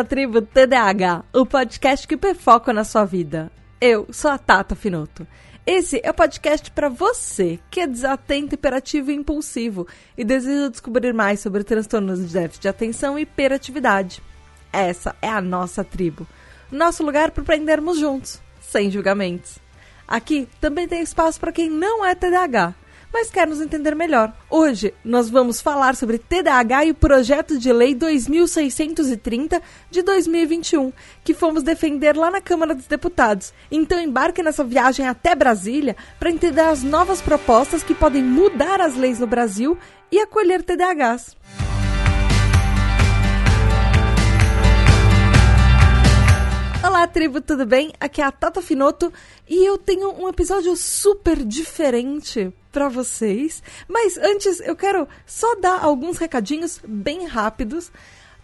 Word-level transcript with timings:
À 0.00 0.04
tribo 0.04 0.40
TDAH, 0.40 1.26
o 1.30 1.44
podcast 1.44 2.08
que 2.08 2.16
perfoca 2.16 2.72
na 2.72 2.84
sua 2.84 3.04
vida. 3.04 3.52
Eu 3.78 4.06
sou 4.10 4.30
a 4.30 4.38
Tata 4.38 4.74
Finoto. 4.74 5.26
Esse 5.66 6.00
é 6.02 6.10
o 6.10 6.14
podcast 6.14 6.70
para 6.70 6.88
você 6.88 7.60
que 7.70 7.80
é 7.80 7.86
desatento, 7.86 8.54
hiperativo 8.54 9.10
e 9.10 9.14
impulsivo 9.14 9.86
e 10.16 10.24
deseja 10.24 10.70
descobrir 10.70 11.12
mais 11.12 11.40
sobre 11.40 11.64
transtornos 11.64 12.18
de 12.18 12.32
déficit 12.32 12.62
de 12.62 12.68
atenção 12.68 13.18
e 13.18 13.22
hiperatividade. 13.22 14.22
Essa 14.72 15.14
é 15.20 15.28
a 15.28 15.42
nossa 15.42 15.84
tribo, 15.84 16.26
nosso 16.72 17.04
lugar 17.04 17.30
para 17.30 17.42
aprendermos 17.42 17.98
juntos, 17.98 18.40
sem 18.58 18.90
julgamentos. 18.90 19.58
Aqui 20.08 20.48
também 20.62 20.88
tem 20.88 21.02
espaço 21.02 21.38
para 21.38 21.52
quem 21.52 21.68
não 21.68 22.02
é 22.02 22.14
TDAH 22.14 22.74
mas 23.12 23.30
quer 23.30 23.46
nos 23.46 23.60
entender 23.60 23.94
melhor. 23.94 24.32
Hoje 24.48 24.94
nós 25.04 25.28
vamos 25.28 25.60
falar 25.60 25.96
sobre 25.96 26.18
TDAH 26.18 26.84
e 26.86 26.90
o 26.90 26.94
projeto 26.94 27.58
de 27.58 27.72
lei 27.72 27.94
2630 27.94 29.60
de 29.90 30.02
2021, 30.02 30.92
que 31.24 31.34
fomos 31.34 31.62
defender 31.62 32.16
lá 32.16 32.30
na 32.30 32.40
Câmara 32.40 32.74
dos 32.74 32.86
Deputados. 32.86 33.52
Então 33.70 34.00
embarque 34.00 34.42
nessa 34.42 34.64
viagem 34.64 35.06
até 35.06 35.34
Brasília 35.34 35.96
para 36.18 36.30
entender 36.30 36.62
as 36.62 36.82
novas 36.82 37.20
propostas 37.20 37.82
que 37.82 37.94
podem 37.94 38.22
mudar 38.22 38.80
as 38.80 38.96
leis 38.96 39.18
no 39.18 39.26
Brasil 39.26 39.76
e 40.10 40.18
acolher 40.18 40.62
TDAHs. 40.62 41.36
Olá, 46.82 47.06
tribo, 47.06 47.40
tudo 47.40 47.66
bem? 47.66 47.92
Aqui 48.00 48.20
é 48.20 48.24
a 48.24 48.32
Tata 48.32 48.60
Finoto 48.62 49.12
e 49.48 49.64
eu 49.64 49.78
tenho 49.78 50.12
um 50.12 50.28
episódio 50.28 50.74
super 50.74 51.44
diferente 51.44 52.52
para 52.70 52.88
vocês. 52.88 53.62
Mas 53.88 54.16
antes, 54.16 54.60
eu 54.60 54.76
quero 54.76 55.06
só 55.26 55.54
dar 55.56 55.82
alguns 55.82 56.18
recadinhos 56.18 56.80
bem 56.86 57.26
rápidos. 57.26 57.90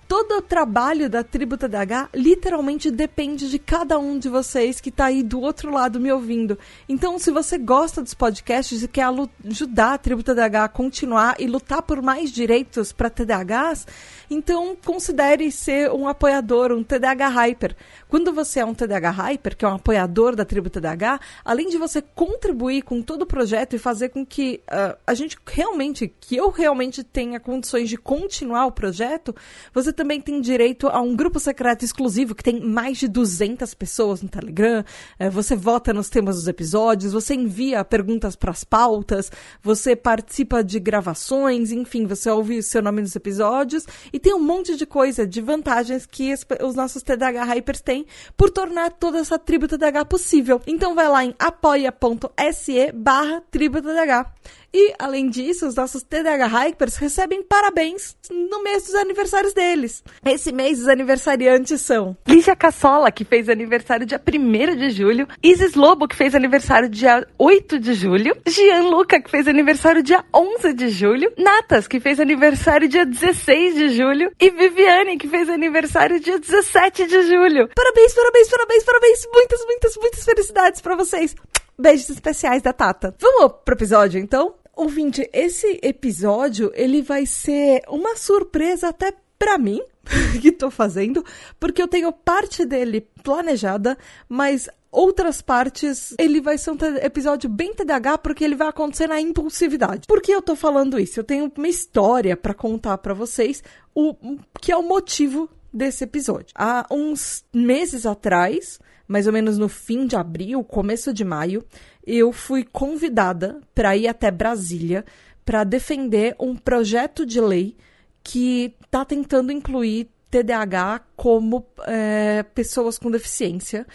Todo 0.09 0.37
o 0.37 0.43
trabalho 0.43 1.11
da 1.11 1.25
Tribo 1.25 1.57
TDH 1.57 2.11
literalmente 2.15 2.93
depende 2.93 3.51
de 3.51 3.59
cada 3.59 3.99
um 3.99 4.17
de 4.17 4.29
vocês 4.29 4.81
que 4.81 4.89
está 4.89 5.07
aí 5.07 5.21
do 5.21 5.41
outro 5.41 5.69
lado 5.73 5.99
me 5.99 6.13
ouvindo. 6.13 6.57
Então, 6.89 7.19
se 7.19 7.33
você 7.33 7.59
gosta 7.59 8.01
dos 8.01 8.15
podcasts 8.15 8.85
e 8.85 8.87
quer 8.87 9.09
ajudar 9.45 9.95
a 9.95 9.99
Tribo 9.99 10.23
TDH 10.23 10.57
a 10.63 10.69
continuar 10.69 11.35
e 11.41 11.49
lutar 11.49 11.83
por 11.83 12.01
mais 12.01 12.31
direitos 12.31 12.93
para 12.93 13.11
TDAHs, 13.11 13.85
então 14.31 14.77
considere 14.85 15.51
ser 15.51 15.91
um 15.91 16.09
apoiador, 16.09 16.73
um 16.73 16.83
TDAH 16.83 17.29
Hyper. 17.29 17.77
Quando 18.09 18.33
você 18.33 18.61
é 18.61 18.65
um 18.65 18.75
TDAH 18.75 19.11
Hyper, 19.11 19.57
que 19.57 19.65
é 19.65 19.69
um 19.69 19.75
apoiador 19.75 20.35
da 20.35 20.45
Tribo 20.45 20.71
TDAH, 20.71 21.21
além 21.45 21.69
de 21.69 21.79
você 21.79 22.03
contribuir 22.03 22.83
com 22.83 23.03
todo 23.03 23.23
o 23.23 23.27
projeto 23.27 23.75
e 23.75 23.79
fazer 23.79 24.11
com 24.11 24.25
que 24.25 24.61
uh, 24.69 24.97
a 25.07 25.15
gente 25.15 25.37
realmente, 25.47 26.13
que 26.21 26.37
eu 26.37 26.51
realmente 26.51 27.03
tenha 27.03 27.39
condições 27.39 27.89
de 27.89 27.97
continuar 27.97 28.67
o 28.67 28.73
projeto, 28.73 29.35
você 29.73 29.93
também 29.93 30.21
tem 30.21 30.41
direito 30.41 30.89
a 30.89 31.01
um 31.01 31.15
grupo 31.15 31.39
secreto 31.39 31.85
exclusivo 31.85 32.35
que 32.35 32.43
tem 32.43 32.61
mais 32.61 32.99
de 32.99 33.09
200 33.09 33.75
pessoas 33.75 34.23
no 34.23 34.29
Telegram. 34.29 34.85
Uh, 35.21 35.31
você 35.31 35.55
vota 35.55 35.93
nos 35.93 36.09
temas 36.09 36.37
dos 36.37 36.49
episódios, 36.49 37.13
você 37.13 37.35
envia 37.35 37.85
perguntas 37.85 38.37
para 38.37 38.51
as 38.51 38.65
pautas, 38.65 39.31
você 39.63 39.95
participa 39.95 40.63
de 40.63 40.79
gravações, 40.81 41.71
enfim, 41.73 42.07
você 42.07 42.31
ouve 42.31 42.59
o 42.59 42.63
seu 42.63 42.83
nome 42.83 43.01
nos 43.01 43.15
episódios 43.15 43.87
e 44.17 44.19
tem 44.19 44.33
um 44.33 44.41
monte 44.41 44.77
de 44.77 44.87
coisa, 44.87 45.27
de 45.27 45.43
vantagens 45.43 46.07
que 46.07 46.33
os 46.63 46.75
nossos 46.75 47.03
TDAH 47.03 47.45
Hypers 47.45 47.83
têm 47.83 48.07
por 48.35 48.49
tornar 48.49 48.91
toda 48.93 49.19
essa 49.19 49.39
tribo 49.39 49.69
TDAH 49.69 50.07
possível. 50.07 50.59
Então 50.67 50.95
vai 50.95 51.07
lá 51.07 51.23
em 51.23 51.35
apoia.se 51.39 52.93
barra 52.93 53.43
tribo 53.51 53.83
TDAH. 53.83 54.33
E, 54.73 54.95
além 54.99 55.29
disso, 55.29 55.67
os 55.67 55.75
nossos 55.75 56.03
TDAH 56.03 56.47
Hypers 56.47 56.97
recebem 56.97 57.43
parabéns 57.43 58.17
no 58.31 58.63
mês 58.63 58.85
dos 58.85 58.95
aniversários 58.95 59.55
deles. 59.55 60.03
Esse 60.25 60.53
mês, 60.53 60.81
os 60.81 60.89
aniversariantes 60.89 61.81
são 61.81 62.17
Lígia 62.27 62.55
Cassola, 62.57 63.11
que 63.11 63.25
fez 63.25 63.49
aniversário 63.49 64.07
dia 64.07 64.21
1 64.21 64.77
de 64.77 64.91
julho, 64.91 65.27
Isis 65.43 65.75
Lobo, 65.75 66.09
que 66.09 66.17
fez 66.17 66.35
aniversário 66.35 66.89
dia 66.89 67.27
8 67.39 67.79
de 67.79 67.95
julho, 67.95 68.37
Gian 68.47 68.83
Luca, 68.83 69.21
que 69.21 69.31
fez 69.31 69.49
aniversário 69.49 70.03
dia 70.03 70.25
11 70.35 70.73
de 70.73 70.89
julho, 70.89 71.33
Natas, 71.39 71.89
que 71.89 72.01
fez 72.01 72.21
aniversário 72.21 72.89
dia 72.89 73.07
16 73.07 73.75
de 73.75 73.89
julho, 73.91 74.31
e 74.41 74.51
Viviane, 74.51 75.17
que 75.17 75.29
fez 75.29 75.49
aniversário 75.49 76.21
dia 76.21 76.39
17 76.39 77.07
de 77.07 77.23
julho. 77.23 77.69
Parabéns, 77.75 78.15
parabéns, 78.15 78.49
parabéns, 78.49 78.85
parabéns! 78.85 79.27
Muitas, 79.33 79.65
muitas, 79.65 79.97
muitas 79.97 80.25
felicidades 80.25 80.81
para 80.81 80.97
vocês! 80.97 81.35
Beijos 81.79 82.09
especiais 82.09 82.63
da 82.63 82.73
Tata. 82.73 83.15
Vamos 83.19 83.53
pro 83.63 83.75
episódio, 83.75 84.19
então? 84.19 84.55
Ouvinte, 84.75 85.29
esse 85.31 85.79
episódio, 85.83 86.73
ele 86.75 87.03
vai 87.03 87.27
ser 87.27 87.83
uma 87.89 88.17
surpresa 88.17 88.89
até 88.89 89.13
para 89.39 89.59
mim, 89.59 89.83
que 90.41 90.51
tô 90.51 90.71
fazendo, 90.71 91.23
porque 91.61 91.83
eu 91.83 91.89
tenho 91.89 92.11
parte 92.13 92.65
dele 92.65 93.07
planejada, 93.23 93.99
mas 94.27 94.71
outras 94.91 95.43
partes 95.43 96.15
ele 96.19 96.41
vai 96.41 96.57
ser 96.57 96.71
um 96.71 96.79
episódio 97.03 97.51
bem 97.51 97.75
TDAH 97.75 98.19
porque 98.19 98.43
ele 98.43 98.55
vai 98.55 98.69
acontecer 98.69 99.07
na 99.07 99.21
impulsividade. 99.21 100.07
Por 100.07 100.23
que 100.23 100.33
eu 100.33 100.41
tô 100.41 100.57
falando 100.57 100.99
isso? 100.99 101.21
Eu 101.21 101.25
tenho 101.25 101.53
uma 101.55 101.69
história 101.69 102.35
para 102.37 102.55
contar 102.55 102.97
para 102.99 103.13
vocês, 103.13 103.63
o 103.95 104.15
que 104.61 104.73
é 104.73 104.77
o 104.77 104.83
motivo 104.83 105.51
desse 105.71 106.05
episódio. 106.05 106.55
Há 106.55 106.87
uns 106.91 107.45
meses 107.53 108.07
atrás, 108.07 108.81
mais 109.07 109.27
ou 109.27 109.33
menos 109.33 109.59
no 109.59 109.69
fim 109.69 110.07
de 110.07 110.17
abril, 110.17 110.63
começo 110.65 111.13
de 111.13 111.25
maio, 111.25 111.65
eu 112.07 112.33
fui 112.33 112.65
convidada 112.65 113.61
para 113.75 113.97
ir 113.97 114.09
até 114.09 114.31
Brasília 114.31 115.05
para 115.45 115.65
defender 115.65 116.35
um 116.41 116.57
projeto 116.57 117.25
de 117.25 117.41
lei 117.41 117.77
que 118.23 118.75
está 118.85 119.05
tentando 119.05 119.53
incluir 119.53 120.11
TDAH 120.31 121.03
como 121.15 121.65
é, 121.87 122.43
pessoas 122.43 122.99
com 122.99 123.11
deficiência 123.11 123.87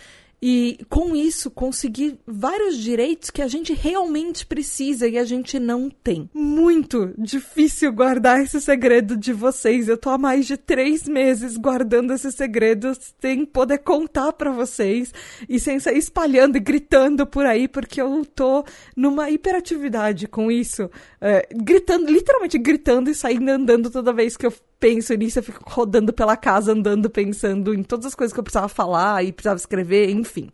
e 0.42 0.80
com 0.90 1.16
isso 1.16 1.52
conseguir 1.52 2.18
vários 2.26 2.76
direitos 2.78 3.30
que 3.30 3.44
a 3.44 3.48
gente 3.48 3.74
realmente 3.74 4.44
precisa 4.46 5.08
e 5.08 5.18
a 5.18 5.24
gente 5.24 5.60
não 5.60 5.88
tem. 5.90 6.28
Muito 6.34 7.14
difícil 7.16 7.94
guardar 7.94 8.42
esse 8.42 8.60
segredo 8.60 9.16
de 9.16 9.32
vocês. 9.32 9.88
Eu 9.88 9.98
tô 9.98 10.10
há 10.10 10.18
mais 10.18 10.48
de 10.48 10.58
três 10.58 11.08
meses 11.08 11.58
guardando 11.58 12.14
esse 12.14 12.32
segredo 12.32 12.92
sem 13.20 13.46
poder 13.46 13.80
contar 13.80 14.34
para 14.34 14.52
vocês 14.52 15.14
e 15.48 15.60
sem 15.60 15.80
sair 15.80 16.00
espalhando 16.00 16.58
e 16.58 16.60
gritando 16.60 17.28
por 17.28 17.46
aí, 17.46 17.68
porque 17.68 18.02
eu 18.02 18.26
tô 18.26 18.66
numa 18.96 19.30
hiperatividade 19.30 20.28
com 20.28 20.52
isso. 20.52 20.90
É, 21.24 21.48
gritando, 21.54 22.12
literalmente 22.12 22.58
gritando 22.58 23.08
e 23.08 23.14
saindo 23.14 23.48
andando 23.48 23.92
toda 23.92 24.12
vez 24.12 24.36
que 24.36 24.48
eu 24.48 24.54
penso 24.80 25.14
nisso, 25.14 25.38
eu 25.38 25.44
fico 25.44 25.64
rodando 25.70 26.12
pela 26.12 26.36
casa, 26.36 26.72
andando, 26.72 27.12
pensando 27.12 27.76
em 27.76 27.84
todas 27.84 28.08
as 28.08 28.16
coisas 28.16 28.34
que 28.34 28.40
eu 28.40 28.44
precisava 28.44 28.68
falar 28.68 29.24
e 29.24 29.32
precisava 29.32 29.60
escrever, 29.60 30.10
enfim. 30.10 30.50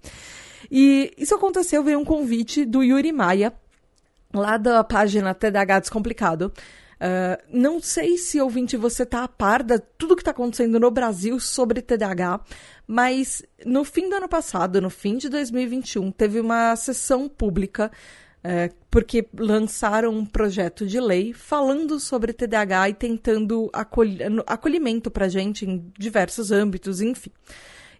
E 0.69 1.13
isso 1.17 1.33
aconteceu, 1.33 1.81
veio 1.83 1.97
um 1.97 2.03
convite 2.03 2.65
do 2.65 2.83
Yuri 2.83 3.13
Maia, 3.13 3.53
lá 4.33 4.57
da 4.57 4.83
página 4.83 5.33
TDH 5.33 5.79
Descomplicado. 5.79 6.51
Uh, 6.97 7.37
não 7.53 7.79
sei 7.79 8.17
se, 8.17 8.41
ouvinte, 8.41 8.75
você 8.75 9.05
tá 9.05 9.23
a 9.23 9.27
par 9.27 9.63
de 9.63 9.79
tudo 9.97 10.15
que 10.15 10.21
está 10.21 10.31
acontecendo 10.31 10.79
no 10.79 10.89
Brasil 10.89 11.39
sobre 11.39 11.81
TDAH, 11.81 12.41
mas 12.87 13.43
no 13.65 13.83
fim 13.83 14.09
do 14.09 14.15
ano 14.15 14.27
passado, 14.27 14.81
no 14.81 14.89
fim 14.89 15.15
de 15.15 15.29
2021, 15.29 16.11
teve 16.11 16.39
uma 16.39 16.75
sessão 16.75 17.29
pública 17.29 17.91
é, 18.43 18.71
porque 18.89 19.27
lançaram 19.37 20.11
um 20.11 20.25
projeto 20.25 20.85
de 20.85 20.99
lei 20.99 21.33
falando 21.33 21.99
sobre 21.99 22.33
TDAH 22.33 22.89
e 22.89 22.93
tentando 22.93 23.69
acolh 23.73 24.17
acolhimento 24.45 25.11
para 25.11 25.27
gente 25.27 25.65
em 25.65 25.91
diversos 25.97 26.51
âmbitos, 26.51 27.01
enfim. 27.01 27.31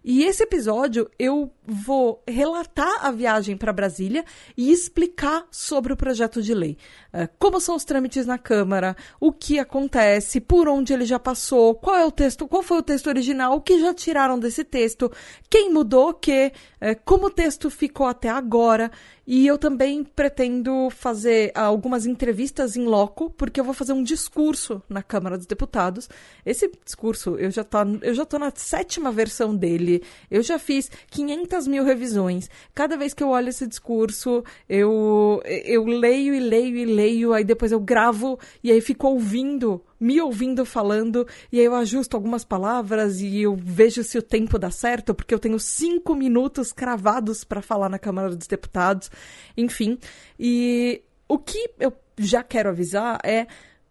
E 0.04 0.24
esse 0.24 0.42
episódio 0.42 1.10
eu 1.18 1.52
vou 1.66 2.22
relatar 2.26 3.04
a 3.04 3.10
viagem 3.10 3.56
para 3.56 3.72
Brasília 3.72 4.24
e 4.56 4.70
explicar 4.72 5.46
sobre 5.50 5.92
o 5.92 5.96
projeto 5.96 6.40
de 6.40 6.54
lei. 6.54 6.78
Uh, 7.12 7.28
como 7.38 7.60
são 7.60 7.74
os 7.74 7.84
trâmites 7.84 8.24
na 8.24 8.38
Câmara, 8.38 8.96
o 9.20 9.32
que 9.32 9.58
acontece, 9.58 10.40
por 10.40 10.68
onde 10.68 10.92
ele 10.92 11.04
já 11.04 11.18
passou, 11.18 11.74
qual 11.74 11.96
é 11.96 12.06
o 12.06 12.10
texto, 12.10 12.48
qual 12.48 12.62
foi 12.62 12.78
o 12.78 12.82
texto 12.82 13.08
original, 13.08 13.54
o 13.54 13.60
que 13.60 13.80
já 13.80 13.92
tiraram 13.92 14.38
desse 14.38 14.64
texto, 14.64 15.12
quem 15.50 15.70
mudou 15.70 16.10
o 16.10 16.14
que, 16.14 16.52
uh, 16.80 16.98
como 17.04 17.26
o 17.26 17.30
texto 17.30 17.68
ficou 17.68 18.06
até 18.06 18.28
agora. 18.28 18.90
E 19.30 19.46
eu 19.46 19.58
também 19.58 20.02
pretendo 20.02 20.88
fazer 20.88 21.52
algumas 21.54 22.06
entrevistas 22.06 22.76
em 22.78 22.86
loco, 22.86 23.28
porque 23.28 23.60
eu 23.60 23.64
vou 23.64 23.74
fazer 23.74 23.92
um 23.92 24.02
discurso 24.02 24.82
na 24.88 25.02
Câmara 25.02 25.36
dos 25.36 25.46
Deputados. 25.46 26.08
Esse 26.46 26.72
discurso, 26.82 27.36
eu 27.36 27.50
já, 27.50 27.62
tá, 27.62 27.86
eu 28.00 28.14
já 28.14 28.24
tô 28.24 28.38
na 28.38 28.50
sétima 28.54 29.12
versão 29.12 29.54
dele, 29.54 30.02
eu 30.30 30.42
já 30.42 30.58
fiz 30.58 30.90
500 31.10 31.68
mil 31.68 31.84
revisões. 31.84 32.48
Cada 32.74 32.96
vez 32.96 33.12
que 33.12 33.22
eu 33.22 33.28
olho 33.28 33.50
esse 33.50 33.66
discurso, 33.66 34.42
eu, 34.66 35.42
eu 35.44 35.84
leio 35.84 36.32
e 36.32 36.40
leio 36.40 36.78
e 36.78 36.86
leio, 36.86 37.34
aí 37.34 37.44
depois 37.44 37.70
eu 37.70 37.80
gravo 37.80 38.38
e 38.64 38.72
aí 38.72 38.80
fico 38.80 39.08
ouvindo 39.08 39.84
me 40.00 40.20
ouvindo 40.20 40.64
falando, 40.64 41.26
e 41.50 41.58
aí 41.58 41.64
eu 41.64 41.74
ajusto 41.74 42.16
algumas 42.16 42.44
palavras 42.44 43.20
e 43.20 43.42
eu 43.42 43.56
vejo 43.56 44.02
se 44.04 44.18
o 44.18 44.22
tempo 44.22 44.58
dá 44.58 44.70
certo, 44.70 45.14
porque 45.14 45.34
eu 45.34 45.38
tenho 45.38 45.58
cinco 45.58 46.14
minutos 46.14 46.72
cravados 46.72 47.44
para 47.44 47.62
falar 47.62 47.88
na 47.88 47.98
Câmara 47.98 48.34
dos 48.34 48.46
Deputados, 48.46 49.10
enfim. 49.56 49.98
E 50.38 51.02
o 51.28 51.38
que 51.38 51.70
eu 51.78 51.92
já 52.16 52.42
quero 52.42 52.68
avisar 52.68 53.18
é: 53.24 53.46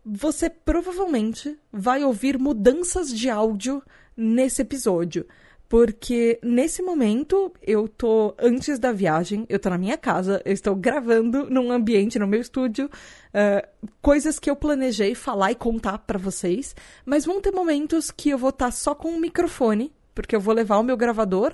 você 0.06 0.50
provavelmente 0.50 1.58
vai 1.72 2.04
ouvir 2.04 2.40
mudanças 2.40 3.10
de 3.10 3.30
áudio 3.30 3.84
nesse 4.16 4.62
episódio. 4.62 5.26
Porque 5.70 6.40
nesse 6.42 6.82
momento 6.82 7.52
eu 7.62 7.88
tô 7.88 8.34
antes 8.40 8.80
da 8.80 8.92
viagem, 8.92 9.46
eu 9.50 9.60
tô 9.60 9.70
na 9.70 9.78
minha 9.78 9.98
casa, 9.98 10.42
eu 10.46 10.54
estou 10.54 10.76
gravando 10.76 11.50
num 11.50 11.72
ambiente, 11.72 12.18
no 12.18 12.28
meu 12.28 12.40
estúdio, 12.40 12.86
uh, 12.86 13.90
coisas 14.02 14.40
que 14.40 14.50
eu 14.50 14.56
planejei 14.56 15.14
falar 15.14 15.52
e 15.52 15.56
contar 15.56 15.98
para 16.00 16.18
vocês. 16.18 16.76
Mas 17.06 17.26
vão 17.26 17.42
ter 17.42 17.52
momentos 17.52 18.12
que 18.12 18.30
eu 18.30 18.38
vou 18.38 18.50
estar 18.50 18.68
tá 18.68 18.72
só 18.72 18.96
com 18.96 19.10
o 19.10 19.20
microfone 19.20 19.92
porque 20.18 20.36
eu 20.36 20.42
vou 20.42 20.52
levar 20.52 20.80
o 20.80 20.84
meu 20.84 20.98
gravador 20.98 21.54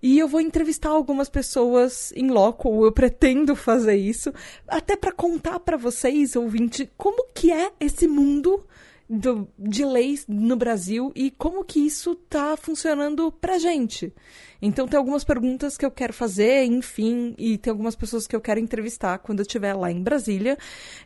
e 0.00 0.20
eu 0.20 0.28
vou 0.28 0.40
entrevistar 0.40 0.90
algumas 0.90 1.28
pessoas 1.28 2.12
em 2.14 2.30
loco, 2.30 2.68
ou 2.68 2.84
eu 2.84 2.92
pretendo 2.92 3.56
fazer 3.56 3.96
isso, 3.96 4.32
até 4.68 4.94
para 4.94 5.10
contar 5.10 5.58
para 5.58 5.76
vocês, 5.76 6.36
ouvinte, 6.36 6.88
como 6.96 7.26
que 7.34 7.50
é 7.50 7.72
esse 7.80 8.06
mundo 8.06 8.64
do, 9.08 9.48
de 9.58 9.84
leis 9.84 10.24
no 10.28 10.56
Brasil 10.56 11.12
e 11.14 11.30
como 11.30 11.64
que 11.64 11.80
isso 11.80 12.14
tá 12.14 12.56
funcionando 12.56 13.30
pra 13.30 13.58
gente. 13.58 14.12
Então 14.60 14.88
tem 14.88 14.96
algumas 14.96 15.24
perguntas 15.24 15.76
que 15.76 15.84
eu 15.84 15.90
quero 15.90 16.12
fazer, 16.12 16.64
enfim, 16.64 17.34
e 17.36 17.58
tem 17.58 17.70
algumas 17.70 17.94
pessoas 17.94 18.26
que 18.26 18.34
eu 18.34 18.40
quero 18.40 18.60
entrevistar 18.60 19.18
quando 19.18 19.40
eu 19.40 19.44
estiver 19.44 19.74
lá 19.74 19.90
em 19.90 20.02
Brasília. 20.02 20.56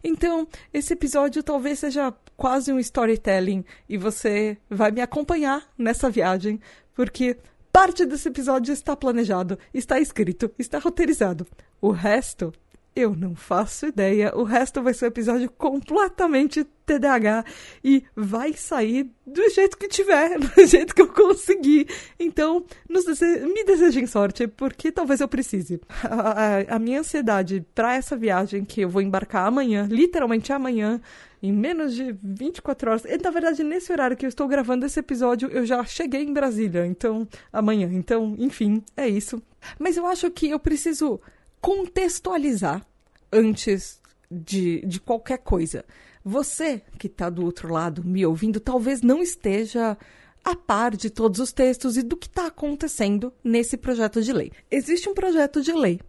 Então, 0.03 0.47
esse 0.73 0.93
episódio 0.93 1.43
talvez 1.43 1.81
seja 1.81 2.15
quase 2.37 2.73
um 2.73 2.79
storytelling 2.79 3.65
e 3.89 3.97
você 3.97 4.57
vai 4.71 4.91
me 4.91 5.01
acompanhar 5.01 5.69
nessa 5.77 6.09
viagem, 6.09 6.61
porque 6.95 7.37
parte 7.73 8.07
desse 8.07 8.29
episódio 8.29 8.73
está 8.73 8.95
planejado, 8.97 9.59
está 9.75 9.99
escrito, 9.99 10.51
está 10.59 10.79
roteirizado. 10.79 11.47
O 11.81 11.91
resto 11.91 12.53
eu 12.99 13.15
não 13.15 13.35
faço 13.35 13.87
ideia. 13.87 14.33
O 14.35 14.43
resto 14.43 14.83
vai 14.83 14.93
ser 14.93 15.07
um 15.07 15.09
episódio 15.09 15.51
completamente 15.51 16.67
TDAH 16.85 17.45
e 17.85 18.03
vai 18.17 18.55
sair 18.55 19.11
do 19.27 19.49
jeito 19.51 19.77
que 19.77 19.89
tiver, 19.89 20.39
do 20.41 20.67
jeito 20.67 20.95
que 20.95 21.03
eu 21.03 21.09
conseguir. 21.09 21.87
Então, 22.19 22.65
dese... 22.89 23.41
me 23.41 23.65
desejem 23.65 24.07
sorte, 24.07 24.49
porque 24.49 24.91
talvez 24.91 25.21
eu 25.21 25.29
precise. 25.29 25.81
A, 26.03 26.75
a, 26.75 26.77
a 26.77 26.79
minha 26.79 27.01
ansiedade 27.01 27.65
para 27.75 27.95
essa 27.95 28.17
viagem 28.17 28.65
que 28.65 28.81
eu 28.81 28.89
vou 28.89 29.03
embarcar 29.03 29.47
amanhã, 29.47 29.87
literalmente 29.91 30.53
amanhã, 30.53 31.01
em 31.43 31.53
menos 31.53 31.95
de 31.95 32.17
24 32.23 32.91
horas. 32.91 33.05
E, 33.05 33.17
na 33.19 33.31
verdade, 33.31 33.63
nesse 33.63 33.93
horário 33.93 34.17
que 34.17 34.25
eu 34.25 34.29
estou 34.29 34.49
gravando 34.49 34.87
esse 34.87 34.99
episódio, 34.99 35.49
eu 35.51 35.65
já 35.65 35.85
cheguei 35.85 36.23
em 36.23 36.33
Brasília, 36.33 36.87
então, 36.87 37.29
amanhã. 37.53 37.89
Então, 37.93 38.35
enfim, 38.39 38.83
é 38.97 39.09
isso. 39.09 39.41
Mas 39.79 39.97
eu 39.97 40.07
acho 40.07 40.31
que 40.31 40.49
eu 40.51 40.59
preciso 40.59 41.21
contextualizar 41.61 42.85
antes 43.33 44.01
de, 44.31 44.85
de 44.87 45.01
qualquer 45.01 45.39
coisa. 45.39 45.85
Você 46.25 46.83
que 46.99 47.07
está 47.07 47.31
do 47.31 47.45
outro 47.45 47.73
lado 47.73 48.05
me 48.05 48.25
ouvindo, 48.27 48.61
talvez 48.61 49.03
não 49.03 49.23
esteja 49.23 49.97
a 50.45 50.55
par 50.55 50.97
de 50.97 51.11
todos 51.11 51.41
os 51.41 51.53
textos 51.53 51.97
e 51.97 52.03
do 52.03 52.17
que 52.17 52.27
está 52.27 52.47
acontecendo 52.47 53.33
nesse 53.43 53.77
projeto 53.77 54.23
de 54.23 54.33
lei. 54.33 54.53
Existe 54.71 55.09
um 55.09 55.15
projeto 55.15 55.63
de 55.63 55.73
lei 55.73 56.01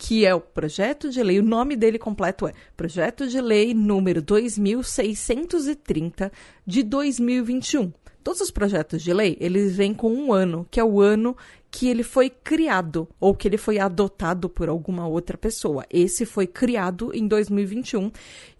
que 0.00 0.24
é 0.24 0.34
o 0.34 0.40
projeto 0.40 1.10
de 1.10 1.22
lei, 1.22 1.38
o 1.38 1.42
nome 1.42 1.76
dele 1.76 1.98
completo 1.98 2.48
é 2.48 2.54
Projeto 2.74 3.28
de 3.28 3.38
Lei 3.38 3.74
número 3.74 4.22
2630 4.22 6.32
de 6.66 6.82
2021. 6.82 7.92
Todos 8.22 8.40
os 8.40 8.50
projetos 8.50 9.02
de 9.02 9.12
lei, 9.12 9.36
eles 9.40 9.76
vêm 9.76 9.94
com 9.94 10.12
um 10.12 10.32
ano, 10.32 10.66
que 10.70 10.78
é 10.78 10.84
o 10.84 11.00
ano 11.00 11.36
que 11.70 11.88
ele 11.88 12.02
foi 12.02 12.28
criado 12.28 13.08
ou 13.18 13.34
que 13.34 13.46
ele 13.46 13.56
foi 13.56 13.78
adotado 13.78 14.48
por 14.48 14.68
alguma 14.68 15.06
outra 15.06 15.38
pessoa. 15.38 15.86
Esse 15.88 16.26
foi 16.26 16.46
criado 16.46 17.12
em 17.14 17.26
2021 17.26 18.10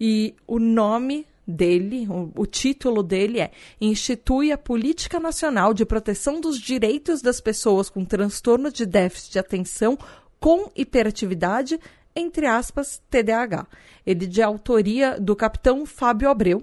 e 0.00 0.34
o 0.46 0.58
nome 0.58 1.26
dele, 1.46 2.06
o, 2.08 2.30
o, 2.36 2.46
título 2.46 3.02
dele 3.02 3.40
é 3.40 3.50
Institui 3.80 4.52
a 4.52 4.58
Política 4.58 5.18
Nacional 5.18 5.74
de 5.74 5.84
Proteção 5.84 6.40
dos 6.40 6.58
Direitos 6.58 7.20
das 7.20 7.40
Pessoas 7.40 7.90
com 7.90 8.04
Transtorno 8.04 8.70
de 8.70 8.86
Déficit 8.86 9.32
de 9.32 9.38
Atenção 9.40 9.98
com 10.38 10.70
Hiperatividade, 10.74 11.78
entre 12.14 12.46
aspas, 12.46 13.02
TDAH. 13.10 13.66
Ele 14.06 14.26
de 14.26 14.40
autoria 14.40 15.18
do 15.20 15.36
capitão 15.36 15.84
Fábio 15.84 16.30
Abreu. 16.30 16.62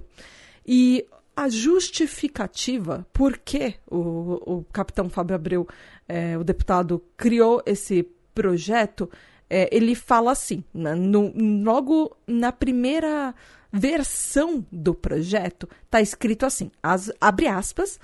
E 0.65 1.05
a 1.38 1.50
justificativa 1.50 3.06
por 3.13 3.38
que 3.38 3.75
o, 3.86 4.56
o 4.56 4.66
capitão 4.74 5.07
Fábio 5.07 5.36
Abreu, 5.36 5.68
é, 6.10 6.36
o 6.36 6.44
deputado, 6.44 7.00
criou 7.16 7.62
esse 7.63 8.01
projeto, 8.34 9.07
é, 9.48 9.69
ele 9.72 9.94
fala 9.94 10.31
assim, 10.31 10.63
né, 10.74 10.95
no, 10.95 11.31
logo 11.63 12.18
na 12.25 12.51
primeira 12.51 13.36
versão 13.72 14.66
do 14.72 14.95
projeto, 14.95 15.69
está 15.86 16.01
escrito 16.01 16.44
assim, 16.44 16.72
as, 16.81 17.12
abre 17.22 17.48
aspas, 17.48 18.00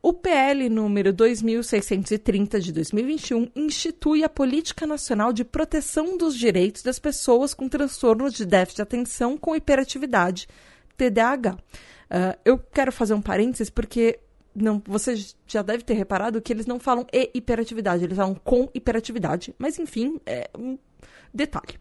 o 0.00 0.12
PL 0.12 0.68
número 0.68 1.12
2630 1.12 2.60
de 2.60 2.72
2021 2.72 3.50
institui 3.56 4.22
a 4.22 4.28
Política 4.28 4.86
Nacional 4.86 5.32
de 5.32 5.42
Proteção 5.44 6.16
dos 6.16 6.38
Direitos 6.38 6.84
das 6.84 7.00
Pessoas 7.00 7.52
com 7.52 7.68
Transtornos 7.68 8.32
de 8.32 8.46
Déficit 8.46 8.76
de 8.76 8.82
Atenção 8.82 9.36
com 9.36 9.56
Hiperatividade, 9.56 10.46
TDAH. 10.96 11.58
Uh, 12.10 12.38
eu 12.44 12.58
quero 12.58 12.92
fazer 12.92 13.14
um 13.14 13.22
parênteses 13.22 13.68
porque 13.68 14.20
não, 14.54 14.82
você 14.86 15.14
já 15.46 15.60
deve 15.62 15.84
ter 15.84 15.94
reparado 15.94 16.40
que 16.40 16.52
eles 16.52 16.66
não 16.66 16.80
falam 16.80 17.06
e 17.12 17.30
hiperatividade, 17.34 18.04
eles 18.04 18.16
falam 18.16 18.34
com 18.34 18.70
hiperatividade. 18.72 19.54
Mas, 19.58 19.78
enfim, 19.78 20.18
é 20.24 20.48
um 20.56 20.78
detalhe. 21.32 21.78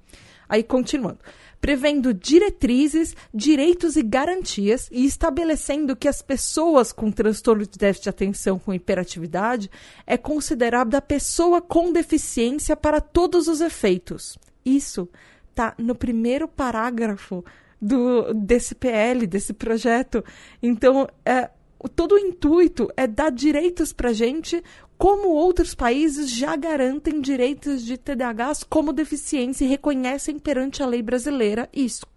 Aí, 0.48 0.62
continuando. 0.62 1.19
Prevendo 1.60 2.13
diretrizes, 2.13 3.16
direitos 3.33 3.95
e 3.95 4.04
garantias 4.04 4.88
e 4.92 5.06
estabelecendo 5.06 5.95
que 5.95 6.07
as 6.07 6.22
pessoas 6.22 6.92
com 6.92 7.12
transtorno 7.12 7.66
de 7.66 7.80
déficit 7.80 8.04
de 8.04 8.10
atenção 8.10 8.60
com 8.60 8.74
hiperatividade 8.74 9.71
é 10.06 10.18
considerada 10.18 11.01
pessoa 11.01 11.62
com 11.62 11.92
deficiência 11.92 12.75
para 12.75 13.01
todos 13.01 13.48
os 13.48 13.62
efeitos. 13.62 14.38
Isso 14.63 15.10
está 15.50 15.74
no 15.80 15.95
primeiro 15.95 16.48
parágrafo 16.48 17.44
do, 17.85 18.33
desse 18.33 18.73
PL, 18.73 19.27
desse 19.27 19.54
projeto. 19.54 20.23
Então, 20.61 21.07
é, 21.23 21.49
todo 21.95 22.15
o 22.15 22.18
intuito 22.18 22.89
é 22.97 23.06
dar 23.06 23.31
direitos 23.31 23.94
para 23.94 24.11
gente, 24.11 24.63
como 24.97 25.30
outros 25.30 25.75
países 25.75 26.31
já 26.31 26.56
garantem 26.56 27.21
direitos 27.21 27.83
de 27.83 27.97
TDAHs 27.97 28.63
como 28.63 28.92
deficiência 28.92 29.65
e 29.65 29.68
reconhecem 29.68 30.39
perante 30.39 30.81
a 30.81 30.87
lei 30.87 31.04
brasileira 31.04 31.69
isso. 31.71 32.07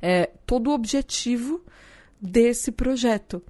É 0.00 0.30
todo 0.46 0.70
o 0.70 0.74
objetivo 0.74 1.60
desse 2.20 2.70
projeto. 2.70 3.42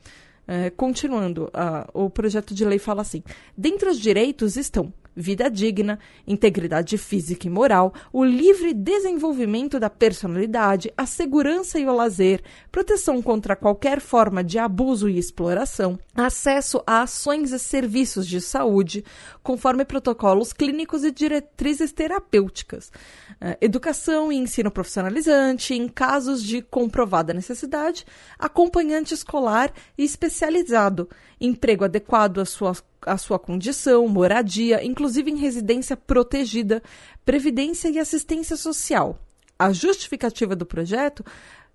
É, 0.46 0.70
continuando, 0.70 1.50
o 1.92 2.08
projeto 2.08 2.54
de 2.54 2.64
lei 2.64 2.78
fala 2.78 3.02
assim: 3.02 3.22
dentre 3.56 3.88
os 3.88 3.98
direitos 3.98 4.56
estão 4.56 4.92
vida 5.14 5.50
digna, 5.50 5.98
integridade 6.26 6.98
física 6.98 7.46
e 7.46 7.50
moral, 7.50 7.94
o 8.12 8.24
livre 8.24 8.74
desenvolvimento 8.74 9.78
da 9.78 9.88
personalidade, 9.88 10.92
a 10.96 11.06
segurança 11.06 11.78
e 11.78 11.86
o 11.86 11.94
lazer, 11.94 12.42
proteção 12.70 13.22
contra 13.22 13.56
qualquer 13.56 14.00
forma 14.00 14.42
de 14.42 14.58
abuso 14.58 15.08
e 15.08 15.18
exploração, 15.18 15.98
acesso 16.14 16.82
a 16.86 17.02
ações 17.02 17.52
e 17.52 17.58
serviços 17.58 18.26
de 18.26 18.40
saúde, 18.40 19.04
conforme 19.44 19.84
protocolos 19.84 20.54
clínicos 20.54 21.04
e 21.04 21.12
diretrizes 21.12 21.92
terapêuticas, 21.92 22.90
eh, 23.38 23.58
educação 23.60 24.32
e 24.32 24.36
ensino 24.36 24.70
profissionalizante, 24.70 25.74
em 25.74 25.86
casos 25.86 26.42
de 26.42 26.62
comprovada 26.62 27.34
necessidade, 27.34 28.06
acompanhante 28.38 29.12
escolar 29.12 29.70
e 29.98 30.02
especializado, 30.02 31.08
emprego 31.38 31.84
adequado 31.84 32.40
à 32.40 32.44
sua 32.44 32.74
a 33.06 33.18
sua 33.18 33.38
condição, 33.38 34.08
moradia, 34.08 34.82
inclusive 34.82 35.30
em 35.30 35.36
residência 35.36 35.94
protegida, 35.94 36.82
previdência 37.22 37.90
e 37.90 37.98
assistência 37.98 38.56
social. 38.56 39.18
A 39.58 39.74
justificativa 39.74 40.56
do 40.56 40.64
projeto 40.64 41.22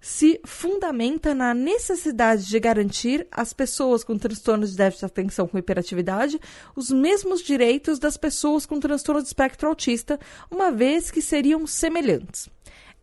se 0.02 0.40
fundamenta 0.46 1.36
na 1.36 1.54
necessidade 1.54 2.46
de 2.46 2.60
garantir 2.60 3.28
às 3.32 3.52
pessoas 3.54 4.04
com 4.04 4.18
transtornos 4.18 4.72
de 4.72 4.78
déficit 4.78 5.02
de 5.02 5.06
atenção 5.06 5.48
com 5.48 5.58
hiperatividade 5.58 6.40
os 6.76 6.90
mesmos 6.90 7.42
direitos 7.42 8.00
das 8.00 8.16
pessoas 8.16 8.66
com 8.66 8.80
transtorno 8.80 9.22
de 9.22 9.28
espectro 9.28 9.68
autista, 9.68 10.20
uma 10.50 10.72
vez 10.72 11.12
que 11.12 11.22
seriam 11.22 11.68
semelhantes. 11.68 12.50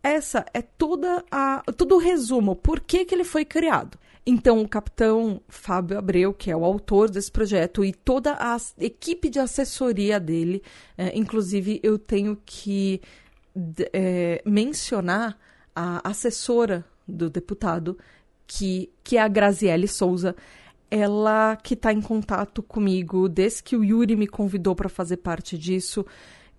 Essa 0.01 0.45
é 0.53 0.61
toda 0.61 1.23
a, 1.29 1.63
todo 1.75 1.95
o 1.95 1.99
resumo, 1.99 2.55
por 2.55 2.79
que, 2.79 3.05
que 3.05 3.13
ele 3.13 3.23
foi 3.23 3.43
criado. 3.43 3.97
Então, 4.25 4.61
o 4.61 4.67
capitão 4.67 5.41
Fábio 5.47 5.97
Abreu, 5.97 6.33
que 6.33 6.51
é 6.51 6.55
o 6.55 6.65
autor 6.65 7.09
desse 7.09 7.31
projeto, 7.31 7.83
e 7.83 7.93
toda 7.93 8.33
a 8.33 8.57
equipe 8.77 9.29
de 9.29 9.39
assessoria 9.39 10.19
dele, 10.19 10.61
é, 10.97 11.17
inclusive 11.17 11.79
eu 11.81 11.97
tenho 11.97 12.37
que 12.45 13.01
é, 13.93 14.41
mencionar 14.45 15.37
a 15.77 16.09
assessora 16.09 16.85
do 17.07 17.29
deputado, 17.29 17.97
que, 18.45 18.89
que 19.03 19.17
é 19.17 19.21
a 19.21 19.27
Graziele 19.27 19.87
Souza, 19.87 20.35
ela 20.89 21.55
que 21.57 21.73
está 21.73 21.91
em 21.91 22.01
contato 22.01 22.63
comigo 22.63 23.27
desde 23.27 23.63
que 23.63 23.75
o 23.75 23.83
Yuri 23.83 24.15
me 24.15 24.27
convidou 24.27 24.75
para 24.75 24.89
fazer 24.89 25.17
parte 25.17 25.57
disso. 25.57 26.05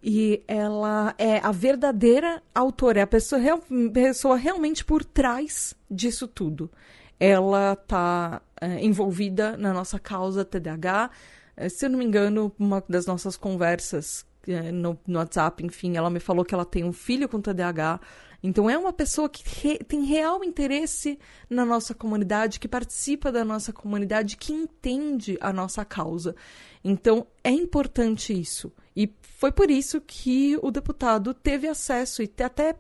E 0.03 0.43
ela 0.47 1.15
é 1.19 1.39
a 1.39 1.51
verdadeira 1.51 2.43
autora, 2.55 3.01
é 3.01 3.03
a 3.03 3.07
pessoa, 3.07 3.41
real, 3.41 3.61
pessoa 3.93 4.37
realmente 4.37 4.85
por 4.85 5.05
trás 5.05 5.75
disso 5.91 6.29
tudo 6.29 6.71
ela 7.19 7.73
está 7.73 8.41
é, 8.61 8.85
envolvida 8.85 9.57
na 9.57 9.73
nossa 9.73 9.99
causa 9.99 10.45
TDAH. 10.45 11.11
É, 11.57 11.69
se 11.69 11.87
eu 11.87 11.91
não 11.91 11.99
me 11.99 12.05
engano, 12.05 12.53
uma 12.59 12.83
das 12.89 13.07
nossas 13.07 13.37
conversas 13.37 14.25
é, 14.47 14.71
no, 14.71 14.99
no, 15.07 15.19
WhatsApp, 15.19 15.65
enfim, 15.65 15.97
ela 15.97 16.11
me 16.11 16.21
falou 16.21 16.45
que 16.45 16.55
ela 16.55 16.65
tem 16.65 16.85
um 16.85 16.93
filho 16.93 17.29
com 17.29 17.41
TDAH. 17.41 18.01
Então 18.43 18.71
é 18.71 18.79
uma 18.79 18.93
pessoa 18.93 19.29
que 19.29 19.43
re, 19.45 19.79
tem 19.79 20.05
real 20.05 20.45
interesse 20.45 21.19
na 21.51 21.65
nossa 21.65 21.93
comunidade, 21.95 22.61
que 22.61 22.69
participa 22.69 23.33
da 23.33 23.45
nossa 23.45 23.73
comunidade, 23.73 24.37
que 24.37 24.53
entende 24.53 25.37
a 25.41 25.53
nossa 25.53 25.85
causa. 25.85 26.37
Então 26.85 27.27
é 27.43 27.51
importante 27.51 28.39
isso. 28.39 28.73
E 28.95 29.13
foi 29.39 29.51
por 29.51 29.71
isso 29.71 30.01
que 30.01 30.57
o 30.63 30.71
deputado 30.71 31.35
teve 31.35 31.67
acesso 31.67 32.23
e 32.23 32.31
até 32.43 32.77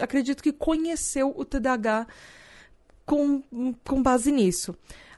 acredito 0.00 0.42
que 0.42 0.52
conheceu 0.52 1.32
o 1.36 1.44
TDAH 1.44 2.06
com, 3.04 3.42
com 3.84 4.02
base 4.02 4.30
nisso. 4.30 4.76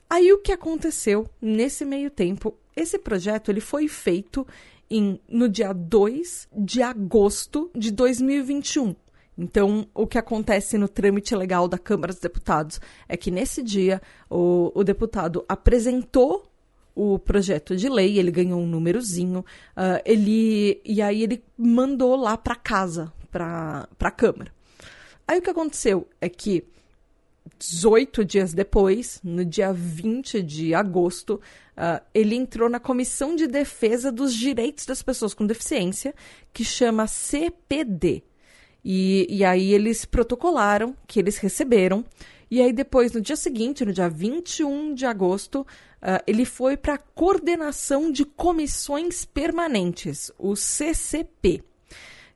Aí 0.09 0.33
o 0.33 0.39
que 0.39 0.53
aconteceu 0.53 1.29
nesse 1.41 1.85
meio 1.85 2.11
tempo? 2.11 2.57
Esse 2.77 2.99
projeto 2.99 3.51
ele 3.51 3.61
foi 3.61 3.89
feito 3.89 4.47
em, 4.91 5.21
no 5.29 5.49
dia 5.49 5.73
2 5.73 6.49
de 6.55 6.83
agosto 6.83 7.71
de 7.75 7.91
2021. 7.91 8.95
Então, 9.37 9.87
o 9.93 10.07
que 10.07 10.17
acontece 10.17 10.79
no 10.79 10.89
trâmite 10.89 11.35
legal 11.35 11.67
da 11.67 11.79
Câmara 11.79 12.13
dos 12.13 12.21
Deputados 12.21 12.81
é 13.09 13.17
que 13.17 13.31
nesse 13.31 13.63
dia 13.63 14.01
o, 14.31 14.71
o 14.75 14.85
deputado 14.85 15.45
apresentou 15.49 16.49
o 16.95 17.19
projeto 17.19 17.77
de 17.77 17.89
lei, 17.89 18.19
ele 18.19 18.31
ganhou 18.31 18.61
um 18.61 18.67
númerozinho, 18.67 19.41
uh, 19.41 20.01
ele 20.05 20.81
e 20.85 21.03
aí 21.03 21.25
ele 21.25 21.43
mandou 21.59 22.15
lá 22.15 22.37
para 22.37 22.55
casa, 22.55 23.13
para 23.31 23.89
a 23.99 24.11
Câmara. 24.11 24.53
Aí 25.27 25.39
o 25.39 25.43
que 25.43 25.51
aconteceu 25.51 26.07
é 26.21 26.29
que 26.29 26.65
18 27.59 28.25
dias 28.25 28.55
depois, 28.55 29.21
no 29.25 29.45
dia 29.45 29.73
20 29.73 30.43
de 30.43 30.75
agosto, 30.75 31.41
uh, 31.77 32.03
ele 32.15 32.37
entrou 32.37 32.69
na 32.69 32.79
Comissão 32.79 33.35
de 33.35 33.47
Defesa 33.47 34.13
dos 34.13 34.33
Direitos 34.33 34.87
das 34.87 35.03
Pessoas 35.03 35.35
com 35.35 35.47
Deficiência, 35.47 36.15
que 36.53 36.65
chama 36.65 37.07
CPD. 37.07 38.23
E, 38.85 39.27
e 39.31 39.45
aí 39.45 39.73
eles 39.73 40.05
protocolaram 40.05 40.95
que 41.07 41.19
eles 41.19 41.39
receberam. 41.39 42.05
E 42.51 42.61
aí 42.61 42.73
depois, 42.73 43.13
no 43.13 43.21
dia 43.21 43.37
seguinte, 43.37 43.85
no 43.85 43.93
dia 43.93 44.09
21 44.09 44.95
de 44.95 45.07
agosto, 45.07 45.61
uh, 45.61 46.23
ele 46.27 46.45
foi 46.45 46.77
para 46.77 46.95
a 46.95 46.99
Coordenação 46.99 48.13
de 48.13 48.25
Comissões 48.25 49.25
Permanentes, 49.25 50.31
o 50.39 50.55
CCP, 50.55 51.63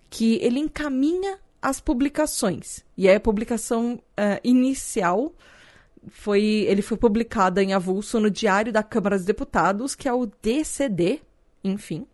que 0.09 0.37
ele 0.37 0.59
encaminha 0.59 1.38
as 1.61 1.81
publicações. 1.81 2.85
E 2.97 3.09
aí 3.09 3.17
a 3.17 3.21
publicação 3.21 3.95
uh, 3.95 4.40
inicial 4.43 5.35
foi 6.11 6.43
ele 6.43 6.81
foi 6.81 6.97
publicada 6.97 7.62
em 7.62 7.75
avulso 7.75 8.19
no 8.19 8.31
Diário 8.31 8.73
da 8.73 8.83
Câmara 8.83 9.17
dos 9.17 9.26
Deputados, 9.26 9.95
que 9.95 10.09
é 10.09 10.12
o 10.12 10.26
DCD, 10.26 11.21
enfim, 11.62 12.07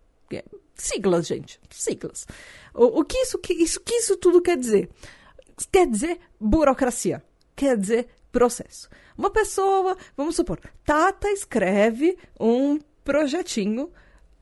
siglas, 0.74 1.26
gente, 1.26 1.60
siglas. 1.70 2.26
O, 2.74 3.00
o 3.00 3.04
que 3.04 3.18
isso 3.18 3.38
que 3.38 3.52
isso 3.52 3.80
que 3.80 3.94
isso 3.94 4.16
tudo 4.16 4.42
quer 4.42 4.56
dizer? 4.56 4.90
Quer 5.70 5.86
dizer 5.86 6.18
burocracia, 6.40 7.22
quer 7.54 7.76
dizer 7.76 8.08
processo. 8.32 8.88
Uma 9.16 9.30
pessoa, 9.30 9.96
vamos 10.16 10.34
supor, 10.34 10.58
Tata 10.84 11.30
escreve 11.30 12.18
um 12.38 12.78
projetinho, 13.04 13.92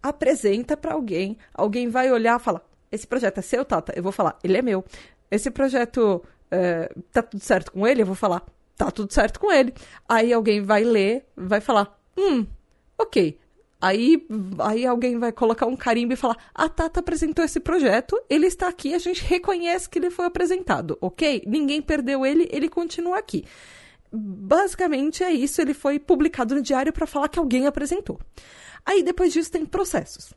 apresenta 0.02 0.76
para 0.76 0.94
alguém, 0.94 1.36
alguém 1.52 1.88
vai 1.88 2.10
olhar 2.10 2.40
e 2.40 2.42
fala: 2.42 2.64
esse 2.90 3.06
projeto 3.06 3.38
é 3.38 3.42
seu, 3.42 3.64
Tata? 3.64 3.92
Eu 3.94 4.02
vou 4.02 4.12
falar, 4.12 4.38
ele 4.42 4.56
é 4.56 4.62
meu. 4.62 4.84
Esse 5.30 5.50
projeto 5.50 6.22
é, 6.50 6.90
tá 7.10 7.22
tudo 7.22 7.42
certo 7.42 7.72
com 7.72 7.86
ele? 7.86 8.02
Eu 8.02 8.06
vou 8.06 8.14
falar, 8.14 8.44
tá 8.76 8.90
tudo 8.90 9.12
certo 9.12 9.38
com 9.38 9.50
ele. 9.52 9.72
Aí 10.08 10.32
alguém 10.32 10.62
vai 10.62 10.84
ler, 10.84 11.26
vai 11.36 11.60
falar, 11.60 11.98
hum, 12.16 12.46
ok. 12.98 13.38
Aí, 13.82 14.24
aí 14.60 14.86
alguém 14.86 15.18
vai 15.18 15.32
colocar 15.32 15.66
um 15.66 15.74
carimbo 15.74 16.12
e 16.12 16.16
falar: 16.16 16.36
a 16.54 16.68
Tata 16.68 17.00
apresentou 17.00 17.44
esse 17.44 17.58
projeto, 17.58 18.16
ele 18.30 18.46
está 18.46 18.68
aqui, 18.68 18.94
a 18.94 18.98
gente 18.98 19.24
reconhece 19.24 19.90
que 19.90 19.98
ele 19.98 20.08
foi 20.08 20.24
apresentado, 20.24 20.96
ok? 21.00 21.42
Ninguém 21.44 21.82
perdeu 21.82 22.24
ele, 22.24 22.48
ele 22.52 22.68
continua 22.68 23.18
aqui. 23.18 23.44
Basicamente 24.12 25.24
é 25.24 25.32
isso, 25.32 25.60
ele 25.60 25.74
foi 25.74 25.98
publicado 25.98 26.54
no 26.54 26.62
diário 26.62 26.92
para 26.92 27.08
falar 27.08 27.28
que 27.28 27.40
alguém 27.40 27.66
apresentou. 27.66 28.20
Aí 28.86 29.02
depois 29.02 29.32
disso 29.32 29.50
tem 29.50 29.66
processos. 29.66 30.32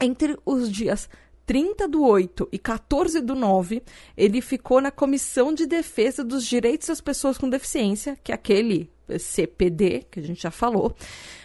Entre 0.00 0.38
os 0.46 0.70
dias 0.70 1.08
30 1.44 1.88
do 1.88 2.04
8 2.04 2.48
e 2.52 2.60
14 2.60 3.20
do 3.20 3.34
9, 3.34 3.82
ele 4.16 4.40
ficou 4.40 4.80
na 4.80 4.92
Comissão 4.92 5.52
de 5.52 5.66
Defesa 5.66 6.22
dos 6.22 6.46
Direitos 6.46 6.86
das 6.86 7.00
Pessoas 7.00 7.36
com 7.36 7.50
Deficiência, 7.50 8.16
que 8.22 8.30
é 8.30 8.36
aquele 8.36 8.88
CPD 9.18 10.06
que 10.10 10.20
a 10.20 10.22
gente 10.22 10.42
já 10.42 10.50
falou. 10.50 10.94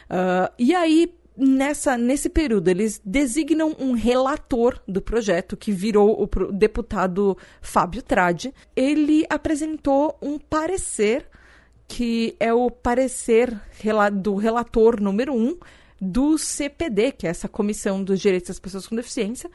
Uh, 0.10 0.52
e 0.58 0.74
aí, 0.74 1.14
nessa, 1.38 1.98
nesse 1.98 2.30
período, 2.30 2.68
eles 2.70 3.00
designam 3.06 3.76
um 3.80 3.92
relator 3.92 4.80
do 4.88 5.02
projeto, 5.02 5.56
que 5.56 5.72
virou 5.72 6.22
o 6.22 6.52
deputado 6.52 7.38
Fábio 7.62 8.02
Tradi. 8.02 8.54
Ele 8.76 9.26
apresentou 9.30 10.18
um 10.22 10.40
parecer, 10.40 11.28
que 11.88 12.36
é 12.40 12.54
o 12.54 12.72
parecer 12.72 13.60
do 14.22 14.36
relator 14.36 15.00
número 15.00 15.34
1 15.34 15.38
um, 15.38 15.58
do 16.00 16.38
CPD, 16.38 17.12
que 17.12 17.28
é 17.28 17.30
essa 17.30 17.48
Comissão 17.48 18.04
dos 18.04 18.20
Direitos 18.20 18.50
das 18.50 18.60
Pessoas 18.60 18.88
com 18.88 18.96
Deficiência. 18.96 19.50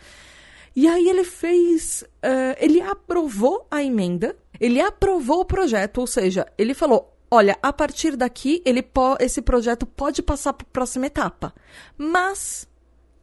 E 0.75 0.89
aí 0.89 1.09
ele 1.09 1.25
fez. 1.25 2.03
Uh, 2.25 2.57
ele 2.59 2.81
aprovou 2.81 3.67
a 3.71 3.83
emenda, 3.83 4.35
ele 4.59 4.81
aprovou 4.81 5.41
o 5.41 5.45
projeto, 5.45 5.99
ou 5.99 6.07
seja, 6.07 6.47
ele 6.57 6.73
falou: 6.73 7.12
olha, 7.33 7.59
a 7.63 7.73
partir 7.73 8.15
daqui 8.15 8.63
ele 8.63 8.87
esse 9.19 9.41
projeto 9.41 9.87
pode 9.87 10.23
passar 10.23 10.53
para 10.53 10.67
a 10.67 10.71
próxima 10.71 11.07
etapa. 11.07 11.55
Mas 11.97 12.69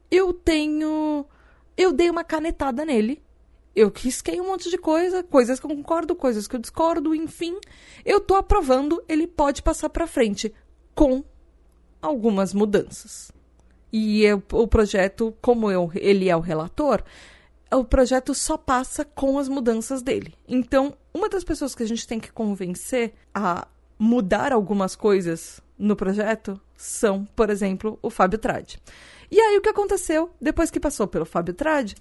eu 0.10 0.34
tenho. 0.34 1.28
Eu 1.78 1.94
dei 1.94 2.10
uma 2.10 2.24
canetada 2.24 2.84
nele. 2.84 3.22
Eu 3.76 3.94
risquei 3.96 4.42
um 4.42 4.48
monte 4.48 4.68
de 4.72 4.80
coisa, 4.80 5.22
coisas 5.22 5.60
que 5.60 5.66
eu 5.68 5.70
concordo, 5.70 6.16
coisas 6.16 6.48
que 6.48 6.56
eu 6.56 6.60
discordo, 6.60 7.14
enfim. 7.14 7.56
Eu 8.04 8.20
tô 8.20 8.34
aprovando, 8.34 9.02
ele 9.08 9.28
pode 9.28 9.62
passar 9.62 9.90
para 9.90 10.08
frente 10.08 10.52
com 10.96 11.24
algumas 12.02 12.52
mudanças. 12.52 13.32
E 13.94 14.24
eu, 14.24 14.42
o 14.52 14.68
projeto, 14.68 15.36
como 15.40 15.70
eu, 15.70 15.92
ele 15.94 16.30
é 16.30 16.36
o 16.36 16.42
relator, 16.42 17.04
o 17.72 17.86
projeto 17.86 18.34
só 18.34 18.58
passa 18.58 19.06
com 19.06 19.38
as 19.38 19.48
mudanças 19.48 20.02
dele. 20.02 20.34
Então, 20.48 20.98
uma 21.14 21.30
das 21.30 21.44
pessoas 21.44 21.76
que 21.76 21.84
a 21.84 21.88
gente 21.88 22.08
tem 22.08 22.20
que 22.20 22.32
convencer 22.32 23.14
a 23.34 23.68
mudar 24.00 24.54
algumas 24.54 24.96
coisas 24.96 25.62
no 25.78 25.96
projeto 25.96 26.60
são, 26.76 27.26
por 27.36 27.50
exemplo, 27.50 28.00
o 28.02 28.10
Fábio 28.10 28.40
Trade. 28.40 28.82
E 29.30 29.40
aí 29.40 29.58
o 29.58 29.62
que 29.62 29.70
aconteceu 29.70 30.32
depois 30.42 30.72
que 30.72 30.80
passou 30.80 31.06
pelo 31.06 31.26
Fábio 31.26 31.54
Trade? 31.54 31.96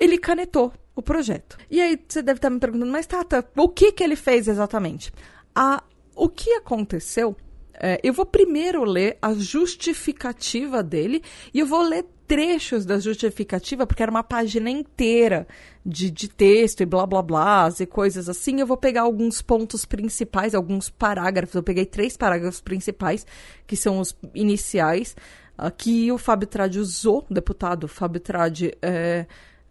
Ele 0.00 0.18
canetou 0.18 0.72
o 0.96 1.02
projeto. 1.02 1.58
E 1.70 1.80
aí 1.80 2.02
você 2.08 2.22
deve 2.22 2.38
estar 2.38 2.50
me 2.50 2.58
perguntando, 2.58 2.90
mas 2.90 3.06
Tata, 3.06 3.46
o 3.56 3.68
que 3.68 3.92
que 3.92 4.02
ele 4.02 4.16
fez 4.16 4.48
exatamente? 4.48 5.12
A, 5.54 5.82
o 6.16 6.28
que 6.28 6.50
aconteceu 6.54 7.36
é, 7.74 8.00
eu 8.02 8.12
vou 8.12 8.24
primeiro 8.24 8.84
ler 8.84 9.18
a 9.20 9.34
justificativa 9.34 10.82
dele 10.82 11.22
e 11.52 11.60
eu 11.60 11.66
vou 11.66 11.82
ler 11.82 12.06
trechos 12.32 12.86
da 12.86 12.98
justificativa, 12.98 13.86
porque 13.86 14.02
era 14.02 14.10
uma 14.10 14.22
página 14.22 14.70
inteira 14.70 15.46
de, 15.84 16.10
de 16.10 16.28
texto 16.28 16.80
e 16.80 16.86
blá 16.86 17.06
blá 17.06 17.20
blá 17.20 17.68
e 17.78 17.84
coisas 17.84 18.26
assim. 18.26 18.58
Eu 18.58 18.66
vou 18.66 18.78
pegar 18.78 19.02
alguns 19.02 19.42
pontos 19.42 19.84
principais, 19.84 20.54
alguns 20.54 20.88
parágrafos. 20.88 21.54
Eu 21.54 21.62
peguei 21.62 21.84
três 21.84 22.16
parágrafos 22.16 22.58
principais, 22.58 23.26
que 23.66 23.76
são 23.76 24.00
os 24.00 24.16
iniciais, 24.34 25.14
uh, 25.58 25.70
que 25.76 26.10
o 26.10 26.16
Fábio 26.16 26.48
Tradi 26.48 26.78
usou, 26.78 27.26
o 27.30 27.34
deputado 27.34 27.86
Fábio 27.86 28.18
Tradi, 28.18 28.72
é, 28.80 29.26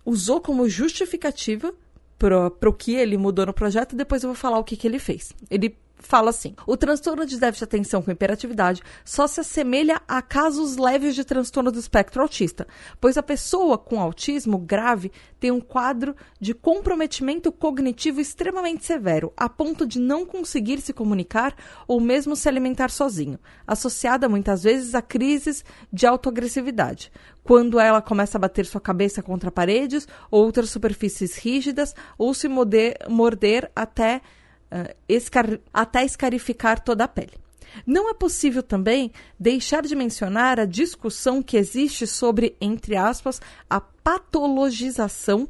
usou 0.05 0.39
como 0.39 0.69
justificativa 0.69 1.73
para 2.19 2.69
o 2.69 2.73
que 2.73 2.93
ele 2.93 3.17
mudou 3.17 3.47
no 3.47 3.53
projeto. 3.55 3.95
Depois 3.95 4.21
eu 4.21 4.29
vou 4.29 4.35
falar 4.35 4.59
o 4.59 4.63
que, 4.63 4.77
que 4.77 4.87
ele 4.87 4.99
fez. 4.99 5.33
Ele 5.49 5.75
fala 6.01 6.29
assim: 6.31 6.55
o 6.67 6.75
transtorno 6.75 7.25
de 7.25 7.39
déficit 7.39 7.59
de 7.59 7.63
atenção 7.63 8.01
com 8.01 8.11
hiperatividade 8.11 8.81
só 9.05 9.27
se 9.27 9.39
assemelha 9.39 10.01
a 10.07 10.21
casos 10.21 10.77
leves 10.77 11.15
de 11.15 11.23
transtorno 11.23 11.71
do 11.71 11.79
espectro 11.79 12.21
autista, 12.21 12.67
pois 12.99 13.17
a 13.17 13.23
pessoa 13.23 13.77
com 13.77 13.99
autismo 13.99 14.57
grave 14.57 15.11
tem 15.39 15.51
um 15.51 15.61
quadro 15.61 16.15
de 16.39 16.53
comprometimento 16.53 17.51
cognitivo 17.51 18.19
extremamente 18.19 18.85
severo, 18.85 19.31
a 19.37 19.47
ponto 19.47 19.85
de 19.85 19.99
não 19.99 20.25
conseguir 20.25 20.81
se 20.81 20.93
comunicar 20.93 21.55
ou 21.87 21.99
mesmo 21.99 22.35
se 22.35 22.49
alimentar 22.49 22.89
sozinho, 22.89 23.39
associada 23.65 24.27
muitas 24.27 24.63
vezes 24.63 24.95
a 24.95 25.01
crises 25.01 25.63
de 25.91 26.05
autoagressividade. 26.05 27.11
Quando 27.43 27.79
ela 27.79 28.01
começa 28.01 28.37
a 28.37 28.41
bater 28.41 28.65
sua 28.65 28.79
cabeça 28.79 29.23
contra 29.23 29.51
paredes 29.51 30.07
ou 30.29 30.43
outras 30.45 30.69
superfícies 30.69 31.37
rígidas, 31.37 31.95
ou 32.17 32.33
se 32.33 32.47
morder 32.47 33.71
até 33.75 34.21
uh, 34.71 34.95
escar 35.07 35.59
até 35.73 36.03
escarificar 36.05 36.83
toda 36.83 37.03
a 37.03 37.07
pele. 37.07 37.33
Não 37.85 38.09
é 38.09 38.13
possível 38.13 38.61
também 38.61 39.11
deixar 39.39 39.83
de 39.83 39.95
mencionar 39.95 40.59
a 40.59 40.65
discussão 40.65 41.41
que 41.41 41.57
existe 41.57 42.05
sobre, 42.05 42.55
entre 42.59 42.95
aspas, 42.95 43.41
a 43.69 43.79
patologização, 43.79 45.47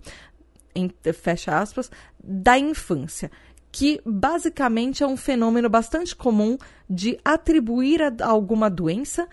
fecha 1.14 1.58
aspas, 1.58 1.90
da 2.24 2.58
infância, 2.60 3.32
que 3.72 4.02
basicamente 4.06 5.02
é 5.02 5.08
um 5.08 5.18
fenômeno 5.18 5.70
bastante 5.70 6.16
comum 6.16 6.58
de 6.90 7.18
atribuir 7.24 8.02
a 8.04 8.14
alguma 8.26 8.70
doença 8.70 9.28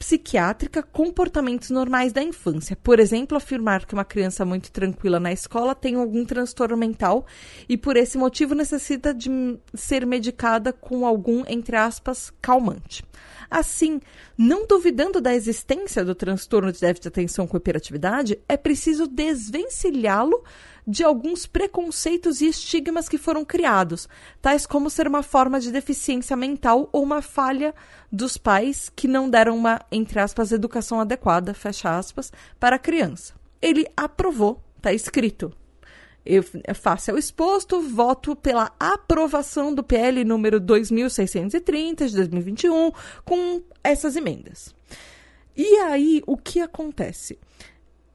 neuropsiquiátrica 0.00 0.82
comportamentos 0.82 1.70
normais 1.70 2.12
da 2.12 2.22
infância. 2.22 2.76
Por 2.82 2.98
exemplo, 2.98 3.36
afirmar 3.36 3.84
que 3.84 3.92
uma 3.92 4.04
criança 4.04 4.44
muito 4.44 4.72
tranquila 4.72 5.20
na 5.20 5.30
escola 5.30 5.74
tem 5.74 5.94
algum 5.94 6.24
transtorno 6.24 6.76
mental 6.76 7.26
e 7.68 7.76
por 7.76 7.96
esse 7.96 8.16
motivo 8.16 8.54
necessita 8.54 9.12
de 9.12 9.30
ser 9.74 10.06
medicada 10.06 10.72
com 10.72 11.06
algum, 11.06 11.44
entre 11.46 11.76
aspas, 11.76 12.32
calmante. 12.40 13.04
Assim, 13.50 14.00
não 14.42 14.66
duvidando 14.66 15.20
da 15.20 15.34
existência 15.34 16.02
do 16.02 16.14
transtorno 16.14 16.72
de 16.72 16.80
déficit 16.80 17.02
de 17.02 17.08
atenção 17.08 17.46
com 17.46 17.58
hiperatividade, 17.58 18.40
é 18.48 18.56
preciso 18.56 19.06
desvencilhá-lo 19.06 20.42
de 20.86 21.04
alguns 21.04 21.44
preconceitos 21.44 22.40
e 22.40 22.46
estigmas 22.46 23.06
que 23.06 23.18
foram 23.18 23.44
criados, 23.44 24.08
tais 24.40 24.64
como 24.64 24.88
ser 24.88 25.06
uma 25.06 25.22
forma 25.22 25.60
de 25.60 25.70
deficiência 25.70 26.34
mental 26.38 26.88
ou 26.90 27.02
uma 27.02 27.20
falha 27.20 27.74
dos 28.10 28.38
pais 28.38 28.90
que 28.96 29.06
não 29.06 29.28
deram 29.28 29.54
uma, 29.54 29.78
entre 29.92 30.18
aspas, 30.18 30.52
educação 30.52 30.98
adequada, 30.98 31.52
fecha 31.52 31.98
aspas, 31.98 32.32
para 32.58 32.76
a 32.76 32.78
criança. 32.78 33.34
Ele 33.60 33.86
aprovou, 33.94 34.64
está 34.78 34.90
escrito, 34.90 35.52
eu 36.24 36.42
faço 36.74 37.12
o 37.12 37.18
exposto, 37.18 37.80
voto 37.80 38.36
pela 38.36 38.70
aprovação 38.78 39.74
do 39.74 39.82
PL 39.82 40.24
número 40.24 40.60
2630 40.60 42.08
de 42.08 42.16
2021 42.16 42.92
com 43.24 43.62
essas 43.82 44.16
emendas. 44.16 44.74
E 45.56 45.76
aí, 45.78 46.22
o 46.26 46.36
que 46.36 46.60
acontece? 46.60 47.38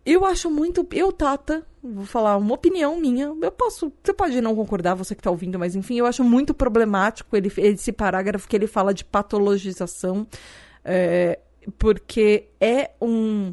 Eu 0.06 0.24
acho 0.24 0.52
muito. 0.52 0.88
Eu, 0.92 1.12
Tata, 1.12 1.66
vou 1.82 2.06
falar 2.06 2.38
uma 2.38 2.54
opinião 2.54 3.00
minha. 3.00 3.34
Eu 3.42 3.52
posso. 3.52 3.92
Você 4.04 4.14
pode 4.14 4.40
não 4.40 4.56
concordar, 4.56 4.94
você 4.94 5.16
que 5.16 5.20
está 5.20 5.32
ouvindo, 5.32 5.58
mas 5.58 5.76
enfim, 5.76 5.98
eu 5.98 6.06
acho 6.06 6.24
muito 6.24 6.54
problemático 6.54 7.36
ele, 7.36 7.52
esse 7.58 7.92
parágrafo 7.92 8.48
que 8.48 8.56
ele 8.56 8.68
fala 8.68 8.94
de 8.94 9.04
patologização, 9.04 10.28
é, 10.84 11.40
porque 11.80 12.50
é 12.62 12.92
um 13.02 13.52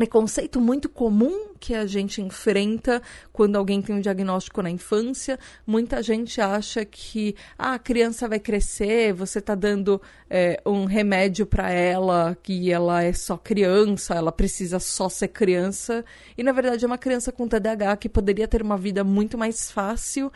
preconceito 0.00 0.62
muito 0.62 0.88
comum 0.88 1.52
que 1.60 1.74
a 1.74 1.84
gente 1.84 2.22
enfrenta 2.22 3.02
quando 3.34 3.56
alguém 3.56 3.82
tem 3.82 3.94
um 3.94 4.00
diagnóstico 4.00 4.62
na 4.62 4.70
infância. 4.70 5.38
Muita 5.66 6.02
gente 6.02 6.40
acha 6.40 6.86
que 6.86 7.36
ah, 7.58 7.74
a 7.74 7.78
criança 7.78 8.26
vai 8.26 8.40
crescer, 8.40 9.12
você 9.12 9.40
está 9.40 9.54
dando 9.54 10.00
é, 10.30 10.58
um 10.64 10.86
remédio 10.86 11.44
para 11.44 11.70
ela, 11.70 12.34
que 12.42 12.72
ela 12.72 13.02
é 13.02 13.12
só 13.12 13.36
criança, 13.36 14.14
ela 14.14 14.32
precisa 14.32 14.78
só 14.80 15.06
ser 15.10 15.28
criança. 15.28 16.02
E 16.34 16.42
na 16.42 16.52
verdade 16.52 16.82
é 16.82 16.86
uma 16.86 16.96
criança 16.96 17.30
com 17.30 17.46
TDAH 17.46 17.98
que 17.98 18.08
poderia 18.08 18.48
ter 18.48 18.62
uma 18.62 18.78
vida 18.78 19.04
muito 19.04 19.36
mais 19.36 19.70
fácil 19.70 20.32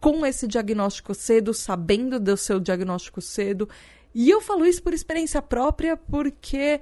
com 0.00 0.24
esse 0.24 0.46
diagnóstico 0.46 1.14
cedo, 1.14 1.52
sabendo 1.52 2.18
do 2.18 2.38
seu 2.38 2.58
diagnóstico 2.58 3.20
cedo. 3.20 3.68
E 4.14 4.30
eu 4.30 4.40
falo 4.40 4.64
isso 4.64 4.82
por 4.82 4.94
experiência 4.94 5.42
própria, 5.42 5.94
porque 5.94 6.80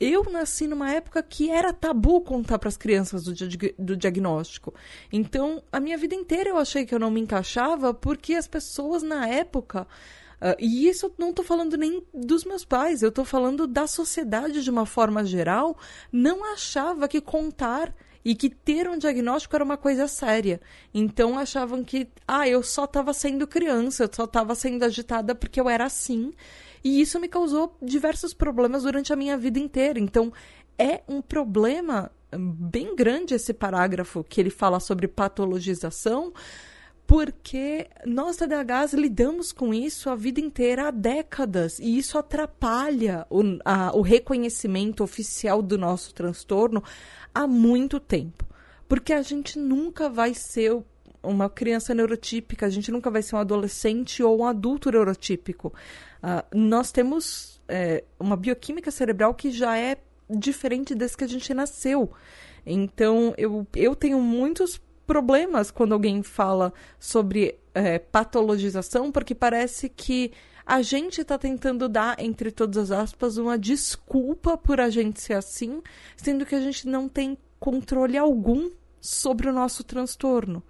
eu 0.00 0.24
nasci 0.30 0.66
numa 0.66 0.92
época 0.92 1.22
que 1.22 1.50
era 1.50 1.72
tabu 1.72 2.20
contar 2.20 2.58
para 2.58 2.68
as 2.68 2.76
crianças 2.76 3.24
do, 3.24 3.32
do, 3.78 3.96
diagnóstico. 3.96 4.74
Então, 5.12 5.62
a 5.72 5.80
minha 5.80 5.96
vida 5.96 6.14
inteira 6.14 6.50
eu 6.50 6.58
achei 6.58 6.84
que 6.84 6.94
eu 6.94 6.98
não 6.98 7.10
me 7.10 7.20
encaixava 7.20 7.94
porque 7.94 8.34
as 8.34 8.46
pessoas 8.46 9.02
na 9.02 9.26
época. 9.28 9.86
Uh, 10.36 10.54
e 10.58 10.86
isso 10.86 11.06
eu 11.06 11.14
não 11.16 11.30
estou 11.30 11.44
falando 11.44 11.78
nem 11.78 12.02
dos 12.12 12.44
meus 12.44 12.62
pais, 12.64 13.02
eu 13.02 13.08
estou 13.08 13.24
falando 13.24 13.66
da 13.66 13.86
sociedade 13.86 14.62
de 14.62 14.70
uma 14.70 14.84
forma 14.84 15.24
geral, 15.24 15.78
não 16.12 16.52
achava 16.52 17.08
que 17.08 17.22
contar 17.22 17.94
e 18.22 18.34
que 18.34 18.50
ter 18.50 18.86
um 18.88 18.98
diagnóstico 18.98 19.54
era 19.56 19.64
uma 19.64 19.76
coisa 19.76 20.06
séria. 20.06 20.60
Então 20.92 21.38
achavam 21.38 21.82
que, 21.82 22.08
ah, 22.26 22.46
eu 22.46 22.62
só 22.62 22.84
estava 22.84 23.14
sendo 23.14 23.46
criança, 23.46 24.04
eu 24.04 24.10
só 24.12 24.24
estava 24.24 24.54
sendo 24.54 24.84
agitada 24.84 25.34
porque 25.34 25.60
eu 25.60 25.70
era 25.70 25.86
assim 25.86 26.32
e 26.86 27.00
isso 27.00 27.18
me 27.18 27.26
causou 27.26 27.76
diversos 27.82 28.32
problemas 28.32 28.84
durante 28.84 29.12
a 29.12 29.16
minha 29.16 29.36
vida 29.36 29.58
inteira. 29.58 29.98
Então, 29.98 30.32
é 30.78 31.02
um 31.08 31.20
problema 31.20 32.12
bem 32.32 32.94
grande 32.94 33.34
esse 33.34 33.52
parágrafo 33.52 34.22
que 34.22 34.40
ele 34.40 34.50
fala 34.50 34.78
sobre 34.78 35.08
patologização, 35.08 36.32
porque 37.04 37.88
nós 38.04 38.36
TDAHs 38.36 38.92
lidamos 38.92 39.50
com 39.50 39.74
isso 39.74 40.08
a 40.08 40.14
vida 40.14 40.40
inteira 40.40 40.86
há 40.86 40.90
décadas 40.92 41.80
e 41.80 41.98
isso 41.98 42.18
atrapalha 42.18 43.26
o, 43.28 43.42
a, 43.64 43.92
o 43.92 44.00
reconhecimento 44.00 45.02
oficial 45.02 45.60
do 45.62 45.76
nosso 45.76 46.14
transtorno 46.14 46.84
há 47.34 47.48
muito 47.48 47.98
tempo. 47.98 48.46
Porque 48.88 49.12
a 49.12 49.22
gente 49.22 49.58
nunca 49.58 50.08
vai 50.08 50.34
ser 50.34 50.80
uma 51.20 51.50
criança 51.50 51.92
neurotípica, 51.92 52.66
a 52.66 52.70
gente 52.70 52.92
nunca 52.92 53.10
vai 53.10 53.22
ser 53.22 53.34
um 53.34 53.40
adolescente 53.40 54.22
ou 54.22 54.38
um 54.38 54.44
adulto 54.46 54.88
neurotípico. 54.88 55.74
Uh, 56.22 56.56
nós 56.56 56.90
temos 56.92 57.60
é, 57.68 58.04
uma 58.18 58.36
bioquímica 58.36 58.90
cerebral 58.90 59.34
que 59.34 59.50
já 59.50 59.78
é 59.78 59.96
diferente 60.28 60.94
desde 60.94 61.16
que 61.16 61.24
a 61.24 61.28
gente 61.28 61.52
nasceu. 61.54 62.10
Então, 62.64 63.34
eu, 63.38 63.66
eu 63.74 63.94
tenho 63.94 64.20
muitos 64.20 64.80
problemas 65.06 65.70
quando 65.70 65.92
alguém 65.92 66.22
fala 66.22 66.72
sobre 66.98 67.58
é, 67.72 67.98
patologização, 67.98 69.12
porque 69.12 69.34
parece 69.34 69.88
que 69.88 70.32
a 70.64 70.82
gente 70.82 71.20
está 71.20 71.38
tentando 71.38 71.88
dar, 71.88 72.18
entre 72.18 72.50
todas 72.50 72.90
as 72.90 73.04
aspas, 73.04 73.36
uma 73.36 73.56
desculpa 73.56 74.58
por 74.58 74.80
a 74.80 74.90
gente 74.90 75.20
ser 75.20 75.34
assim, 75.34 75.80
sendo 76.16 76.44
que 76.44 76.56
a 76.56 76.60
gente 76.60 76.88
não 76.88 77.08
tem 77.08 77.38
controle 77.60 78.18
algum 78.18 78.70
sobre 79.00 79.48
o 79.48 79.52
nosso 79.52 79.84
transtorno. 79.84 80.62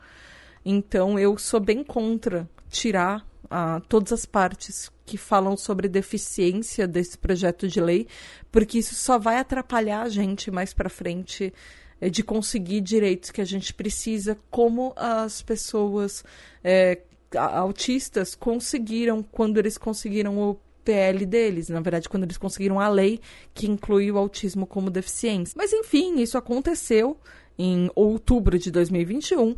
Então, 0.62 1.18
eu 1.18 1.38
sou 1.38 1.60
bem 1.60 1.82
contra 1.82 2.48
tirar 2.68 3.26
uh, 3.44 3.80
todas 3.88 4.12
as 4.12 4.26
partes 4.26 4.90
que 5.06 5.16
falam 5.16 5.56
sobre 5.56 5.88
deficiência 5.88 6.86
desse 6.86 7.16
projeto 7.16 7.68
de 7.68 7.80
lei, 7.80 8.08
porque 8.50 8.78
isso 8.78 8.96
só 8.96 9.18
vai 9.18 9.38
atrapalhar 9.38 10.02
a 10.02 10.08
gente 10.08 10.50
mais 10.50 10.74
para 10.74 10.90
frente 10.90 11.54
é, 12.00 12.10
de 12.10 12.24
conseguir 12.24 12.80
direitos 12.80 13.30
que 13.30 13.40
a 13.40 13.44
gente 13.44 13.72
precisa, 13.72 14.36
como 14.50 14.92
as 14.96 15.40
pessoas 15.40 16.24
é, 16.62 17.00
autistas 17.34 18.34
conseguiram 18.34 19.22
quando 19.22 19.58
eles 19.58 19.78
conseguiram 19.78 20.38
o 20.38 20.58
PL 20.84 21.24
deles, 21.24 21.68
na 21.68 21.80
verdade, 21.80 22.08
quando 22.08 22.24
eles 22.24 22.38
conseguiram 22.38 22.80
a 22.80 22.88
lei 22.88 23.20
que 23.54 23.68
inclui 23.68 24.10
o 24.10 24.18
autismo 24.18 24.66
como 24.66 24.90
deficiência. 24.90 25.54
Mas 25.56 25.72
enfim, 25.72 26.20
isso 26.20 26.36
aconteceu 26.36 27.16
em 27.58 27.90
outubro 27.94 28.58
de 28.58 28.70
2021. 28.70 29.56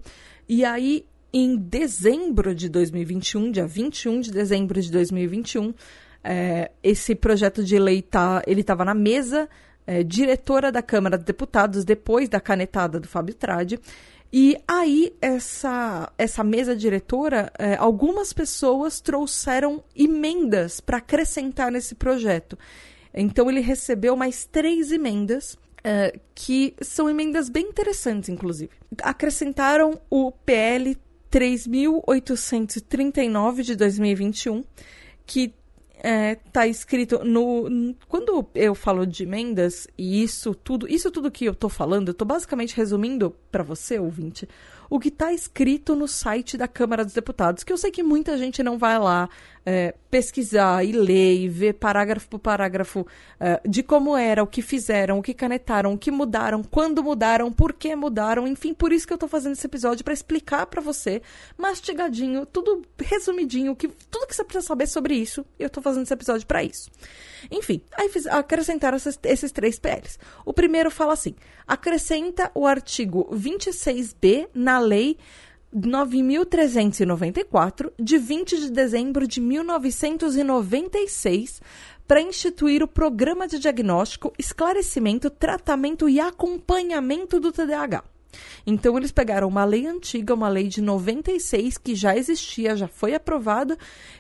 E 0.49 0.65
aí 0.65 1.05
em 1.33 1.57
dezembro 1.57 2.55
de 2.55 2.69
2021, 2.69 3.51
dia 3.51 3.67
21 3.67 4.21
de 4.21 4.33
dezembro 4.33 4.81
de 4.81 4.91
2021, 4.91 5.75
é, 6.25 6.71
esse 6.83 7.15
projeto 7.15 7.63
de 7.63 7.79
lei 7.79 8.03
tá, 8.03 8.43
ele 8.47 8.63
estava 8.63 8.85
na 8.85 8.95
mesa 8.95 9.49
é, 9.87 10.03
diretora 10.03 10.71
da 10.71 10.83
Câmara 10.83 11.17
dos 11.17 11.25
Deputados 11.25 11.85
depois 11.85 12.29
da 12.29 12.41
canetada 12.41 12.99
do 12.99 13.09
Fábio 13.09 13.35
Trade. 13.35 13.79
E 14.31 14.59
aí, 14.69 15.15
essa, 15.23 16.13
essa 16.19 16.45
mesa 16.45 16.77
diretora, 16.77 17.51
é, 17.59 17.77
algumas 17.77 18.33
pessoas 18.33 19.01
trouxeram 19.01 19.83
emendas 19.97 20.81
para 20.81 20.99
acrescentar 20.99 21.73
nesse 21.73 21.95
projeto. 21.95 22.59
Então, 23.15 23.51
ele 23.51 23.61
recebeu 23.61 24.15
mais 24.15 24.45
três 24.45 24.93
emendas, 24.93 25.57
é, 25.83 26.19
que 26.35 26.75
são 26.83 27.09
emendas 27.09 27.49
bem 27.49 27.69
interessantes, 27.69 28.29
inclusive. 28.29 28.71
Acrescentaram 29.03 29.99
o 30.11 30.31
PL 30.31 30.95
3.839 31.31 33.63
de 33.63 33.77
2021, 33.77 34.65
que 35.27 35.55
está 35.99 36.09
é, 36.09 36.35
tá 36.53 36.67
escrito 36.67 37.25
no. 37.25 37.95
Quando 38.09 38.47
eu 38.55 38.75
falo 38.75 39.07
de 39.07 39.25
emendas, 39.25 39.87
e 39.97 40.23
isso 40.23 40.55
tudo, 40.55 40.89
isso 40.89 41.11
tudo 41.11 41.31
que 41.31 41.45
eu 41.45 41.53
estou 41.53 41.69
falando, 41.69 42.09
eu 42.09 42.13
estou 42.13 42.27
basicamente 42.27 42.77
resumindo 42.77 43.35
para 43.51 43.63
você, 43.63 43.99
ouvinte, 43.99 44.49
o 44.89 44.99
que 44.99 45.09
está 45.09 45.33
escrito 45.33 45.95
no 45.95 46.07
site 46.07 46.57
da 46.57 46.69
Câmara 46.69 47.05
dos 47.05 47.15
Deputados, 47.15 47.65
que 47.65 47.73
eu 47.73 47.77
sei 47.77 47.91
que 47.91 48.03
muita 48.03 48.39
gente 48.39 48.63
não 48.63 48.79
vai 48.79 48.99
lá 48.99 49.29
é, 49.71 49.95
pesquisar 50.11 50.83
e 50.83 50.93
ler 50.93 51.41
e 51.41 51.47
ver 51.47 51.75
parágrafo 51.75 52.27
por 52.27 52.39
parágrafo 52.39 53.07
é, 53.39 53.61
de 53.69 53.83
como 53.83 54.17
era, 54.17 54.43
o 54.43 54.47
que 54.47 54.63
fizeram, 54.63 55.19
o 55.19 55.23
que 55.23 55.35
canetaram, 55.35 55.93
o 55.93 55.99
que 55.99 56.11
mudaram, 56.11 56.63
quando 56.63 57.05
mudaram, 57.05 57.53
por 57.53 57.75
que 57.75 57.95
mudaram, 57.95 58.49
enfim, 58.49 58.73
por 58.73 58.93
isso 58.95 59.07
que 59.07 59.13
eu 59.13 59.17
estou 59.17 59.29
fazendo 59.29 59.53
esse 59.53 59.67
episódio 59.67 60.03
para 60.03 60.15
explicar 60.15 60.65
para 60.65 60.81
você, 60.81 61.21
mastigadinho, 61.59 62.47
tudo 62.47 62.81
resumidinho, 62.99 63.77
que 63.77 63.89
tudo 64.11 64.27
que 64.27 64.35
você 64.35 64.43
precisa 64.43 64.67
saber 64.67 64.87
sobre 64.87 65.15
isso, 65.15 65.45
eu 65.59 65.67
estou 65.67 65.83
fazendo 65.83 66.05
esse 66.05 66.15
episódio 66.15 66.47
para 66.47 66.65
isso. 66.65 66.91
Enfim, 67.51 67.83
aí 67.93 68.09
fiz, 68.09 68.27
acrescentaram 68.27 68.97
esses, 68.97 69.19
esses 69.23 69.53
três 69.53 69.79
PLs. 69.79 70.19
O 70.47 70.55
primeiro 70.55 70.91
fala 70.91 71.13
assim: 71.13 71.35
acrescenta 71.67 72.51
o 72.55 72.67
artigo 72.67 73.29
26b 73.31 74.49
na 74.55 74.79
lei 74.79 75.19
9.394, 75.75 77.91
de 77.99 78.19
20 78.19 78.59
de 78.59 78.71
dezembro 78.71 79.27
de 79.27 79.41
1996, 79.41 81.61
para 82.07 82.21
instituir 82.23 82.83
o 82.83 82.89
Programa 82.89 83.47
de 83.47 83.59
Diagnóstico, 83.59 84.33
Esclarecimento, 84.39 85.29
Tratamento 85.29 86.09
e 86.09 86.19
Acompanhamento 86.19 87.39
do 87.39 87.53
TDAH. 87.53 88.03
Então 88.67 88.97
eles 88.97 89.13
pegaram 89.13 89.49
uma 89.49 89.65
lei 89.65 89.87
antiga, 89.87 90.35
uma 90.35 90.49
lei 90.49 90.69
de 90.69 90.81
96 90.81 91.77
que 91.79 91.95
já 91.95 92.17
existia, 92.17 92.77
já 92.77 92.89
foi 92.89 93.15
aprovada 93.15 93.77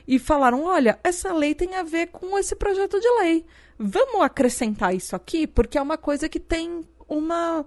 e 0.06 0.18
falaram: 0.18 0.64
"Olha, 0.64 0.98
essa 1.04 1.32
lei 1.32 1.54
tem 1.54 1.76
a 1.76 1.82
ver 1.82 2.08
com 2.08 2.38
esse 2.38 2.56
projeto 2.56 3.00
de 3.00 3.08
lei. 3.20 3.44
Vamos 3.78 4.22
acrescentar 4.22 4.94
isso 4.94 5.14
aqui 5.14 5.46
porque 5.46 5.78
é 5.78 5.82
uma 5.82 5.98
coisa 5.98 6.28
que 6.28 6.40
tem 6.40 6.82
uma 7.06 7.64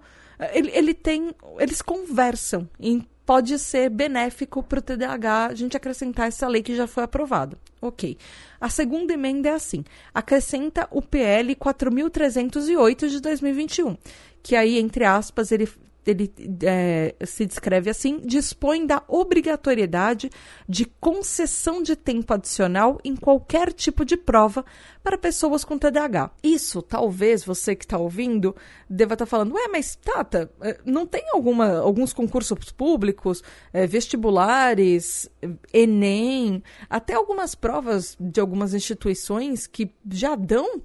ele, 0.53 0.71
ele 0.73 0.93
tem 0.93 1.33
eles 1.59 1.81
conversam 1.81 2.67
e 2.79 3.03
pode 3.25 3.57
ser 3.59 3.89
benéfico 3.89 4.63
para 4.63 4.79
o 4.79 4.81
TDAH 4.81 5.47
a 5.47 5.55
gente 5.55 5.77
acrescentar 5.77 6.27
essa 6.27 6.47
lei 6.47 6.61
que 6.61 6.75
já 6.75 6.87
foi 6.87 7.03
aprovada. 7.03 7.57
Ok. 7.81 8.17
A 8.59 8.69
segunda 8.69 9.13
emenda 9.13 9.49
é 9.49 9.53
assim: 9.53 9.83
acrescenta 10.13 10.87
o 10.91 11.01
PL 11.01 11.55
4.308 11.55 13.07
de 13.07 13.19
2021, 13.19 13.97
que 14.43 14.55
aí, 14.55 14.77
entre 14.79 15.05
aspas, 15.05 15.51
ele 15.51 15.67
ele 16.05 16.33
é, 16.63 17.15
se 17.25 17.45
descreve 17.45 17.89
assim, 17.89 18.19
dispõe 18.19 18.85
da 18.85 19.03
obrigatoriedade 19.07 20.29
de 20.67 20.85
concessão 20.85 21.83
de 21.83 21.95
tempo 21.95 22.33
adicional 22.33 22.99
em 23.03 23.15
qualquer 23.15 23.71
tipo 23.71 24.03
de 24.03 24.17
prova 24.17 24.65
para 25.03 25.17
pessoas 25.17 25.63
com 25.63 25.77
TDAH. 25.77 26.31
Isso, 26.43 26.81
talvez 26.81 27.43
você 27.43 27.75
que 27.75 27.85
está 27.85 27.97
ouvindo 27.97 28.55
deva 28.89 29.13
estar 29.13 29.25
tá 29.25 29.29
falando, 29.29 29.53
ué, 29.53 29.67
mas 29.67 29.95
Tata, 29.95 30.51
é, 30.61 30.79
não 30.85 31.05
tem 31.05 31.23
alguma, 31.31 31.77
alguns 31.77 32.13
concursos 32.13 32.71
públicos, 32.71 33.43
é, 33.71 33.85
vestibulares, 33.85 35.29
Enem, 35.71 36.63
até 36.89 37.13
algumas 37.13 37.53
provas 37.53 38.17
de 38.19 38.39
algumas 38.39 38.73
instituições 38.73 39.67
que 39.67 39.93
já 40.09 40.35
dão 40.35 40.81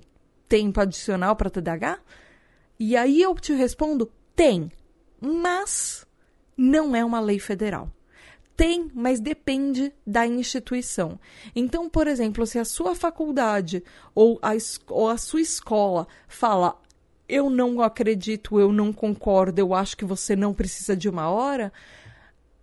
tempo 0.48 0.80
adicional 0.80 1.34
para 1.34 1.50
TDAH? 1.50 1.98
E 2.78 2.94
aí 2.94 3.22
eu 3.22 3.34
te 3.34 3.54
respondo, 3.54 4.10
tem 4.34 4.70
mas 5.20 6.06
não 6.56 6.94
é 6.94 7.04
uma 7.04 7.20
lei 7.20 7.38
federal. 7.38 7.90
Tem, 8.56 8.90
mas 8.94 9.20
depende 9.20 9.92
da 10.06 10.26
instituição. 10.26 11.20
Então, 11.54 11.90
por 11.90 12.06
exemplo, 12.06 12.46
se 12.46 12.58
a 12.58 12.64
sua 12.64 12.94
faculdade 12.94 13.84
ou 14.14 14.38
a, 14.40 14.52
ou 14.88 15.08
a 15.08 15.18
sua 15.18 15.42
escola 15.42 16.08
fala 16.26 16.80
eu 17.28 17.50
não 17.50 17.82
acredito, 17.82 18.60
eu 18.60 18.72
não 18.72 18.92
concordo, 18.92 19.58
eu 19.60 19.74
acho 19.74 19.96
que 19.96 20.04
você 20.04 20.36
não 20.36 20.54
precisa 20.54 20.96
de 20.96 21.08
uma 21.08 21.28
hora, 21.28 21.72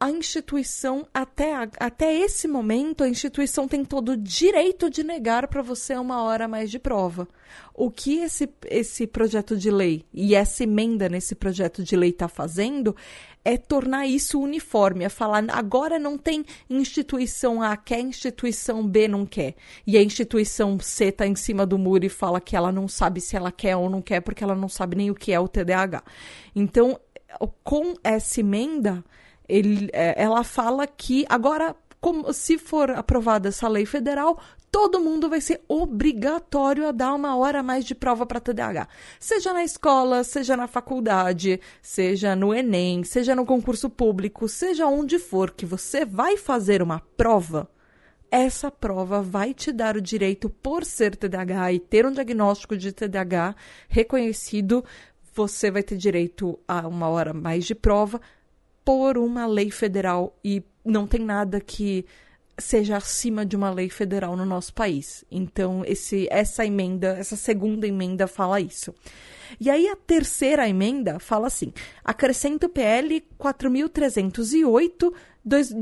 a 0.04 0.12
instituição, 0.12 1.08
até, 1.14 1.54
até 1.80 2.14
esse 2.14 2.46
momento, 2.46 3.06
a 3.06 3.08
instituição 3.08 3.70
tem 3.70 3.86
todo 3.86 4.10
o 4.10 4.18
direito 4.18 4.90
de 4.90 5.02
negar 5.02 5.48
para 5.48 5.62
você 5.62 5.96
uma 5.96 6.24
hora 6.24 6.44
a 6.44 6.48
mais 6.50 6.70
de 6.70 6.78
prova. 6.78 7.26
O 7.74 7.90
que 7.90 8.18
esse, 8.18 8.50
esse 8.66 9.08
projeto 9.08 9.56
de 9.56 9.72
lei 9.72 10.04
e 10.14 10.36
essa 10.36 10.66
emenda 10.66 11.08
nesse 11.08 11.36
projeto 11.36 11.82
de 11.82 11.96
lei 11.96 12.10
está 12.10 12.28
fazendo 12.28 12.94
é 13.46 13.56
tornar 13.56 14.06
isso 14.06 14.42
uniforme, 14.42 15.06
é 15.06 15.10
falar 15.10 15.46
agora 15.48 15.98
não 15.98 16.18
tem 16.18 16.44
instituição 16.70 17.62
A 17.62 17.78
quer, 17.78 18.02
instituição 18.02 18.86
B 18.86 19.08
não 19.08 19.26
quer. 19.26 19.56
E 19.88 19.98
a 19.98 20.04
instituição 20.04 20.78
C 20.82 21.06
está 21.06 21.26
em 21.26 21.36
cima 21.36 21.66
do 21.66 21.78
muro 21.78 22.04
e 22.04 22.10
fala 22.10 22.42
que 22.42 22.58
ela 22.58 22.74
não 22.74 22.90
sabe 22.90 23.22
se 23.22 23.38
ela 23.38 23.54
quer 23.54 23.78
ou 23.78 23.90
não 23.90 24.02
quer, 24.02 24.20
porque 24.20 24.44
ela 24.44 24.54
não 24.54 24.68
sabe 24.68 24.98
nem 24.98 25.10
o 25.10 25.16
que 25.16 25.32
é 25.32 25.40
o 25.40 25.48
TDAH. 25.48 26.04
Então, 26.54 27.00
com 27.64 27.94
essa 28.04 28.42
emenda 28.42 29.02
ele, 29.48 29.90
é, 29.94 30.22
ela 30.22 30.44
fala 30.44 30.88
que 30.88 31.26
agora, 31.30 31.76
como, 32.00 32.32
se 32.34 32.58
for 32.58 32.92
aprovada 32.92 33.50
essa 33.50 33.68
lei 33.68 33.86
federal, 33.86 34.40
todo 34.72 35.00
mundo 35.00 35.30
vai 35.30 35.40
ser 35.40 35.62
obrigatório 35.68 36.88
a 36.88 36.92
dar 36.92 37.14
uma 37.14 37.36
hora 37.36 37.60
a 37.60 37.64
mais 37.64 37.86
de 37.86 37.94
prova 37.94 38.26
para 38.26 38.40
TDAH. 38.40 38.88
Seja 39.20 39.54
na 39.54 39.64
escola, 39.64 40.24
seja 40.24 40.58
na 40.58 40.68
faculdade, 40.68 41.60
seja 41.82 42.36
no 42.36 42.54
Enem, 42.54 43.04
seja 43.04 43.36
no 43.36 43.46
concurso 43.46 43.90
público, 43.90 44.50
seja 44.50 44.88
onde 44.88 45.20
for 45.20 45.52
que 45.52 45.66
você 45.66 46.04
vai 46.06 46.38
fazer 46.38 46.82
uma 46.82 47.00
prova, 47.16 47.70
essa 48.32 48.72
prova 48.72 49.22
vai 49.22 49.54
te 49.54 49.72
dar 49.72 49.96
o 49.96 50.02
direito, 50.02 50.50
por 50.50 50.84
ser 50.84 51.16
TDAH 51.16 51.74
e 51.74 51.80
ter 51.80 52.04
um 52.04 52.12
diagnóstico 52.12 52.76
de 52.76 52.92
TDAH 52.92 53.56
reconhecido, 53.88 54.84
você 55.36 55.70
vai 55.70 55.84
ter 55.84 55.98
direito 55.98 56.60
a 56.68 56.88
uma 56.88 57.10
hora 57.10 57.32
mais 57.32 57.64
de 57.64 57.76
prova 57.76 58.20
por 58.84 59.18
uma 59.18 59.46
lei 59.46 59.72
federal 59.72 60.38
e 60.44 60.64
não 60.84 61.08
tem 61.08 61.22
nada 61.22 61.60
que 61.60 62.06
seja 62.58 62.98
acima 62.98 63.46
de 63.46 63.56
uma 63.56 63.72
lei 63.72 63.90
federal 63.90 64.36
no 64.36 64.46
nosso 64.46 64.74
país. 64.74 65.26
Então, 65.32 65.84
esse, 65.86 66.28
essa 66.30 66.66
emenda, 66.66 67.16
essa 67.18 67.36
segunda 67.36 67.88
emenda 67.88 68.28
fala 68.28 68.62
isso. 68.62 68.94
E 69.60 69.70
aí 69.70 69.88
a 69.88 69.96
terceira 69.96 70.68
emenda 70.68 71.20
fala 71.20 71.48
assim: 71.48 71.74
acrescenta 72.04 72.68
o 72.68 72.70
PL 72.70 73.22
4308 73.38 75.14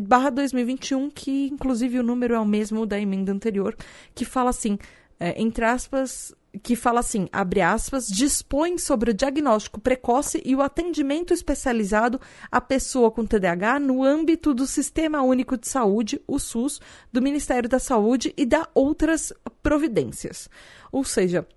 barra 0.08 0.30
2021, 0.30 1.10
que 1.10 1.48
inclusive 1.48 2.00
o 2.00 2.04
número 2.04 2.34
é 2.34 2.40
o 2.40 2.46
mesmo 2.46 2.86
da 2.86 3.00
emenda 3.00 3.32
anterior, 3.32 3.76
que 4.16 4.26
fala 4.26 4.50
assim, 4.50 4.78
é, 5.20 5.40
entre 5.40 5.64
aspas, 5.64 6.34
que 6.62 6.76
fala 6.76 7.00
assim, 7.00 7.28
abre 7.32 7.62
aspas, 7.62 8.08
dispõe 8.08 8.78
sobre 8.78 9.12
o 9.12 9.14
diagnóstico 9.14 9.80
precoce 9.80 10.42
e 10.44 10.56
o 10.56 10.62
atendimento 10.62 11.34
especializado 11.34 12.20
à 12.52 12.60
pessoa 12.60 13.10
com 13.10 13.26
TDAH 13.26 13.80
no 13.80 14.04
âmbito 14.04 14.54
do 14.54 14.68
Sistema 14.68 15.22
Único 15.22 15.58
de 15.58 15.68
Saúde, 15.68 16.22
o 16.28 16.38
SUS, 16.40 16.82
do 17.12 17.22
Ministério 17.22 17.70
da 17.70 17.80
Saúde 17.80 18.34
e 18.36 18.46
da 18.46 18.68
outras 18.74 19.32
providências. 19.64 20.50
Ou 20.92 21.04
seja, 21.04 21.48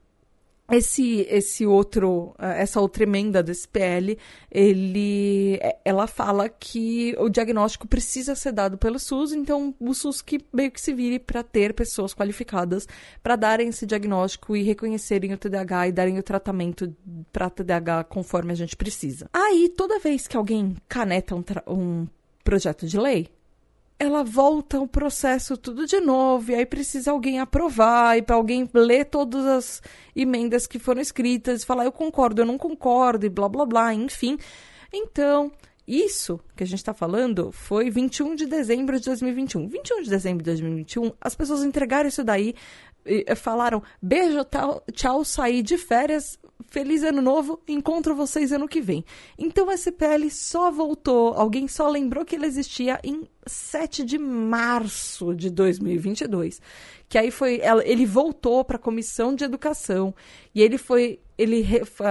esse 0.71 1.27
esse 1.29 1.67
outro 1.67 2.35
eh, 2.39 2.63
essa 2.63 2.81
outra 2.81 3.03
emenda 3.03 3.43
desse 3.43 3.69
PL 3.69 4.19
ele 4.51 5.59
eh, 5.61 5.77
ela 5.85 6.07
fala 6.07 6.49
que 6.49 7.15
o 7.19 7.29
diagnóstico 7.29 7.87
precisa 7.87 8.35
ser 8.35 8.53
dado 8.53 8.79
pelo 8.79 8.99
SUS 8.99 9.33
então 9.33 9.75
o 9.79 9.93
SUS 9.93 10.23
que 10.23 10.41
meio 10.53 10.71
que 10.71 10.81
se 10.81 10.95
vire 10.95 11.19
para 11.19 11.43
ter 11.43 11.75
pessoas 11.75 12.15
qualificadas 12.15 12.89
para 13.23 13.37
darem 13.37 13.69
esse 13.69 13.85
diagnóstico 13.85 14.57
e 14.57 14.63
reconhecerem 14.63 15.35
o 15.35 15.39
TDAH 15.39 15.89
e 15.89 15.93
darem 15.93 16.19
o 16.19 16.23
tratamento 16.23 16.95
para 17.31 17.51
TDAH 17.51 18.05
conforme 18.05 18.53
a 18.53 18.57
gente 18.57 18.77
precisa. 18.77 19.29
Aí 19.33 19.69
toda 19.69 19.99
vez 19.99 20.27
que 20.27 20.37
alguém 20.37 20.77
caneta 20.89 21.35
um, 21.35 21.45
um 21.69 22.09
projeto 22.43 22.87
de 22.87 22.99
lei 22.99 23.29
ela 23.99 24.25
volta 24.25 24.81
o 24.81 24.89
processo 24.89 25.57
tudo 25.57 25.87
de 25.87 26.01
novo, 26.01 26.51
e 26.51 26.55
aí 26.55 26.67
precisa 26.67 27.11
alguém 27.11 27.39
aprovar, 27.39 28.19
e 28.19 28.23
para 28.23 28.37
alguém 28.37 28.69
ler 28.75 29.07
todas 29.07 29.47
as 29.47 29.83
emendas 30.15 30.67
que 30.67 30.79
foram 30.79 31.01
escritas, 31.01 31.63
e 31.63 31.67
falar 31.67 31.85
eu 31.85 31.93
concordo, 31.93 32.43
eu 32.43 32.47
não 32.47 32.59
concordo, 32.59 33.25
e 33.25 33.29
blá 33.29 33.49
blá 33.49 33.65
blá, 33.65 33.95
enfim. 33.95 34.37
Então, 34.93 35.53
isso 35.87 36.41
que 36.57 36.65
a 36.65 36.67
gente 36.67 36.79
está 36.79 36.95
falando 36.95 37.53
foi 37.53 37.91
21 37.91 38.35
de 38.35 38.47
dezembro 38.47 38.99
de 38.99 39.05
2021. 39.05 39.69
21 39.69 40.03
de 40.03 40.11
dezembro 40.11 40.43
de 40.43 40.51
2021, 40.51 41.13
as 41.21 41.35
pessoas 41.35 41.63
entregaram 41.63 42.09
isso 42.09 42.25
daí, 42.25 42.55
falaram 43.37 43.83
beijo, 44.01 44.45
tchau, 44.45 44.83
tchau, 44.93 45.25
saí 45.25 45.63
de 45.63 45.77
férias, 45.77 46.39
feliz 46.69 47.03
ano 47.03 47.23
novo, 47.23 47.61
encontro 47.69 48.15
vocês 48.15 48.53
ano 48.53 48.69
que 48.69 48.81
vem. 48.81 49.05
Então 49.39 49.71
esse 49.71 49.93
PL 49.93 50.31
só 50.31 50.71
voltou, 50.71 51.35
alguém 51.35 51.69
só 51.69 51.89
lembrou 51.89 52.25
que 52.25 52.35
ele 52.35 52.47
existia 52.47 52.99
em 53.03 53.29
7 53.47 54.05
de 54.05 54.19
março 54.19 55.35
de 55.35 55.51
2022. 55.51 56.61
Que 57.09 57.19
aí 57.19 57.31
foi, 57.31 57.61
ele 57.85 58.07
voltou 58.07 58.65
para 58.65 58.77
a 58.77 58.81
Comissão 58.81 59.35
de 59.35 59.45
Educação 59.45 60.15
e 60.55 60.63
ele 60.63 60.79
foi, 60.79 61.21
ele 61.37 61.65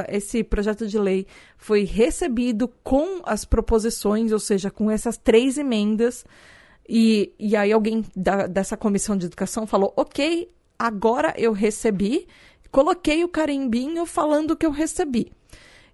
esse 0.09 0.43
projeto 0.43 0.87
de 0.87 0.97
lei 0.97 1.27
foi 1.57 1.83
recebido 1.83 2.67
com 2.83 3.21
as 3.23 3.43
proposições, 3.45 4.31
ou 4.31 4.39
seja, 4.39 4.69
com 4.69 4.89
essas 4.89 5.17
três 5.17 5.57
emendas. 5.57 6.25
E, 6.87 7.33
e 7.39 7.55
aí 7.55 7.71
alguém 7.71 8.03
da, 8.15 8.45
dessa 8.47 8.75
comissão 8.75 9.17
de 9.17 9.25
educação 9.25 9.65
falou, 9.65 9.93
ok, 9.95 10.49
agora 10.77 11.33
eu 11.37 11.53
recebi, 11.53 12.27
coloquei 12.73 13.23
o 13.23 13.29
carimbinho 13.29 14.03
falando 14.03 14.57
que 14.57 14.65
eu 14.65 14.71
recebi. 14.71 15.31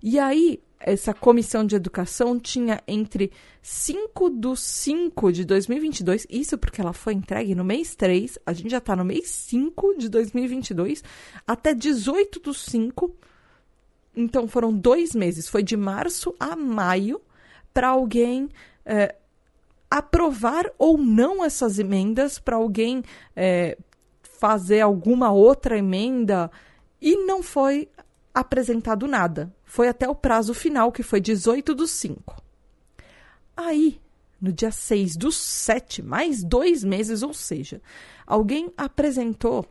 E 0.02 0.18
aí, 0.18 0.64
essa 0.80 1.14
comissão 1.14 1.66
de 1.66 1.76
educação 1.76 2.40
tinha 2.40 2.82
entre 2.88 3.34
5 3.62 4.30
do 4.30 4.56
5 4.56 5.34
de 5.34 5.44
2022, 5.44 6.26
isso 6.30 6.58
porque 6.58 6.80
ela 6.80 6.94
foi 6.94 7.14
entregue 7.14 7.54
no 7.54 7.66
mês 7.66 7.96
3, 7.96 8.40
a 8.46 8.54
gente 8.54 8.70
já 8.70 8.78
está 8.78 8.96
no 8.96 9.04
mês 9.04 9.30
5 9.30 9.98
de 9.98 10.08
2022, 10.08 11.04
até 11.46 11.74
18 11.74 12.40
do 12.40 12.54
5. 12.54 13.14
Então 14.16 14.48
foram 14.48 14.74
dois 14.74 15.14
meses, 15.14 15.50
foi 15.50 15.62
de 15.62 15.76
março 15.76 16.34
a 16.40 16.56
maio, 16.56 17.20
para 17.74 17.90
alguém 17.90 18.48
é, 18.86 19.16
aprovar 19.92 20.72
ou 20.78 20.98
não 20.98 21.44
essas 21.44 21.78
emendas, 21.78 22.40
para 22.40 22.56
alguém 22.56 23.04
é, 23.36 23.78
fazer 24.24 24.80
alguma 24.80 25.30
outra 25.30 25.78
emenda 25.78 26.50
e 27.02 27.16
não 27.26 27.42
foi 27.42 27.90
apresentado 28.34 29.08
nada. 29.08 29.54
Foi 29.64 29.88
até 29.88 30.08
o 30.08 30.16
prazo 30.16 30.54
final, 30.54 30.92
que 30.92 31.04
foi 31.04 31.20
18 31.20 31.74
do 31.76 31.88
5. 31.88 32.42
Aí, 33.56 34.00
no 34.42 34.52
dia 34.52 34.72
6 34.72 35.18
do 35.18 35.32
7, 35.32 36.02
mais 36.02 36.44
dois 36.44 36.84
meses, 36.84 37.24
ou 37.24 37.34
seja, 37.34 37.82
alguém 38.26 38.72
apresentou 38.78 39.66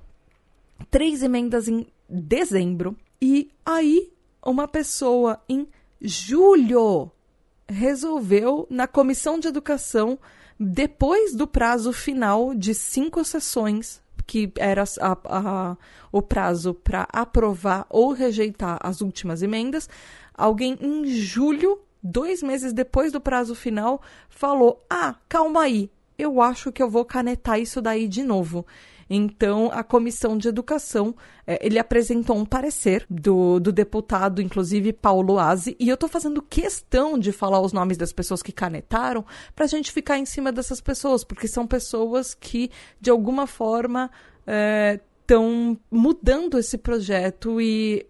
três 0.90 1.22
emendas 1.22 1.68
em 1.68 1.86
dezembro 2.08 2.96
e 3.20 3.50
aí 3.64 4.12
uma 4.44 4.68
pessoa 4.68 5.42
em 5.48 5.66
julho 6.00 7.10
resolveu, 7.68 8.66
na 8.70 8.86
comissão 8.86 9.38
de 9.38 9.48
educação, 9.48 10.18
depois 10.58 11.34
do 11.34 11.46
prazo 11.46 11.92
final 11.92 12.54
de 12.54 12.74
cinco 12.74 13.24
sessões, 13.24 14.00
que 14.28 14.52
era 14.58 14.84
a, 15.00 15.18
a, 15.24 15.76
o 16.12 16.20
prazo 16.20 16.74
para 16.74 17.08
aprovar 17.10 17.86
ou 17.88 18.12
rejeitar 18.12 18.78
as 18.82 19.00
últimas 19.00 19.42
emendas, 19.42 19.88
alguém 20.34 20.76
em 20.82 21.06
julho, 21.06 21.80
dois 22.02 22.42
meses 22.42 22.74
depois 22.74 23.10
do 23.10 23.22
prazo 23.22 23.54
final, 23.54 24.02
falou: 24.28 24.84
Ah, 24.88 25.16
calma 25.30 25.62
aí, 25.62 25.90
eu 26.18 26.42
acho 26.42 26.70
que 26.70 26.82
eu 26.82 26.90
vou 26.90 27.06
canetar 27.06 27.58
isso 27.58 27.80
daí 27.80 28.06
de 28.06 28.22
novo. 28.22 28.66
Então, 29.08 29.70
a 29.72 29.82
comissão 29.82 30.36
de 30.36 30.48
educação, 30.48 31.14
é, 31.46 31.64
ele 31.64 31.78
apresentou 31.78 32.36
um 32.36 32.44
parecer 32.44 33.06
do, 33.08 33.58
do 33.58 33.72
deputado, 33.72 34.42
inclusive 34.42 34.92
Paulo 34.92 35.38
Aze, 35.38 35.76
e 35.80 35.88
eu 35.88 35.94
estou 35.94 36.08
fazendo 36.08 36.42
questão 36.42 37.18
de 37.18 37.32
falar 37.32 37.60
os 37.60 37.72
nomes 37.72 37.96
das 37.96 38.12
pessoas 38.12 38.42
que 38.42 38.52
canetaram 38.52 39.24
para 39.54 39.64
a 39.64 39.68
gente 39.68 39.92
ficar 39.92 40.18
em 40.18 40.26
cima 40.26 40.52
dessas 40.52 40.80
pessoas, 40.80 41.24
porque 41.24 41.48
são 41.48 41.66
pessoas 41.66 42.34
que, 42.34 42.70
de 43.00 43.10
alguma 43.10 43.46
forma, 43.46 44.10
estão 45.20 45.78
é, 45.78 45.80
mudando 45.90 46.58
esse 46.58 46.76
projeto 46.76 47.60
e 47.60 48.06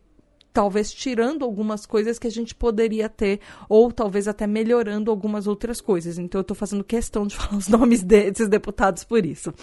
talvez 0.59 0.93
tirando 0.93 1.45
algumas 1.45 1.87
coisas 1.87 2.19
que 2.19 2.27
a 2.27 2.31
gente 2.31 2.53
poderia 2.53 3.09
ter, 3.09 3.39
ou 3.69 3.93
talvez 3.93 4.27
até 4.27 4.45
melhorando 4.45 5.09
algumas 5.09 5.47
outras 5.47 5.81
coisas. 5.81 6.19
Então 6.19 6.41
eu 6.41 6.43
estou 6.43 6.57
fazendo 6.57 6.83
questão 6.83 7.29
de 7.29 7.37
falar 7.39 7.57
os 7.57 7.69
nomes 7.69 8.03
desses 8.03 8.49
deputados 8.49 9.05
por 9.05 9.25
isso. 9.25 9.55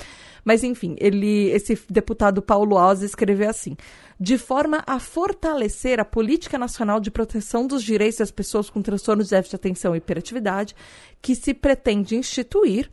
Mas 0.45 0.63
enfim, 0.63 0.95
ele, 0.99 1.49
esse 1.49 1.77
deputado 1.89 2.39
Paulo 2.39 2.77
Alves 2.77 3.01
escreveu 3.01 3.49
assim: 3.49 3.75
de 4.19 4.37
forma 4.37 4.83
a 4.85 4.99
fortalecer 4.99 5.99
a 5.99 6.05
política 6.05 6.59
nacional 6.59 6.99
de 6.99 7.09
proteção 7.09 7.65
dos 7.65 7.83
direitos 7.83 8.19
das 8.19 8.29
pessoas 8.29 8.69
com 8.69 8.81
transtornos 8.81 9.25
de 9.25 9.31
déficit 9.31 9.51
de 9.51 9.55
atenção 9.55 9.95
e 9.95 9.97
hiperatividade, 9.97 10.75
que 11.19 11.33
se 11.33 11.53
pretende 11.53 12.15
instituir, 12.15 12.89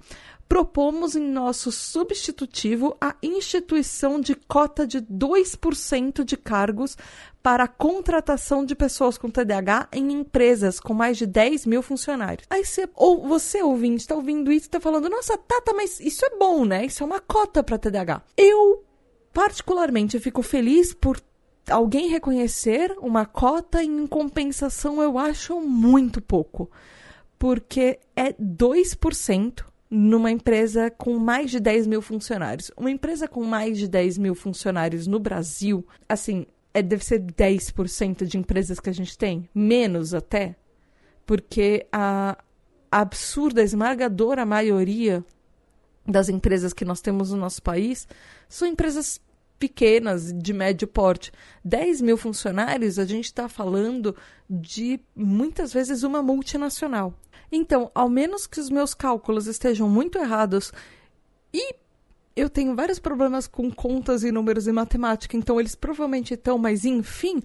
propomos 0.52 1.16
em 1.16 1.26
nosso 1.26 1.72
substitutivo 1.72 2.94
a 3.00 3.16
instituição 3.22 4.20
de 4.20 4.34
cota 4.34 4.86
de 4.86 5.00
2% 5.00 6.22
de 6.22 6.36
cargos 6.36 6.94
para 7.42 7.64
a 7.64 7.68
contratação 7.68 8.62
de 8.62 8.74
pessoas 8.74 9.16
com 9.16 9.30
TDAH 9.30 9.88
em 9.90 10.12
empresas 10.12 10.78
com 10.78 10.92
mais 10.92 11.16
de 11.16 11.24
10 11.24 11.64
mil 11.64 11.80
funcionários. 11.80 12.46
Aí 12.50 12.66
você, 12.66 12.86
ou 12.94 13.26
você 13.26 13.60
está 13.96 14.14
ouvindo 14.14 14.52
isso 14.52 14.66
e 14.66 14.68
está 14.68 14.78
falando, 14.78 15.08
nossa, 15.08 15.38
Tata, 15.38 15.72
mas 15.72 15.98
isso 16.00 16.22
é 16.26 16.36
bom, 16.36 16.66
né? 16.66 16.84
Isso 16.84 17.02
é 17.02 17.06
uma 17.06 17.18
cota 17.20 17.62
para 17.62 17.78
TDAH. 17.78 18.20
Eu, 18.36 18.84
particularmente, 19.32 20.20
fico 20.20 20.42
feliz 20.42 20.92
por 20.92 21.18
alguém 21.70 22.08
reconhecer 22.08 22.94
uma 22.98 23.24
cota 23.24 23.82
em 23.82 24.06
compensação, 24.06 25.00
eu 25.02 25.16
acho 25.16 25.58
muito 25.62 26.20
pouco. 26.20 26.70
Porque 27.38 27.98
é 28.14 28.34
2% 28.34 29.71
numa 29.94 30.30
empresa 30.30 30.90
com 30.90 31.18
mais 31.18 31.50
de 31.50 31.60
10 31.60 31.86
mil 31.86 32.00
funcionários. 32.00 32.70
Uma 32.78 32.90
empresa 32.90 33.28
com 33.28 33.44
mais 33.44 33.76
de 33.76 33.86
10 33.86 34.16
mil 34.16 34.34
funcionários 34.34 35.06
no 35.06 35.18
Brasil, 35.18 35.86
assim, 36.08 36.46
é, 36.72 36.80
deve 36.80 37.04
ser 37.04 37.20
10% 37.20 38.24
de 38.24 38.38
empresas 38.38 38.80
que 38.80 38.88
a 38.88 38.92
gente 38.92 39.18
tem, 39.18 39.46
menos 39.54 40.14
até, 40.14 40.56
porque 41.26 41.86
a 41.92 42.38
absurda, 42.90 43.62
esmagadora 43.62 44.46
maioria 44.46 45.22
das 46.06 46.30
empresas 46.30 46.72
que 46.72 46.86
nós 46.86 47.02
temos 47.02 47.30
no 47.30 47.36
nosso 47.36 47.62
país 47.62 48.08
são 48.48 48.66
empresas 48.66 49.20
pequenas, 49.62 50.32
de 50.32 50.52
médio 50.52 50.88
porte. 50.88 51.30
10 51.64 52.00
mil 52.00 52.16
funcionários, 52.16 52.98
a 52.98 53.04
gente 53.04 53.26
está 53.26 53.48
falando 53.48 54.16
de 54.50 54.98
muitas 55.14 55.72
vezes 55.72 56.02
uma 56.02 56.20
multinacional. 56.20 57.14
Então, 57.52 57.88
ao 57.94 58.08
menos 58.08 58.44
que 58.44 58.58
os 58.58 58.68
meus 58.68 58.92
cálculos 58.92 59.46
estejam 59.46 59.88
muito 59.88 60.18
errados 60.18 60.72
e 61.54 61.76
eu 62.34 62.50
tenho 62.50 62.74
vários 62.74 62.98
problemas 62.98 63.46
com 63.46 63.70
contas 63.70 64.24
e 64.24 64.32
números 64.32 64.66
e 64.66 64.72
matemática, 64.72 65.36
então 65.36 65.60
eles 65.60 65.76
provavelmente 65.76 66.34
estão, 66.34 66.58
mas 66.58 66.84
enfim, 66.84 67.40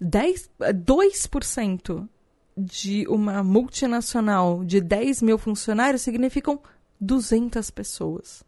10, 0.00 0.48
2% 0.60 2.08
de 2.56 3.08
uma 3.08 3.42
multinacional 3.42 4.62
de 4.64 4.80
10 4.80 5.20
mil 5.20 5.36
funcionários 5.36 6.02
significam 6.02 6.60
200 7.00 7.72
pessoas. 7.72 8.44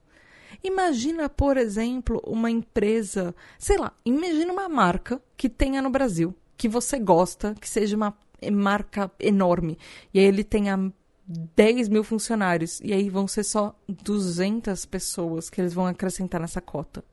Imagina, 0.63 1.29
por 1.29 1.57
exemplo, 1.57 2.21
uma 2.27 2.51
empresa, 2.51 3.35
sei 3.59 3.79
lá, 3.79 3.93
imagina 4.05 4.53
uma 4.53 4.69
marca 4.69 5.23
que 5.37 5.49
tenha 5.49 5.81
no 5.81 5.91
Brasil, 5.91 6.35
que 6.57 6.69
você 6.69 6.99
gosta, 6.99 7.55
que 7.61 7.69
seja 7.69 7.97
uma 7.97 8.17
marca 8.53 9.11
enorme, 9.21 9.79
e 10.13 10.19
aí 10.19 10.25
ele 10.25 10.43
tenha 10.43 10.93
10 11.29 11.89
mil 11.89 12.03
funcionários. 12.03 12.81
E 12.83 12.93
aí 12.93 13.11
vão 13.11 13.29
ser 13.29 13.45
só 13.45 13.79
200 13.87 14.87
pessoas 14.87 15.51
que 15.51 15.61
eles 15.61 15.75
vão 15.75 15.87
acrescentar 15.87 16.41
nessa 16.41 16.61
cota. 16.61 17.05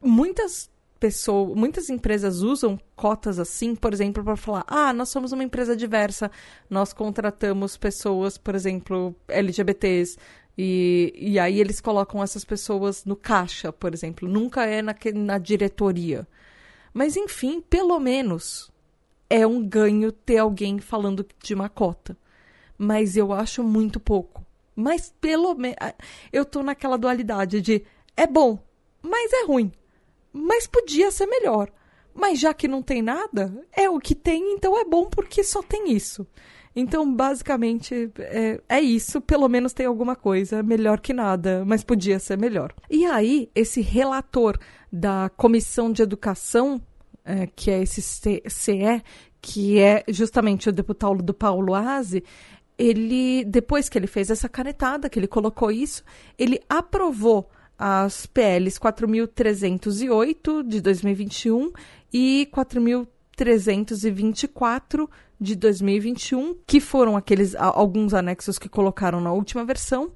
Muitas 0.00 0.70
pessoas, 0.98 1.56
muitas 1.56 1.90
empresas 1.90 2.40
usam 2.40 2.78
cotas 2.96 3.38
assim, 3.38 3.74
por 3.74 3.92
exemplo, 3.92 4.24
para 4.24 4.36
falar: 4.36 4.64
ah, 4.66 4.92
nós 4.92 5.10
somos 5.10 5.32
uma 5.32 5.44
empresa 5.44 5.76
diversa, 5.76 6.30
nós 6.70 6.92
contratamos 6.92 7.76
pessoas, 7.76 8.38
por 8.38 8.54
exemplo, 8.54 9.14
LGBTs. 9.28 10.16
E, 10.58 11.14
e 11.16 11.38
aí 11.38 11.60
eles 11.60 11.80
colocam 11.80 12.20
essas 12.20 12.44
pessoas 12.44 13.04
no 13.04 13.14
caixa, 13.14 13.72
por 13.72 13.94
exemplo. 13.94 14.28
Nunca 14.28 14.66
é 14.66 14.82
na, 14.82 14.94
na 15.14 15.38
diretoria. 15.38 16.26
Mas, 16.92 17.16
enfim, 17.16 17.60
pelo 17.60 18.00
menos 18.00 18.68
é 19.30 19.46
um 19.46 19.62
ganho 19.62 20.10
ter 20.10 20.38
alguém 20.38 20.80
falando 20.80 21.24
de 21.42 21.54
uma 21.54 21.68
cota 21.68 22.16
mas 22.78 23.16
eu 23.16 23.32
acho 23.32 23.64
muito 23.64 23.98
pouco. 23.98 24.46
Mas 24.74 25.12
pelo 25.20 25.54
menos. 25.56 25.76
Eu 26.32 26.44
tô 26.44 26.62
naquela 26.62 26.96
dualidade 26.96 27.60
de 27.60 27.84
é 28.16 28.26
bom, 28.26 28.58
mas 29.02 29.32
é 29.32 29.44
ruim. 29.44 29.72
Mas 30.32 30.68
podia 30.68 31.10
ser 31.10 31.26
melhor. 31.26 31.68
Mas 32.14 32.38
já 32.38 32.54
que 32.54 32.68
não 32.68 32.82
tem 32.82 33.02
nada, 33.02 33.52
é 33.72 33.90
o 33.90 33.98
que 33.98 34.14
tem, 34.14 34.52
então 34.52 34.78
é 34.78 34.84
bom 34.84 35.06
porque 35.06 35.42
só 35.42 35.62
tem 35.62 35.92
isso. 35.92 36.26
Então, 36.74 37.12
basicamente, 37.12 38.10
é, 38.18 38.60
é, 38.68 38.80
isso. 38.80 39.20
Pelo 39.20 39.48
menos 39.48 39.72
tem 39.72 39.86
alguma 39.86 40.14
coisa. 40.14 40.62
Melhor 40.62 41.00
que 41.00 41.12
nada, 41.12 41.64
mas 41.66 41.82
podia 41.82 42.18
ser 42.18 42.38
melhor. 42.38 42.72
E 42.90 43.04
aí, 43.04 43.50
esse 43.54 43.80
relator 43.80 44.58
da 44.92 45.30
Comissão 45.36 45.92
de 45.92 46.02
Educação, 46.02 46.80
é, 47.24 47.46
que 47.46 47.70
é 47.70 47.82
esse 47.82 48.00
CE, 48.00 49.02
que 49.40 49.78
é 49.78 50.04
justamente 50.08 50.68
o 50.68 50.72
deputado 50.72 51.22
do 51.22 51.34
Paulo 51.34 51.74
Aze, 51.74 52.22
ele, 52.78 53.44
depois 53.44 53.88
que 53.88 53.98
ele 53.98 54.06
fez 54.06 54.30
essa 54.30 54.48
canetada, 54.48 55.10
que 55.10 55.18
ele 55.18 55.26
colocou 55.26 55.68
isso, 55.70 56.04
ele 56.38 56.60
aprovou 56.68 57.50
as 57.76 58.24
PLs 58.26 58.78
4.308 58.78 60.66
de 60.66 60.80
2021 60.80 61.72
e 62.12 62.48
4.324 62.52 65.08
de 65.40 65.54
2021, 65.54 66.56
que 66.66 66.80
foram 66.80 67.16
aqueles 67.16 67.54
alguns 67.54 68.12
anexos 68.14 68.58
que 68.58 68.68
colocaram 68.68 69.20
na 69.20 69.32
última 69.32 69.64
versão. 69.64 70.10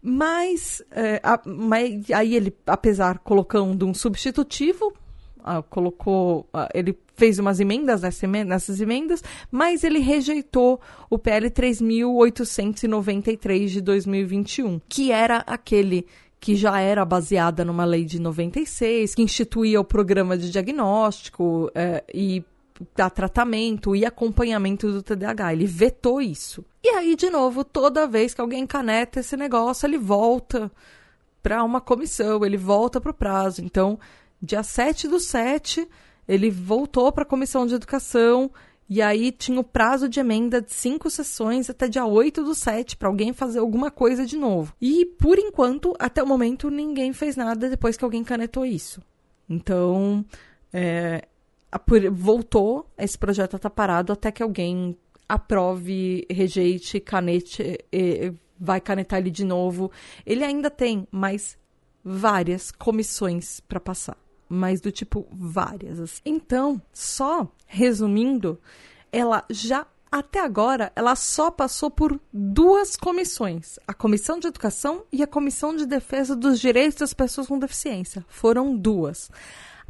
Mas, 0.00 0.80
é, 0.92 1.20
a, 1.22 1.40
mas 1.44 2.08
aí 2.10 2.36
ele, 2.36 2.56
apesar 2.66 3.18
colocando 3.18 3.86
um 3.86 3.92
substitutivo, 3.92 4.94
ah, 5.42 5.60
colocou, 5.62 6.48
ah, 6.52 6.68
ele 6.72 6.96
fez 7.16 7.36
umas 7.38 7.58
emendas 7.58 8.02
nessas 8.02 8.80
emendas, 8.80 9.24
mas 9.50 9.82
ele 9.82 9.98
rejeitou 9.98 10.80
o 11.10 11.18
PL 11.18 11.50
3.893 11.50 13.66
de 13.66 13.80
2021, 13.80 14.80
que 14.88 15.10
era 15.10 15.38
aquele 15.38 16.06
que 16.40 16.54
já 16.54 16.78
era 16.78 17.04
baseada 17.04 17.64
numa 17.64 17.84
lei 17.84 18.04
de 18.04 18.20
96, 18.20 19.16
que 19.16 19.22
instituía 19.22 19.80
o 19.80 19.84
programa 19.84 20.38
de 20.38 20.48
diagnóstico 20.50 21.68
é, 21.74 22.04
e 22.14 22.44
da 22.94 23.10
tratamento 23.10 23.94
e 23.94 24.04
acompanhamento 24.04 24.90
do 24.90 25.02
TDAH. 25.02 25.52
Ele 25.52 25.66
vetou 25.66 26.20
isso. 26.20 26.64
E 26.82 26.88
aí, 26.90 27.16
de 27.16 27.30
novo, 27.30 27.64
toda 27.64 28.06
vez 28.06 28.34
que 28.34 28.40
alguém 28.40 28.66
caneta 28.66 29.20
esse 29.20 29.36
negócio, 29.36 29.86
ele 29.86 29.98
volta 29.98 30.70
para 31.42 31.62
uma 31.64 31.80
comissão, 31.80 32.44
ele 32.44 32.56
volta 32.56 33.00
para 33.00 33.10
o 33.10 33.14
prazo. 33.14 33.62
Então, 33.62 33.98
dia 34.40 34.62
7 34.62 35.08
do 35.08 35.18
7, 35.18 35.88
ele 36.26 36.50
voltou 36.50 37.10
para 37.10 37.22
a 37.22 37.26
comissão 37.26 37.66
de 37.66 37.74
educação 37.74 38.50
e 38.88 39.02
aí 39.02 39.30
tinha 39.30 39.60
o 39.60 39.64
prazo 39.64 40.08
de 40.08 40.18
emenda 40.18 40.62
de 40.62 40.72
cinco 40.72 41.10
sessões 41.10 41.68
até 41.68 41.86
dia 41.88 42.06
8 42.06 42.42
do 42.42 42.54
7 42.54 42.96
para 42.96 43.08
alguém 43.08 43.34
fazer 43.34 43.58
alguma 43.58 43.90
coisa 43.90 44.24
de 44.24 44.36
novo. 44.36 44.72
E 44.80 45.04
por 45.04 45.38
enquanto, 45.38 45.94
até 45.98 46.22
o 46.22 46.26
momento, 46.26 46.70
ninguém 46.70 47.12
fez 47.12 47.36
nada 47.36 47.68
depois 47.68 47.98
que 47.98 48.04
alguém 48.04 48.24
canetou 48.24 48.64
isso. 48.64 49.02
Então, 49.48 50.24
é, 50.72 51.28
voltou, 52.12 52.86
esse 52.96 53.18
projeto 53.18 53.56
está 53.56 53.68
parado 53.68 54.12
até 54.12 54.32
que 54.32 54.42
alguém 54.42 54.96
aprove, 55.28 56.26
rejeite, 56.30 57.00
canete, 57.00 57.78
vai 58.58 58.80
canetar 58.80 59.18
ele 59.20 59.30
de 59.30 59.44
novo. 59.44 59.90
Ele 60.24 60.44
ainda 60.44 60.70
tem 60.70 61.06
mais 61.10 61.58
várias 62.02 62.70
comissões 62.70 63.60
para 63.60 63.78
passar 63.78 64.16
mas 64.48 64.80
do 64.80 64.90
tipo 64.90 65.28
várias. 65.30 66.00
Assim. 66.00 66.22
Então, 66.24 66.80
só 66.92 67.52
resumindo, 67.66 68.58
ela 69.12 69.44
já 69.50 69.86
até 70.10 70.40
agora, 70.40 70.90
ela 70.96 71.14
só 71.14 71.50
passou 71.50 71.90
por 71.90 72.18
duas 72.32 72.96
comissões: 72.96 73.78
a 73.86 73.92
Comissão 73.92 74.38
de 74.38 74.46
Educação 74.46 75.04
e 75.12 75.22
a 75.22 75.26
Comissão 75.26 75.76
de 75.76 75.84
Defesa 75.84 76.34
dos 76.34 76.58
Direitos 76.58 76.98
das 77.00 77.12
Pessoas 77.12 77.46
com 77.46 77.58
Deficiência. 77.58 78.24
Foram 78.28 78.76
duas. 78.76 79.30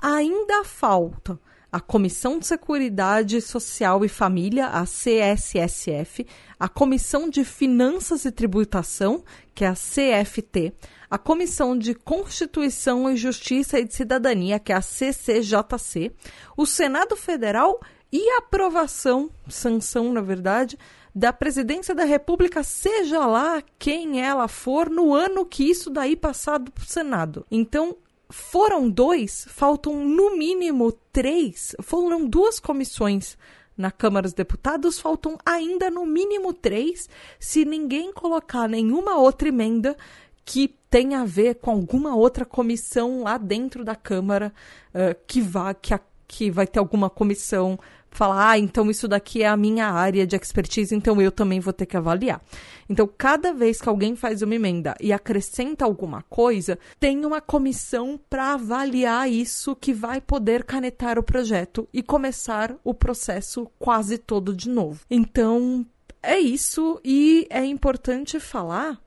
Ainda 0.00 0.64
falta 0.64 1.38
a 1.70 1.80
Comissão 1.80 2.38
de 2.38 2.46
Seguridade 2.46 3.40
Social 3.40 4.04
e 4.04 4.08
Família, 4.08 4.68
a 4.68 4.84
CSSF, 4.84 6.26
a 6.58 6.68
Comissão 6.68 7.28
de 7.28 7.44
Finanças 7.44 8.24
e 8.24 8.32
Tributação, 8.32 9.22
que 9.54 9.64
é 9.64 9.68
a 9.68 9.74
CFT, 9.74 10.72
a 11.10 11.18
Comissão 11.18 11.76
de 11.76 11.94
Constituição 11.94 13.10
e 13.10 13.16
Justiça 13.16 13.78
e 13.78 13.84
de 13.84 13.94
Cidadania, 13.94 14.58
que 14.58 14.72
é 14.72 14.76
a 14.76 14.82
CCJC, 14.82 16.12
o 16.56 16.64
Senado 16.64 17.16
Federal 17.16 17.80
e 18.10 18.30
aprovação, 18.36 19.30
sanção, 19.48 20.12
na 20.12 20.22
verdade, 20.22 20.78
da 21.14 21.32
presidência 21.32 21.94
da 21.94 22.04
República, 22.04 22.62
seja 22.62 23.26
lá 23.26 23.62
quem 23.78 24.22
ela 24.22 24.48
for, 24.48 24.88
no 24.88 25.14
ano 25.14 25.44
que 25.44 25.64
isso 25.64 25.90
daí 25.90 26.16
passado 26.16 26.70
para 26.70 26.84
o 26.84 26.86
Senado. 26.86 27.44
Então, 27.50 27.96
foram 28.30 28.88
dois, 28.90 29.46
faltam 29.48 30.04
no 30.04 30.36
mínimo 30.36 30.92
três, 31.12 31.74
foram 31.82 32.26
duas 32.26 32.60
comissões 32.60 33.36
na 33.76 33.90
Câmara 33.90 34.24
dos 34.24 34.34
Deputados, 34.34 34.98
faltam 34.98 35.38
ainda 35.46 35.90
no 35.90 36.04
mínimo 36.04 36.52
três, 36.52 37.08
se 37.38 37.64
ninguém 37.64 38.12
colocar 38.12 38.68
nenhuma 38.68 39.16
outra 39.16 39.48
emenda 39.48 39.96
que 40.44 40.74
tenha 40.90 41.20
a 41.20 41.24
ver 41.24 41.56
com 41.56 41.70
alguma 41.70 42.16
outra 42.16 42.44
comissão 42.44 43.22
lá 43.22 43.38
dentro 43.38 43.84
da 43.84 43.94
Câmara 43.94 44.52
uh, 44.94 45.14
que 45.26 45.40
vá 45.40 45.74
que, 45.74 45.94
a, 45.94 46.00
que 46.26 46.50
vai 46.50 46.66
ter 46.66 46.78
alguma 46.78 47.08
comissão 47.08 47.78
falar, 48.10 48.50
ah, 48.50 48.58
então 48.58 48.90
isso 48.90 49.06
daqui 49.06 49.42
é 49.42 49.48
a 49.48 49.56
minha 49.56 49.86
área 49.86 50.26
de 50.26 50.36
expertise, 50.36 50.94
então 50.94 51.20
eu 51.20 51.30
também 51.30 51.60
vou 51.60 51.72
ter 51.72 51.86
que 51.86 51.96
avaliar. 51.96 52.42
Então, 52.88 53.08
cada 53.18 53.52
vez 53.52 53.80
que 53.80 53.88
alguém 53.88 54.16
faz 54.16 54.42
uma 54.42 54.54
emenda 54.54 54.94
e 55.00 55.12
acrescenta 55.12 55.84
alguma 55.84 56.22
coisa, 56.22 56.78
tem 56.98 57.24
uma 57.24 57.40
comissão 57.40 58.18
para 58.28 58.54
avaliar 58.54 59.30
isso 59.30 59.76
que 59.76 59.92
vai 59.92 60.20
poder 60.20 60.64
canetar 60.64 61.18
o 61.18 61.22
projeto 61.22 61.88
e 61.92 62.02
começar 62.02 62.74
o 62.82 62.94
processo 62.94 63.70
quase 63.78 64.18
todo 64.18 64.54
de 64.54 64.68
novo. 64.68 65.00
Então, 65.10 65.86
é 66.22 66.38
isso 66.38 67.00
e 67.04 67.46
é 67.50 67.64
importante 67.64 68.40
falar 68.40 68.98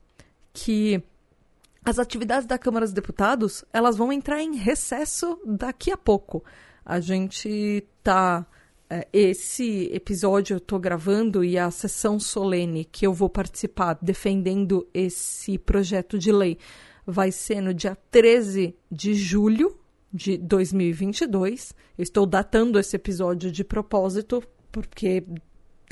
que 0.52 1.02
as 1.84 1.98
atividades 1.98 2.46
da 2.46 2.58
Câmara 2.58 2.86
dos 2.86 2.92
Deputados, 2.92 3.64
elas 3.72 3.96
vão 3.96 4.12
entrar 4.12 4.40
em 4.40 4.54
recesso 4.54 5.38
daqui 5.44 5.90
a 5.90 5.96
pouco. 5.96 6.44
A 6.84 7.00
gente 7.00 7.84
tá 8.02 8.46
esse 9.12 9.90
episódio 9.92 10.54
eu 10.54 10.58
estou 10.58 10.78
gravando 10.78 11.44
e 11.44 11.58
a 11.58 11.70
sessão 11.70 12.18
solene 12.18 12.84
que 12.84 13.06
eu 13.06 13.12
vou 13.12 13.28
participar 13.28 13.98
defendendo 14.00 14.86
esse 14.92 15.56
projeto 15.58 16.18
de 16.18 16.32
lei 16.32 16.58
vai 17.06 17.30
ser 17.32 17.60
no 17.60 17.74
dia 17.74 17.96
13 18.10 18.74
de 18.90 19.14
julho 19.14 19.76
de 20.12 20.36
2022. 20.36 21.74
Eu 21.96 22.02
estou 22.02 22.26
datando 22.26 22.78
esse 22.78 22.96
episódio 22.96 23.50
de 23.50 23.64
propósito, 23.64 24.42
porque 24.70 25.24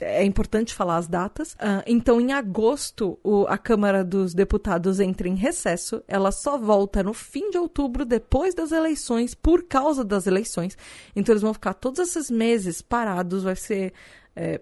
é 0.01 0.25
importante 0.25 0.75
falar 0.75 0.97
as 0.97 1.07
datas. 1.07 1.53
Uh, 1.55 1.83
então, 1.87 2.21
em 2.21 2.33
agosto, 2.33 3.19
o, 3.23 3.47
a 3.47 3.59
Câmara 3.59 4.05
dos 4.05 4.35
Deputados 4.35 5.01
entra 5.01 5.29
em 5.29 5.35
recesso. 5.35 6.03
Ela 6.09 6.33
só 6.33 6.59
volta 6.59 7.03
no 7.03 7.15
fim 7.15 7.51
de 7.51 7.59
outubro, 7.59 8.05
depois 8.05 8.55
das 8.55 8.73
eleições, 8.73 9.35
por 9.35 9.65
causa 9.65 10.05
das 10.05 10.27
eleições. 10.27 10.77
Então, 11.15 11.33
eles 11.33 11.43
vão 11.43 11.55
ficar 11.55 11.75
todos 11.75 12.01
esses 12.01 12.31
meses 12.31 12.83
parados. 12.83 13.43
Vai 13.43 13.57
ser. 13.57 13.93
É, 14.35 14.61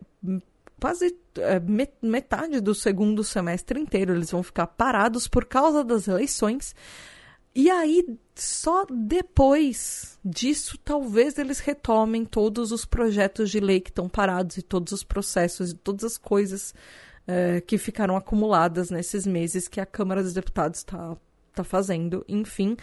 quase 0.80 1.14
é, 1.38 1.60
metade 2.02 2.60
do 2.60 2.74
segundo 2.74 3.22
semestre 3.24 3.80
inteiro 3.80 4.14
eles 4.14 4.30
vão 4.30 4.42
ficar 4.42 4.66
parados 4.66 5.28
por 5.28 5.44
causa 5.44 5.84
das 5.84 6.08
eleições. 6.08 6.74
E 7.60 7.68
aí, 7.68 8.04
só 8.36 8.86
depois 8.88 10.16
disso, 10.24 10.78
talvez 10.78 11.38
eles 11.38 11.58
retomem 11.58 12.24
todos 12.24 12.70
os 12.70 12.84
projetos 12.84 13.50
de 13.50 13.58
lei 13.58 13.80
que 13.80 13.90
estão 13.90 14.08
parados 14.08 14.58
e 14.58 14.62
todos 14.62 14.92
os 14.92 15.02
processos 15.02 15.72
e 15.72 15.74
todas 15.74 16.04
as 16.04 16.16
coisas 16.16 16.72
é, 17.26 17.60
que 17.60 17.76
ficaram 17.76 18.16
acumuladas 18.16 18.92
nesses 18.92 19.26
meses 19.26 19.66
que 19.66 19.80
a 19.80 19.86
Câmara 19.86 20.22
dos 20.22 20.34
Deputados 20.34 20.78
está 20.78 21.16
tá 21.52 21.64
fazendo. 21.64 22.24
Enfim, 22.28 22.76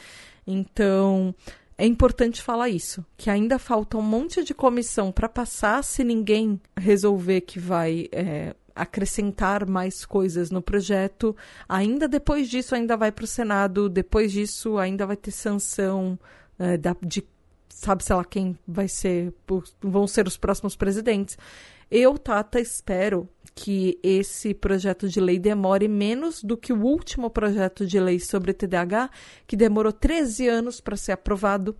então 0.45 1.33
é 1.77 1.85
importante 1.85 2.41
falar 2.41 2.67
isso, 2.67 3.05
que 3.15 3.29
ainda 3.29 3.57
falta 3.57 3.97
um 3.97 4.01
monte 4.01 4.43
de 4.43 4.53
comissão 4.53 5.09
para 5.09 5.29
passar 5.29 5.85
se 5.85 6.03
ninguém 6.03 6.59
resolver 6.77 7.39
que 7.39 7.59
vai 7.61 8.09
é, 8.11 8.53
acrescentar 8.75 9.65
mais 9.67 10.05
coisas 10.05 10.51
no 10.51 10.61
projeto. 10.61 11.35
Ainda 11.67 12.07
depois 12.07 12.49
disso, 12.49 12.75
ainda 12.75 12.97
vai 12.97 13.11
para 13.11 13.23
o 13.23 13.27
Senado. 13.27 13.87
Depois 13.87 14.31
disso, 14.31 14.77
ainda 14.77 15.05
vai 15.05 15.15
ter 15.15 15.31
sanção 15.31 16.19
é, 16.59 16.77
da, 16.77 16.95
de 17.01 17.23
sabe 17.69 18.03
sei 18.03 18.15
lá 18.15 18.23
quem 18.23 18.57
vai 18.65 18.87
ser, 18.87 19.33
vão 19.81 20.07
ser 20.07 20.27
os 20.27 20.37
próximos 20.37 20.75
presidentes. 20.75 21.37
Eu, 21.91 22.17
Tata, 22.17 22.59
espero 22.59 23.29
que 23.53 23.99
esse 24.01 24.53
projeto 24.53 25.07
de 25.07 25.19
lei 25.19 25.37
demore 25.37 25.87
menos 25.87 26.43
do 26.43 26.57
que 26.57 26.73
o 26.73 26.81
último 26.81 27.29
projeto 27.29 27.85
de 27.85 27.99
lei 27.99 28.19
sobre 28.19 28.53
TDAH, 28.53 29.09
que 29.45 29.55
demorou 29.55 29.93
13 29.93 30.47
anos 30.47 30.81
para 30.81 30.97
ser 30.97 31.11
aprovado. 31.11 31.75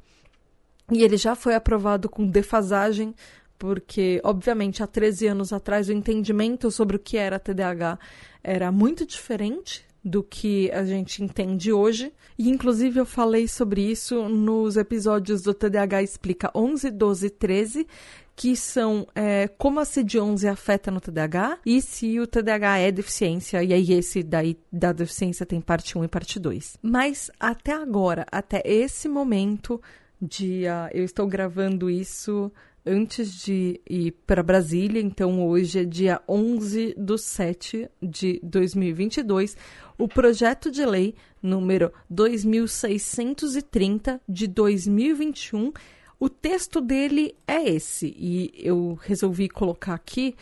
E 0.91 1.01
ele 1.01 1.17
já 1.17 1.34
foi 1.34 1.55
aprovado 1.55 2.08
com 2.08 2.27
defasagem 2.27 3.15
porque, 3.57 4.21
obviamente, 4.23 4.83
há 4.83 4.87
13 4.87 5.27
anos 5.27 5.53
atrás 5.53 5.89
o 5.89 5.93
entendimento 5.93 6.69
sobre 6.69 6.95
o 6.95 6.99
que 6.99 7.17
era 7.17 7.39
TDAH 7.39 7.99
era 8.43 8.71
muito 8.71 9.05
diferente 9.05 9.85
do 10.03 10.21
que 10.21 10.69
a 10.71 10.85
gente 10.85 11.23
entende 11.23 11.73
hoje. 11.73 12.13
E, 12.37 12.49
inclusive, 12.49 12.99
eu 12.99 13.05
falei 13.05 13.47
sobre 13.47 13.81
isso 13.81 14.29
nos 14.29 14.77
episódios 14.77 15.41
do 15.41 15.53
TDAH 15.53 16.03
Explica 16.03 16.51
11, 16.53 16.91
12 16.91 17.25
e 17.25 17.29
13, 17.31 17.87
que 18.35 18.55
são 18.55 19.07
é, 19.15 19.47
como 19.47 19.79
a 19.79 19.83
CID-11 19.83 20.51
afeta 20.51 20.91
no 20.91 20.99
TDAH 20.99 21.59
e 21.65 21.81
se 21.81 22.19
o 22.19 22.27
TDAH 22.27 22.79
é 22.79 22.91
deficiência, 22.91 23.63
e 23.63 23.73
aí 23.73 23.93
esse 23.93 24.21
daí 24.21 24.57
da 24.71 24.91
deficiência 24.91 25.45
tem 25.45 25.61
parte 25.61 25.97
1 25.97 26.03
e 26.03 26.07
parte 26.07 26.39
2. 26.39 26.77
Mas 26.81 27.31
até 27.39 27.73
agora, 27.73 28.25
até 28.29 28.61
esse 28.65 29.07
momento, 29.07 29.81
dia, 30.21 30.89
eu 30.93 31.03
estou 31.03 31.25
gravando 31.27 31.89
isso 31.89 32.51
antes 32.85 33.43
de 33.43 33.81
ir 33.89 34.11
para 34.27 34.43
Brasília, 34.43 35.01
então 35.01 35.47
hoje 35.47 35.79
é 35.79 35.83
dia 35.83 36.21
11 36.27 36.93
de 36.97 37.17
7 37.17 37.89
de 38.01 38.39
2022, 38.43 39.57
o 39.97 40.07
projeto 40.07 40.69
de 40.69 40.85
lei 40.85 41.15
número 41.41 41.91
2630 42.09 44.21
de 44.27 44.47
2021, 44.47 45.71
o 46.19 46.29
texto 46.29 46.79
dele 46.79 47.35
é 47.47 47.67
esse, 47.69 48.15
e 48.17 48.51
eu 48.55 48.97
resolvi 49.01 49.49
colocar 49.49 49.95
aqui 49.95 50.35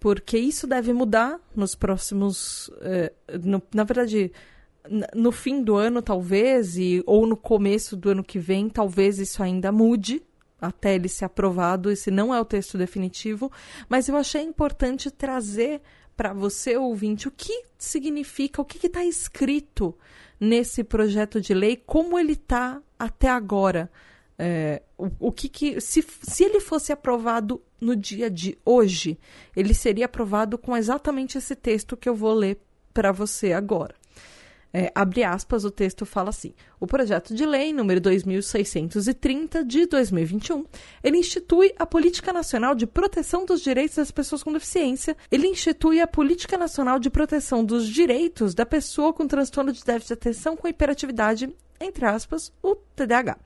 porque 0.00 0.38
isso 0.38 0.66
deve 0.66 0.92
mudar 0.92 1.40
nos 1.56 1.74
próximos. 1.74 2.70
Eh, 2.82 3.12
no, 3.42 3.60
na 3.74 3.82
verdade, 3.82 4.30
no 5.14 5.32
fim 5.32 5.62
do 5.62 5.74
ano, 5.74 6.00
talvez, 6.00 6.78
e, 6.78 7.02
ou 7.04 7.26
no 7.26 7.36
começo 7.36 7.96
do 7.96 8.10
ano 8.10 8.22
que 8.22 8.38
vem, 8.38 8.68
talvez 8.68 9.18
isso 9.18 9.42
ainda 9.42 9.72
mude 9.72 10.22
até 10.60 10.94
ele 10.94 11.08
ser 11.08 11.24
aprovado. 11.24 11.90
Esse 11.90 12.10
não 12.10 12.34
é 12.34 12.40
o 12.40 12.44
texto 12.44 12.76
definitivo, 12.76 13.50
mas 13.88 14.08
eu 14.08 14.16
achei 14.16 14.42
importante 14.42 15.10
trazer 15.10 15.80
para 16.16 16.32
você, 16.32 16.76
ouvinte, 16.76 17.28
o 17.28 17.30
que 17.30 17.64
significa, 17.78 18.60
o 18.60 18.64
que 18.64 18.86
está 18.86 19.04
escrito 19.04 19.94
nesse 20.40 20.82
projeto 20.82 21.40
de 21.40 21.54
lei, 21.54 21.76
como 21.76 22.18
ele 22.18 22.32
está 22.32 22.82
até 22.98 23.28
agora. 23.28 23.90
É, 24.36 24.82
o, 24.96 25.10
o 25.20 25.32
que, 25.32 25.48
que 25.48 25.80
se, 25.80 26.04
se 26.22 26.44
ele 26.44 26.60
fosse 26.60 26.92
aprovado 26.92 27.62
no 27.80 27.94
dia 27.94 28.28
de 28.30 28.58
hoje, 28.64 29.18
ele 29.54 29.74
seria 29.74 30.06
aprovado 30.06 30.58
com 30.58 30.76
exatamente 30.76 31.38
esse 31.38 31.54
texto 31.54 31.96
que 31.96 32.08
eu 32.08 32.14
vou 32.14 32.34
ler 32.34 32.60
para 32.92 33.12
você 33.12 33.52
agora 33.52 33.94
é, 34.72 34.92
abre 34.94 35.24
aspas, 35.24 35.64
o 35.64 35.70
texto 35.70 36.04
fala 36.04 36.30
assim: 36.30 36.52
o 36.78 36.86
projeto 36.86 37.34
de 37.34 37.46
lei 37.46 37.72
número 37.72 38.00
2630 38.00 39.64
de 39.64 39.86
2021, 39.86 40.64
ele 41.02 41.18
institui 41.18 41.72
a 41.78 41.86
Política 41.86 42.32
Nacional 42.32 42.74
de 42.74 42.86
Proteção 42.86 43.46
dos 43.46 43.62
Direitos 43.62 43.96
das 43.96 44.10
Pessoas 44.10 44.42
com 44.42 44.52
Deficiência. 44.52 45.16
Ele 45.30 45.46
institui 45.46 46.00
a 46.00 46.06
Política 46.06 46.58
Nacional 46.58 46.98
de 46.98 47.08
Proteção 47.08 47.64
dos 47.64 47.88
Direitos 47.88 48.54
da 48.54 48.66
Pessoa 48.66 49.12
com 49.12 49.26
Transtorno 49.26 49.72
de 49.72 49.82
Déficit 49.82 50.08
de 50.08 50.12
Atenção 50.14 50.56
com 50.56 50.68
Hiperatividade, 50.68 51.48
entre 51.80 52.04
aspas, 52.04 52.52
o 52.62 52.74
TDAH. 52.74 53.38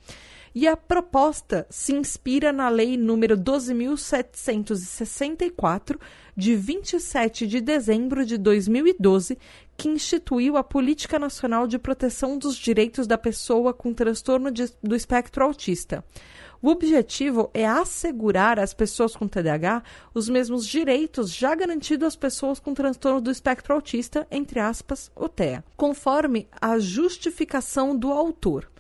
E 0.55 0.69
a 0.69 0.77
proposta 0.77 1.67
se 1.71 1.95
inspira 1.95 2.53
na 2.53 2.69
Lei 2.69 2.99
número 2.99 3.39
12.764, 3.39 5.99
de 6.37 6.55
27 6.55 7.47
de 7.47 7.59
dezembro 7.61 8.27
de 8.27 8.37
2012, 8.37 9.39
que 9.79 9.89
instituiu 9.89 10.59
a 10.59 10.65
Política 10.65 11.19
Nacional 11.19 11.67
de 11.67 11.79
Proteção 11.79 12.37
dos 12.37 12.55
Direitos 12.57 13.07
da 13.07 13.17
Pessoa 13.17 13.73
com 13.73 13.95
Transtorno 13.95 14.51
de, 14.51 14.71
do 14.83 14.95
Espectro 14.95 15.43
Autista. 15.43 16.05
O 16.61 16.69
objetivo 16.69 17.49
é 17.53 17.67
assegurar 17.67 18.61
às 18.61 18.75
pessoas 18.75 19.17
com 19.17 19.27
TDAH 19.27 19.83
os 20.15 20.29
mesmos 20.29 20.67
direitos 20.67 21.35
já 21.35 21.55
garantidos 21.55 22.09
às 22.09 22.15
pessoas 22.15 22.61
com 22.61 22.73
transtorno 22.73 23.21
do 23.21 23.33
espectro 23.33 23.75
autista, 23.75 24.25
entre 24.31 24.61
aspas, 24.61 25.11
o 25.17 25.29
TEA, 25.29 25.65
conforme 25.77 26.47
a 26.61 26.79
justificação 26.79 27.97
do 27.97 28.13
autor 28.13 28.71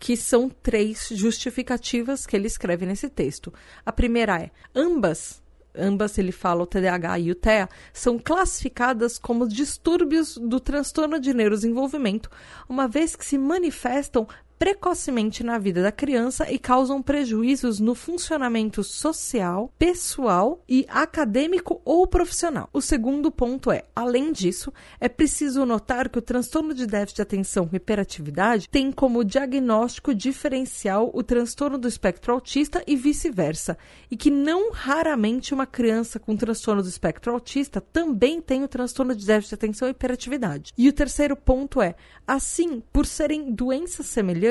que 0.00 0.16
são 0.16 0.48
três 0.48 1.08
justificativas 1.12 2.26
que 2.26 2.34
ele 2.34 2.46
escreve 2.46 2.86
nesse 2.86 3.08
texto. 3.08 3.52
A 3.84 3.92
primeira 3.92 4.40
é: 4.40 4.50
ambas 4.74 5.40
ambas 5.72 6.18
ele 6.18 6.32
fala 6.32 6.64
o 6.64 6.66
TDAH 6.66 7.18
e 7.20 7.30
o 7.30 7.34
TEA, 7.34 7.68
são 7.92 8.18
classificadas 8.18 9.18
como 9.18 9.46
distúrbios 9.46 10.36
do 10.36 10.58
transtorno 10.58 11.20
de 11.20 11.32
neurodesenvolvimento, 11.32 12.28
uma 12.68 12.88
vez 12.88 13.14
que 13.14 13.24
se 13.24 13.38
manifestam 13.38 14.26
precocemente 14.60 15.42
na 15.42 15.56
vida 15.56 15.82
da 15.82 15.90
criança 15.90 16.52
e 16.52 16.58
causam 16.58 17.00
prejuízos 17.00 17.80
no 17.80 17.94
funcionamento 17.94 18.84
social, 18.84 19.72
pessoal 19.78 20.62
e 20.68 20.84
acadêmico 20.86 21.80
ou 21.82 22.06
profissional. 22.06 22.68
O 22.70 22.82
segundo 22.82 23.30
ponto 23.30 23.72
é, 23.72 23.84
além 23.96 24.30
disso, 24.30 24.70
é 25.00 25.08
preciso 25.08 25.64
notar 25.64 26.10
que 26.10 26.18
o 26.18 26.22
transtorno 26.22 26.74
de 26.74 26.86
déficit 26.86 27.16
de 27.16 27.22
atenção 27.22 27.66
com 27.66 27.74
hiperatividade 27.74 28.68
tem 28.68 28.92
como 28.92 29.24
diagnóstico 29.24 30.14
diferencial 30.14 31.10
o 31.14 31.22
transtorno 31.22 31.78
do 31.78 31.88
espectro 31.88 32.34
autista 32.34 32.84
e 32.86 32.96
vice-versa, 32.96 33.78
e 34.10 34.16
que 34.16 34.30
não 34.30 34.72
raramente 34.72 35.54
uma 35.54 35.64
criança 35.64 36.20
com 36.20 36.36
transtorno 36.36 36.82
do 36.82 36.88
espectro 36.88 37.32
autista 37.32 37.80
também 37.80 38.42
tem 38.42 38.62
o 38.62 38.68
transtorno 38.68 39.16
de 39.16 39.24
déficit 39.24 39.48
de 39.48 39.54
atenção 39.54 39.88
e 39.88 39.92
hiperatividade. 39.92 40.74
E 40.76 40.86
o 40.86 40.92
terceiro 40.92 41.34
ponto 41.34 41.80
é, 41.80 41.94
assim, 42.26 42.82
por 42.92 43.06
serem 43.06 43.50
doenças 43.54 44.04
semelhantes, 44.04 44.49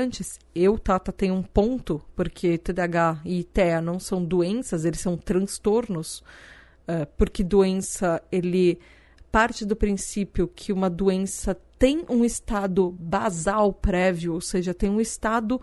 Eu, 0.55 0.77
Tata, 0.77 1.11
tenho 1.11 1.33
um 1.33 1.43
ponto, 1.43 2.01
porque 2.15 2.57
TDAH 2.57 3.21
e 3.25 3.43
TEA 3.43 3.81
não 3.81 3.99
são 3.99 4.23
doenças, 4.23 4.85
eles 4.85 4.99
são 4.99 5.17
transtornos. 5.17 6.19
Uh, 6.87 7.05
porque 7.17 7.43
doença, 7.43 8.21
ele 8.31 8.79
parte 9.31 9.65
do 9.65 9.75
princípio 9.75 10.47
que 10.47 10.73
uma 10.73 10.89
doença 10.89 11.55
tem 11.77 12.03
um 12.09 12.25
estado 12.25 12.95
basal 12.99 13.71
prévio, 13.71 14.33
ou 14.33 14.41
seja, 14.41 14.73
tem 14.73 14.89
um 14.89 14.99
estado 14.99 15.61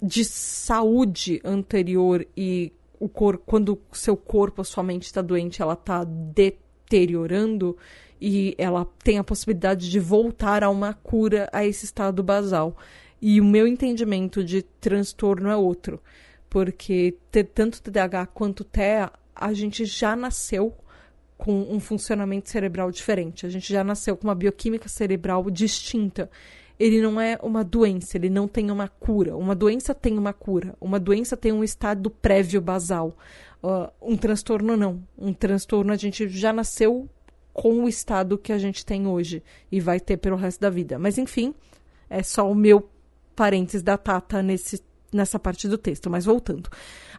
de 0.00 0.24
saúde 0.24 1.40
anterior 1.44 2.26
e 2.36 2.72
o 3.00 3.08
cor 3.08 3.38
quando 3.38 3.80
seu 3.92 4.16
corpo, 4.16 4.60
a 4.60 4.64
sua 4.64 4.82
mente 4.82 5.04
está 5.04 5.22
doente, 5.22 5.62
ela 5.62 5.74
está 5.74 6.04
deteriorando 6.04 7.76
e 8.20 8.54
ela 8.58 8.86
tem 9.02 9.18
a 9.18 9.24
possibilidade 9.24 9.88
de 9.88 10.00
voltar 10.00 10.64
a 10.64 10.70
uma 10.70 10.92
cura 10.92 11.48
a 11.52 11.64
esse 11.64 11.84
estado 11.84 12.22
basal. 12.22 12.76
E 13.20 13.40
o 13.40 13.44
meu 13.44 13.66
entendimento 13.66 14.44
de 14.44 14.62
transtorno 14.62 15.48
é 15.48 15.56
outro. 15.56 16.00
Porque 16.48 17.16
ter 17.30 17.44
tanto 17.44 17.82
TDAH 17.82 18.26
quanto 18.26 18.64
TEA, 18.64 19.12
a 19.34 19.52
gente 19.52 19.84
já 19.84 20.16
nasceu 20.16 20.74
com 21.36 21.60
um 21.70 21.78
funcionamento 21.78 22.50
cerebral 22.50 22.90
diferente. 22.90 23.46
A 23.46 23.48
gente 23.48 23.72
já 23.72 23.84
nasceu 23.84 24.16
com 24.16 24.26
uma 24.26 24.34
bioquímica 24.34 24.88
cerebral 24.88 25.48
distinta. 25.50 26.28
Ele 26.78 27.00
não 27.00 27.20
é 27.20 27.38
uma 27.42 27.64
doença, 27.64 28.16
ele 28.16 28.30
não 28.30 28.46
tem 28.46 28.70
uma 28.70 28.88
cura. 28.88 29.36
Uma 29.36 29.54
doença 29.54 29.94
tem 29.94 30.16
uma 30.16 30.32
cura. 30.32 30.74
Uma 30.80 30.98
doença 30.98 31.36
tem 31.36 31.52
um 31.52 31.64
estado 31.64 32.10
prévio 32.10 32.60
basal. 32.60 33.16
Uh, 33.62 33.90
um 34.00 34.16
transtorno 34.16 34.76
não. 34.76 35.02
Um 35.16 35.32
transtorno 35.32 35.92
a 35.92 35.96
gente 35.96 36.28
já 36.28 36.52
nasceu 36.52 37.08
com 37.52 37.84
o 37.84 37.88
estado 37.88 38.38
que 38.38 38.52
a 38.52 38.58
gente 38.58 38.86
tem 38.86 39.06
hoje 39.06 39.42
e 39.70 39.80
vai 39.80 39.98
ter 39.98 40.16
pelo 40.16 40.36
resto 40.36 40.60
da 40.60 40.70
vida. 40.70 40.98
Mas 40.98 41.18
enfim, 41.18 41.52
é 42.08 42.22
só 42.22 42.48
o 42.48 42.54
meu 42.54 42.88
parênteses 43.38 43.84
da 43.84 43.96
Tata 43.96 44.42
nesse, 44.42 44.82
nessa 45.12 45.38
parte 45.38 45.68
do 45.68 45.78
texto, 45.78 46.10
mas 46.10 46.24
voltando. 46.24 46.68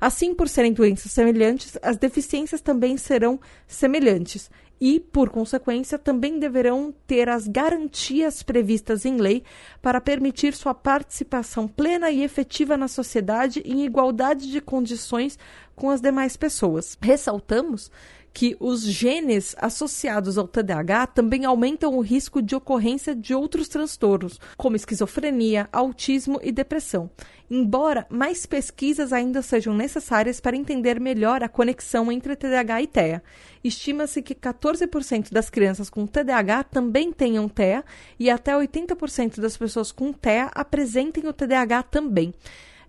Assim, 0.02 0.36
por 0.36 0.50
serem 0.50 0.74
doenças 0.74 1.14
semelhantes, 1.14 1.78
as 1.82 1.96
deficiências 1.96 2.60
também 2.60 2.98
serão 2.98 3.40
semelhantes 3.66 4.52
e, 4.82 5.00
por 5.00 5.30
consequência, 5.30 5.98
também 5.98 6.38
deverão 6.38 6.94
ter 7.08 7.30
as 7.30 7.48
garantias 7.48 8.44
previstas 8.44 9.06
em 9.06 9.16
lei 9.16 9.44
para 9.82 10.02
permitir 10.02 10.54
sua 10.54 10.74
participação 10.74 11.70
plena 11.70 12.12
e 12.12 12.22
efetiva 12.22 12.76
na 12.76 12.90
sociedade 12.90 13.62
em 13.66 13.86
igualdade 13.86 14.52
de 14.52 14.60
condições 14.60 15.40
com 15.74 15.90
as 15.90 16.02
demais 16.02 16.36
pessoas. 16.36 16.98
Ressaltamos 17.02 17.90
que 18.34 18.56
os 18.60 18.84
genes 18.84 19.56
associados 19.60 20.38
ao 20.38 20.48
TDAH 20.48 21.08
também 21.08 21.46
aumentam 21.46 21.98
o 21.98 22.02
risco 22.02 22.42
de 22.42 22.56
ocorrência 22.56 23.16
de 23.16 23.34
outros 23.34 23.68
transtornos, 23.68 24.40
como 24.58 24.76
esquizofrenia, 24.76 25.68
autismo 25.72 26.40
e 26.44 26.52
depressão. 26.52 27.10
Embora 27.50 28.06
mais 28.10 28.46
pesquisas 28.46 29.12
ainda 29.12 29.42
sejam 29.42 29.74
necessárias 29.74 30.40
para 30.40 30.56
entender 30.56 31.00
melhor 31.00 31.44
a 31.44 31.50
conexão 31.50 32.12
entre 32.12 32.36
TDAH 32.36 32.82
e 32.84 32.88
TEA. 32.88 33.24
Estima-se 33.64 34.22
que 34.22 34.36
14% 34.36 35.32
das 35.32 35.50
crianças 35.50 35.90
com 35.90 36.06
TDAH 36.06 36.66
também 36.66 37.12
tenham 37.12 37.50
TEA 37.50 37.84
e 38.20 38.30
até 38.30 38.54
80% 38.54 39.40
das 39.40 39.58
pessoas 39.58 39.92
com 39.92 40.14
TEA 40.14 40.52
apresentem 40.54 41.28
o 41.28 41.34
TDAH 41.34 41.84
também. 41.84 42.34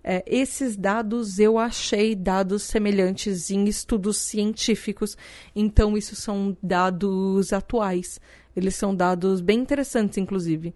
É, 0.03 0.23
esses 0.25 0.75
dados 0.75 1.37
eu 1.39 1.57
achei 1.57 2.15
dados 2.15 2.63
semelhantes 2.63 3.51
em 3.51 3.65
estudos 3.65 4.17
científicos, 4.17 5.15
então 5.55 5.97
isso 5.97 6.15
são 6.15 6.57
dados 6.61 7.53
atuais. 7.53 8.19
Eles 8.55 8.75
são 8.75 8.95
dados 8.95 9.41
bem 9.41 9.59
interessantes, 9.59 10.17
inclusive. 10.17 10.73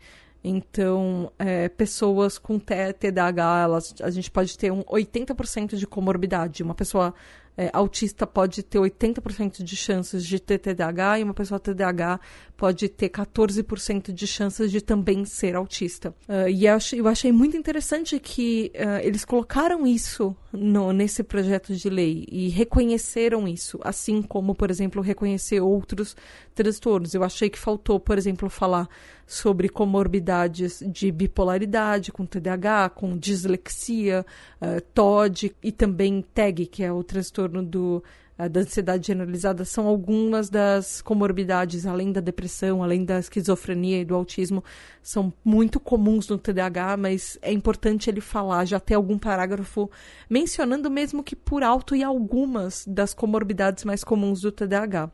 Então, 0.47 1.31
é, 1.39 1.67
pessoas 1.67 2.37
com 2.37 2.59
TDAH, 2.59 3.61
elas, 3.63 3.95
a 3.99 4.11
gente 4.11 4.29
pode 4.29 4.55
ter 4.55 4.71
um 4.71 4.83
80% 4.83 5.75
de 5.75 5.87
comorbidade. 5.87 6.61
Uma 6.61 6.75
pessoa 6.75 7.15
é, 7.57 7.69
autista 7.71 8.27
pode 8.27 8.63
ter 8.63 8.79
80% 8.79 9.63
de 9.63 9.75
chances 9.75 10.25
de 10.25 10.39
ter 10.39 10.57
TDAH 10.57 11.19
e 11.19 11.23
uma 11.23 11.33
pessoa 11.33 11.59
TDAH 11.59 12.19
pode 12.57 12.89
ter 12.89 13.09
14% 13.09 14.11
de 14.11 14.27
chances 14.27 14.71
de 14.71 14.81
também 14.81 15.25
ser 15.25 15.55
autista. 15.55 16.13
Uh, 16.27 16.49
e 16.49 16.65
eu 16.65 16.75
achei, 16.75 16.99
eu 16.99 17.07
achei, 17.07 17.31
muito 17.31 17.57
interessante 17.57 18.19
que 18.19 18.71
uh, 18.75 19.05
eles 19.05 19.25
colocaram 19.25 19.85
isso 19.85 20.35
no, 20.51 20.91
nesse 20.91 21.23
projeto 21.23 21.75
de 21.75 21.89
lei 21.89 22.25
e 22.31 22.49
reconheceram 22.49 23.47
isso, 23.47 23.79
assim 23.83 24.21
como, 24.21 24.55
por 24.55 24.69
exemplo, 24.69 25.01
reconhecer 25.01 25.61
outros 25.61 26.15
transtornos. 26.53 27.13
Eu 27.13 27.23
achei 27.23 27.49
que 27.49 27.59
faltou, 27.59 27.99
por 27.99 28.17
exemplo, 28.17 28.49
falar 28.49 28.87
sobre 29.25 29.69
comorbidades 29.69 30.83
de 30.85 31.11
bipolaridade, 31.11 32.11
com 32.11 32.25
TDAH, 32.25 32.89
com 32.89 33.17
dislexia, 33.17 34.25
uh, 34.61 34.81
TOD 34.93 35.55
e 35.63 35.71
também 35.71 36.23
TAG, 36.33 36.65
que 36.67 36.83
é 36.83 36.91
o 36.91 37.03
transtorno 37.03 37.63
do, 37.63 38.03
uh, 38.37 38.49
da 38.49 38.59
ansiedade 38.59 39.07
generalizada, 39.07 39.65
são 39.65 39.87
algumas 39.87 40.49
das 40.49 41.01
comorbidades, 41.01 41.87
além 41.87 42.11
da 42.11 42.21
depressão, 42.21 42.83
além 42.83 43.03
da 43.03 43.17
esquizofrenia 43.17 44.01
e 44.01 44.05
do 44.05 44.13
autismo, 44.13 44.63
são 45.01 45.33
muito 45.43 45.79
comuns 45.79 46.27
no 46.27 46.37
TDAH, 46.37 46.97
mas 46.97 47.39
é 47.41 47.51
importante 47.51 48.09
ele 48.09 48.21
falar, 48.21 48.65
já 48.65 48.79
ter 48.79 48.93
algum 48.93 49.17
parágrafo 49.17 49.89
mencionando 50.29 50.89
mesmo 50.89 51.23
que 51.23 51.35
por 51.35 51.63
alto 51.63 51.95
e 51.95 52.03
algumas 52.03 52.85
das 52.87 53.13
comorbidades 53.13 53.83
mais 53.83 54.03
comuns 54.03 54.41
do 54.41 54.51
TDAH. 54.51 55.09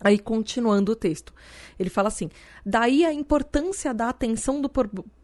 Aí, 0.00 0.18
continuando 0.18 0.92
o 0.92 0.96
texto, 0.96 1.34
ele 1.78 1.90
fala 1.90 2.08
assim: 2.08 2.30
daí 2.64 3.04
a 3.04 3.12
importância 3.12 3.92
da 3.92 4.08
atenção 4.08 4.60
do, 4.60 4.70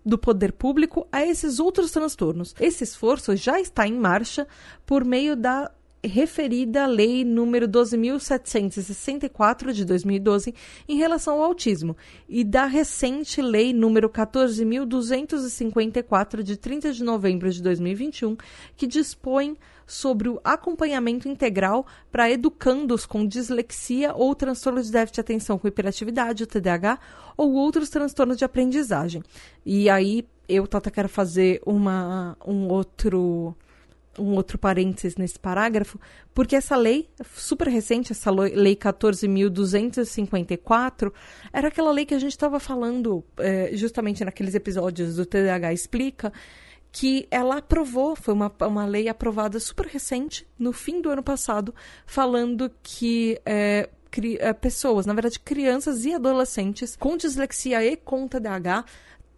do 0.05 0.19
poder 0.19 0.53
público 0.53 1.07
a 1.11 1.25
esses 1.25 1.59
outros 1.59 1.91
transtornos. 1.91 2.55
Esse 2.61 2.85
esforço 2.85 3.35
já 3.35 3.61
está 3.61 3.89
em 3.89 3.95
marcha 3.95 4.47
por 4.85 5.05
meio 5.05 5.35
da 5.35 5.71
referida 6.07 6.87
Lei 6.87 7.25
número 7.25 7.69
12.764 7.69 9.73
de 9.73 9.85
2012 9.85 10.55
em 10.89 10.97
relação 10.97 11.35
ao 11.35 11.43
autismo 11.43 11.97
e 12.29 12.45
da 12.45 12.67
recente 12.67 13.43
Lei 13.43 13.73
número 13.73 14.09
14.254 14.09 16.43
de 16.43 16.57
30 16.57 16.93
de 16.93 17.03
novembro 17.03 17.51
de 17.51 17.61
2021 17.63 18.37
que 18.77 18.87
dispõe 18.87 19.57
sobre 19.87 20.29
o 20.29 20.41
acompanhamento 20.43 21.29
integral 21.29 21.87
para 22.11 22.31
educandos 22.31 23.07
com 23.07 23.27
dislexia 23.27 24.13
ou 24.15 24.35
transtorno 24.35 24.83
de 24.83 24.91
déficit 24.91 25.15
de 25.15 25.21
atenção 25.21 25.59
com 25.59 25.69
hiperatividade, 25.69 26.43
o 26.43 26.47
TDAH, 26.47 26.99
ou 27.37 27.53
outros 27.53 27.89
transtornos 27.89 28.37
de 28.37 28.45
aprendizagem. 28.45 29.23
E 29.65 29.89
aí 29.89 30.27
eu, 30.49 30.67
Tata, 30.67 30.91
quero 30.91 31.09
fazer 31.09 31.63
uma, 31.65 32.37
um 32.47 32.69
outro 32.69 33.57
um 34.19 34.35
outro 34.35 34.59
parênteses 34.59 35.17
nesse 35.17 35.39
parágrafo, 35.39 36.01
porque 36.35 36.57
essa 36.57 36.75
lei, 36.75 37.07
super 37.35 37.69
recente, 37.69 38.13
essa 38.13 38.31
lei 38.31 38.75
14.254, 38.75 41.13
era 41.53 41.69
aquela 41.69 41.93
lei 41.93 42.07
que 42.07 42.15
a 42.15 42.19
gente 42.19 42.33
estava 42.33 42.59
falando 42.59 43.23
é, 43.39 43.73
justamente 43.75 44.25
naqueles 44.25 44.55
episódios 44.55 45.17
do 45.17 45.27
TDAH 45.27 45.75
Explica, 45.75 46.33
que 46.99 47.29
ela 47.31 47.59
aprovou, 47.59 48.17
foi 48.17 48.33
uma, 48.33 48.51
uma 48.63 48.87
lei 48.87 49.07
aprovada 49.07 49.61
super 49.61 49.85
recente, 49.85 50.47
no 50.59 50.73
fim 50.73 51.03
do 51.03 51.11
ano 51.11 51.23
passado, 51.23 51.75
falando 52.07 52.73
que 52.83 53.39
é, 53.45 53.91
cri, 54.11 54.39
é, 54.41 54.55
pessoas, 54.55 55.05
na 55.05 55.13
verdade 55.13 55.39
crianças 55.39 56.07
e 56.07 56.15
adolescentes 56.15 56.97
com 56.97 57.15
dislexia 57.15 57.85
e 57.85 57.99
com 57.99 58.27
TDAH, 58.27 58.87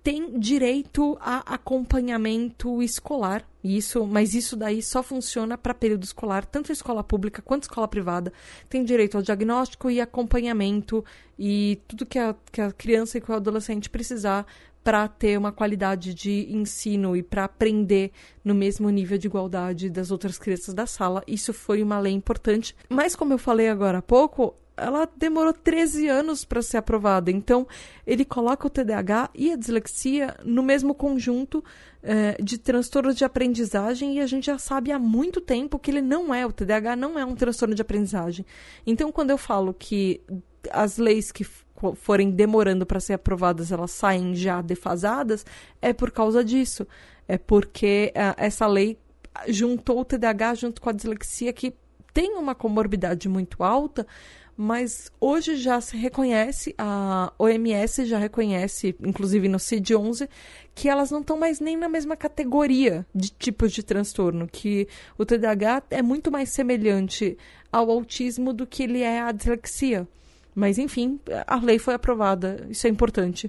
tem 0.04 0.38
direito 0.38 1.18
a 1.20 1.54
acompanhamento 1.54 2.80
escolar. 2.80 3.44
Isso, 3.62 4.06
mas 4.06 4.34
isso 4.34 4.56
daí 4.56 4.80
só 4.80 5.02
funciona 5.02 5.58
para 5.58 5.74
período 5.74 6.04
escolar, 6.04 6.46
tanto 6.46 6.70
a 6.70 6.72
escola 6.72 7.02
pública 7.02 7.42
quanto 7.42 7.64
escola 7.64 7.88
privada. 7.88 8.32
Tem 8.68 8.84
direito 8.84 9.16
ao 9.16 9.22
diagnóstico 9.22 9.90
e 9.90 10.00
acompanhamento 10.00 11.04
e 11.36 11.80
tudo 11.88 12.06
que 12.06 12.20
a, 12.20 12.36
que 12.52 12.60
a 12.60 12.70
criança 12.70 13.18
e 13.18 13.20
que 13.20 13.30
o 13.30 13.34
adolescente 13.34 13.90
precisar 13.90 14.46
para 14.82 15.06
ter 15.08 15.38
uma 15.38 15.52
qualidade 15.52 16.14
de 16.14 16.46
ensino 16.50 17.16
e 17.16 17.22
para 17.22 17.44
aprender 17.44 18.10
no 18.44 18.54
mesmo 18.54 18.88
nível 18.90 19.18
de 19.18 19.26
igualdade 19.26 19.90
das 19.90 20.10
outras 20.10 20.38
crianças 20.38 20.74
da 20.74 20.86
sala. 20.86 21.22
Isso 21.26 21.52
foi 21.52 21.82
uma 21.82 21.98
lei 21.98 22.12
importante. 22.12 22.74
Mas, 22.88 23.14
como 23.14 23.32
eu 23.34 23.38
falei 23.38 23.68
agora 23.68 23.98
há 23.98 24.02
pouco, 24.02 24.54
ela 24.78 25.08
demorou 25.16 25.52
13 25.52 26.08
anos 26.08 26.44
para 26.44 26.62
ser 26.62 26.78
aprovada. 26.78 27.30
Então, 27.30 27.66
ele 28.06 28.24
coloca 28.24 28.66
o 28.66 28.70
TDAH 28.70 29.30
e 29.34 29.52
a 29.52 29.56
dislexia 29.56 30.36
no 30.44 30.62
mesmo 30.62 30.94
conjunto 30.94 31.62
é, 32.02 32.40
de 32.40 32.58
transtornos 32.58 33.16
de 33.16 33.24
aprendizagem 33.24 34.16
e 34.16 34.20
a 34.20 34.26
gente 34.26 34.46
já 34.46 34.58
sabe 34.58 34.92
há 34.92 34.98
muito 34.98 35.40
tempo 35.40 35.78
que 35.78 35.90
ele 35.90 36.00
não 36.00 36.32
é, 36.32 36.46
o 36.46 36.52
TDAH 36.52 36.96
não 36.96 37.18
é 37.18 37.24
um 37.24 37.34
transtorno 37.34 37.74
de 37.74 37.82
aprendizagem. 37.82 38.46
Então, 38.86 39.10
quando 39.12 39.30
eu 39.30 39.38
falo 39.38 39.74
que 39.74 40.20
as 40.70 40.96
leis 40.96 41.32
que 41.32 41.44
forem 41.94 42.30
demorando 42.30 42.84
para 42.84 43.00
ser 43.00 43.14
aprovadas, 43.14 43.72
elas 43.72 43.90
saem 43.90 44.34
já 44.34 44.60
defasadas, 44.60 45.44
é 45.80 45.92
por 45.92 46.10
causa 46.10 46.44
disso. 46.44 46.86
É 47.26 47.36
porque 47.36 48.12
uh, 48.16 48.34
essa 48.36 48.66
lei 48.66 48.98
juntou 49.48 50.00
o 50.00 50.04
TDAH 50.04 50.54
junto 50.54 50.80
com 50.80 50.88
a 50.88 50.92
dislexia, 50.92 51.52
que 51.52 51.74
tem 52.12 52.34
uma 52.36 52.54
comorbidade 52.54 53.28
muito 53.28 53.62
alta, 53.62 54.06
mas 54.56 55.12
hoje 55.20 55.54
já 55.54 55.80
se 55.80 55.96
reconhece, 55.96 56.74
a 56.76 57.32
OMS 57.38 58.04
já 58.06 58.18
reconhece, 58.18 58.96
inclusive 59.00 59.48
no 59.48 59.58
CID-11, 59.58 60.28
que 60.74 60.88
elas 60.88 61.12
não 61.12 61.20
estão 61.20 61.38
mais 61.38 61.60
nem 61.60 61.76
na 61.76 61.88
mesma 61.88 62.16
categoria 62.16 63.06
de 63.14 63.30
tipos 63.30 63.70
de 63.70 63.84
transtorno, 63.84 64.48
que 64.48 64.88
o 65.16 65.24
TDAH 65.24 65.84
é 65.90 66.02
muito 66.02 66.32
mais 66.32 66.48
semelhante 66.48 67.38
ao 67.70 67.88
autismo 67.88 68.52
do 68.52 68.66
que 68.66 68.82
ele 68.82 69.00
é 69.00 69.20
à 69.20 69.30
dislexia. 69.30 70.08
Mas, 70.58 70.76
enfim, 70.76 71.20
a 71.46 71.54
lei 71.54 71.78
foi 71.78 71.94
aprovada, 71.94 72.66
isso 72.68 72.84
é 72.88 72.90
importante. 72.90 73.48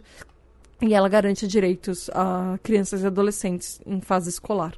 E 0.80 0.94
ela 0.94 1.10
garante 1.10 1.48
direitos 1.48 2.08
a 2.14 2.60
crianças 2.62 3.02
e 3.02 3.08
adolescentes 3.08 3.82
em 3.84 4.00
fase 4.00 4.30
escolar. 4.30 4.76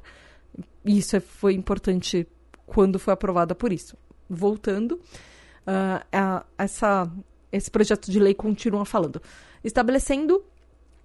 Isso 0.82 1.14
é, 1.14 1.20
foi 1.20 1.52
importante 1.52 2.26
quando 2.64 2.98
foi 2.98 3.12
aprovada 3.12 3.54
por 3.54 3.70
isso. 3.70 3.98
Voltando, 4.30 4.92
uh, 4.92 6.02
a, 6.10 6.42
essa, 6.56 7.06
esse 7.52 7.70
projeto 7.70 8.10
de 8.10 8.18
lei 8.18 8.32
continua 8.32 8.86
falando, 8.86 9.20
estabelecendo 9.62 10.42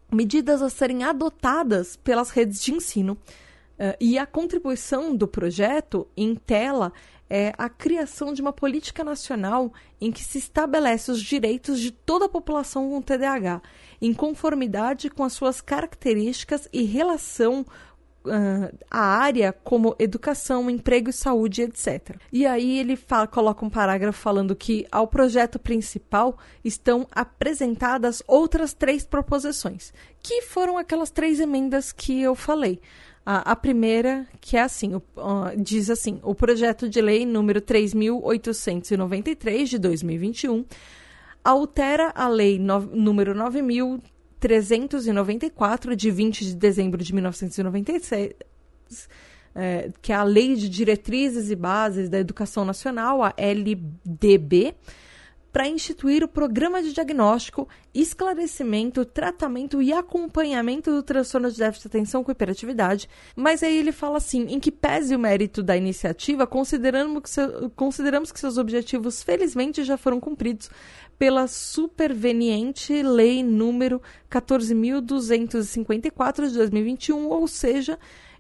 medidas 0.10 0.62
a 0.62 0.70
serem 0.70 1.04
adotadas 1.04 1.98
pelas 1.98 2.30
redes 2.30 2.64
de 2.64 2.74
ensino. 2.74 3.18
Uh, 3.78 3.96
e 4.00 4.18
a 4.18 4.26
contribuição 4.26 5.16
do 5.16 5.28
projeto 5.28 6.08
em 6.18 6.34
tela 6.36 6.92
é 7.30 7.54
a 7.58 7.70
criação 7.70 8.34
de 8.34 8.42
uma 8.42 8.54
política 8.54 9.04
nacional 9.04 9.72
em 10.00 10.12
que 10.12 10.24
se 10.24 10.38
estabelece 10.38 11.12
os 11.12 11.22
direitos 11.22 11.80
de 11.80 11.92
toda 11.92 12.26
a 12.26 12.30
população 12.30 12.90
com 12.90 13.02
TDAH, 13.02 13.62
em 14.02 14.14
conformidade 14.14 15.10
com 15.10 15.24
as 15.24 15.34
suas 15.34 15.60
características 15.60 16.70
e 16.72 16.84
relação 16.84 17.66
uh, 18.28 18.78
a 18.90 19.00
área 19.00 19.52
como 19.52 19.96
educação, 20.00 20.70
emprego 20.70 21.10
e 21.10 21.14
saúde, 21.14 21.64
etc. 21.64 22.16
E 22.32 22.46
aí 22.46 22.80
ele 22.80 22.96
fala, 22.96 23.28
coloca 23.28 23.66
um 23.66 23.70
parágrafo 23.70 24.20
falando 24.20 24.56
que 24.56 24.88
ao 24.92 25.08
projeto 25.08 25.60
principal 25.60 26.38
estão 26.64 27.08
apresentadas 27.12 28.22
outras 28.28 28.74
três 28.74 29.04
proposições, 29.04 29.94
que 30.22 30.42
foram 30.42 30.78
aquelas 30.78 31.10
três 31.10 31.40
emendas 31.40 31.92
que 31.92 32.22
eu 32.22 32.36
falei. 32.36 32.80
A, 33.30 33.52
a 33.52 33.58
primeira, 33.58 34.26
que 34.40 34.56
é 34.56 34.62
assim, 34.62 34.96
o, 34.96 35.04
uh, 35.18 35.52
diz 35.58 35.90
assim, 35.90 36.18
o 36.24 36.34
projeto 36.34 36.88
de 36.88 37.02
lei 37.02 37.26
número 37.26 37.62
3.893 37.62 39.66
de 39.66 39.78
2021 39.78 40.64
altera 41.44 42.14
a 42.16 42.30
lei 42.30 42.58
no, 42.58 42.80
número 42.80 43.36
9.000 43.36 44.02
394, 44.40 45.96
de 45.96 46.12
20 46.12 46.46
de 46.46 46.56
dezembro 46.56 47.04
de 47.04 47.14
1996, 47.14 48.36
é, 49.56 49.90
que 50.02 50.14
é 50.14 50.16
a 50.16 50.24
Lei 50.24 50.56
de 50.56 50.70
Diretrizes 50.70 51.50
e 51.50 51.56
Bases 51.56 52.10
da 52.10 52.20
Educação 52.20 52.64
Nacional, 52.64 53.24
a 53.24 53.34
LDB, 53.36 54.76
para 55.58 55.68
instituir 55.68 56.24
o 56.24 56.28
Programa 56.28 56.84
de 56.84 56.94
Diagnóstico, 56.94 57.68
Esclarecimento, 57.92 59.04
Tratamento 59.04 59.82
e 59.82 59.92
Acompanhamento 59.92 60.92
do 60.92 61.02
transtorno 61.02 61.50
de 61.50 61.58
déficit 61.58 61.90
de 61.90 61.98
atenção 61.98 62.24
com 62.24 62.32
hiperatividade. 62.32 63.10
Mas 63.36 63.64
aí 63.64 63.76
ele 63.76 63.92
fala 63.92 64.18
assim: 64.18 64.46
em 64.50 64.60
que 64.60 64.72
pese 64.72 65.16
o 65.16 65.20
mérito 65.20 65.64
da 65.64 65.76
iniciativa, 65.76 66.46
consideramos 66.46 67.24
que, 67.24 67.30
seu, 67.32 67.72
consideramos 67.72 68.32
que 68.32 68.40
seus 68.40 68.60
objetivos 68.60 69.24
felizmente 69.24 69.84
já 69.84 69.98
foram 69.98 70.20
cumpridos 70.20 70.70
pela 71.18 71.48
superveniente 71.48 73.02
Lei 73.02 73.42
número 73.42 74.00
14.254 74.30 76.50
de 76.50 76.54
2021, 76.54 77.30
ou 77.30 77.48
seja, 77.48 77.98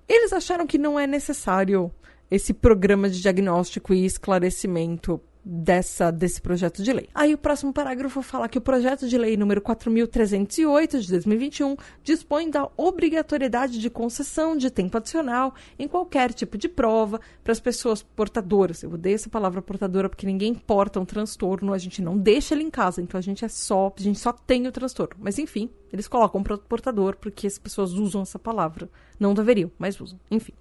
eles 0.07 0.31
acharam 0.31 0.67
que 0.67 0.77
não 0.77 0.99
é 0.99 1.07
necessário 1.07 1.91
esse 2.29 2.53
programa 2.53 3.09
de 3.09 3.19
diagnóstico 3.19 3.91
e 3.91 4.05
esclarecimento 4.05 5.19
dessa, 5.43 6.11
desse 6.11 6.41
projeto 6.41 6.83
de 6.83 6.91
lei. 6.91 7.09
Aí 7.15 7.33
o 7.33 7.37
próximo 7.37 7.71
parágrafo 7.71 8.21
fala 8.21 8.49
que 8.49 8.57
o 8.57 8.61
projeto 8.61 9.07
de 9.07 9.17
lei 9.17 9.37
número 9.37 9.61
4.308 9.61 10.99
de 10.99 11.09
2021 11.09 11.77
dispõe 12.03 12.49
da 12.49 12.69
obrigatoriedade 12.75 13.79
de 13.79 13.89
concessão 13.89 14.57
de 14.57 14.69
tempo 14.69 14.97
adicional 14.97 15.55
em 15.79 15.87
qualquer 15.87 16.33
tipo 16.33 16.57
de 16.57 16.67
prova 16.67 17.21
para 17.43 17.51
as 17.51 17.59
pessoas 17.59 18.03
portadoras. 18.03 18.83
Eu 18.83 18.91
odeio 18.91 19.15
essa 19.15 19.29
palavra 19.29 19.61
portadora 19.61 20.09
porque 20.09 20.25
ninguém 20.25 20.53
porta 20.53 20.99
um 20.99 21.05
transtorno, 21.05 21.73
a 21.73 21.77
gente 21.77 22.01
não 22.01 22.17
deixa 22.17 22.53
ele 22.53 22.63
em 22.63 22.69
casa, 22.69 23.01
então 23.01 23.17
a 23.17 23.21
gente 23.21 23.45
é 23.45 23.47
só, 23.47 23.93
a 23.97 24.01
gente 24.01 24.19
só 24.19 24.33
tem 24.33 24.67
o 24.67 24.71
transtorno. 24.71 25.15
Mas 25.19 25.39
enfim, 25.39 25.69
eles 25.93 26.07
colocam 26.07 26.43
portador 26.43 27.15
porque 27.15 27.47
as 27.47 27.57
pessoas 27.57 27.93
usam 27.93 28.21
essa 28.21 28.37
palavra. 28.37 28.89
Não 29.19 29.33
deveriam, 29.33 29.71
mas 29.77 29.99
usam. 29.99 30.19
Enfim. 30.29 30.53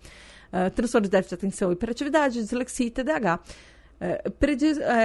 Uh, 0.47 0.71
transtorno 0.71 1.07
de 1.07 1.11
déficit 1.11 1.31
de 1.31 1.47
atenção, 1.47 1.73
hiperatividade, 1.73 2.41
dislexia 2.41 2.87
e 2.87 2.91
TDAH 2.91 3.41
é, 4.01 4.23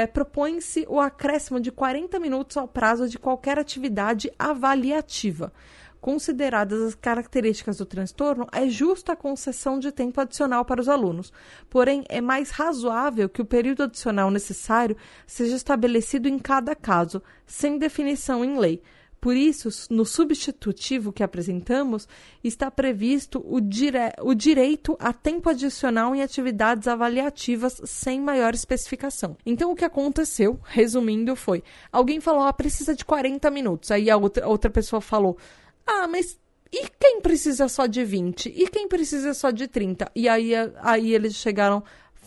é, 0.02 0.08
propõe-se 0.08 0.86
o 0.90 1.00
acréscimo 1.00 1.60
de 1.60 1.72
40 1.72 2.20
minutos 2.20 2.58
ao 2.58 2.68
prazo 2.68 3.08
de 3.08 3.18
qualquer 3.18 3.58
atividade 3.58 4.32
avaliativa. 4.38 5.52
Consideradas 6.02 6.82
as 6.82 6.96
características 6.96 7.78
do 7.78 7.86
transtorno, 7.86 8.48
é 8.52 8.68
justa 8.68 9.14
a 9.14 9.16
concessão 9.16 9.78
de 9.78 9.92
tempo 9.92 10.20
adicional 10.20 10.66
para 10.66 10.82
os 10.82 10.90
alunos. 10.90 11.32
Porém, 11.70 12.04
é 12.10 12.20
mais 12.20 12.50
razoável 12.50 13.30
que 13.30 13.42
o 13.42 13.46
período 13.46 13.84
adicional 13.84 14.32
necessário 14.32 14.98
seja 15.28 15.56
estabelecido 15.56 16.28
em 16.28 16.40
cada 16.40 16.76
caso, 16.76 17.22
sem 17.46 17.78
definição 17.78 18.44
em 18.44 18.58
lei 18.58 18.82
por 19.22 19.38
isso, 19.38 19.70
no 19.92 20.04
substitutivo 20.04 21.14
que 21.14 21.22
apresentamos, 21.22 22.08
está 22.44 22.72
previsto 22.72 23.40
o, 23.48 23.62
dire... 23.62 24.12
o 24.20 24.34
direito 24.34 24.98
a 25.00 25.14
tempo 25.14 25.48
adicional 25.48 26.16
em 26.16 26.24
atividades 26.24 26.88
avaliativas 26.88 27.80
sem 27.86 28.20
maior 28.20 28.56
especificação. 28.56 29.38
Então, 29.46 29.72
o 29.72 29.76
que 29.76 29.86
aconteceu, 29.86 30.60
resumindo, 30.64 31.36
foi: 31.36 31.64
alguém 31.92 32.20
falou, 32.20 32.42
ah, 32.42 32.52
precisa 32.52 32.96
de 32.96 33.06
40 33.06 33.52
minutos. 33.52 33.92
Aí 33.92 34.10
a 34.10 34.18
outra, 34.18 34.48
outra 34.48 34.72
pessoa 34.72 35.00
falou, 35.00 35.38
ah, 35.86 36.08
mas 36.08 36.40
e 36.74 36.88
quem 37.00 37.22
precisa 37.22 37.68
só 37.68 37.86
de 37.86 38.04
20? 38.04 38.50
E 38.50 38.68
quem 38.70 38.88
precisa 38.88 39.36
só 39.36 39.52
de 39.52 39.68
30? 39.68 40.10
E 40.16 40.28
aí, 40.28 40.52
aí 40.82 41.14
eles 41.14 41.36
chegaram 41.36 41.84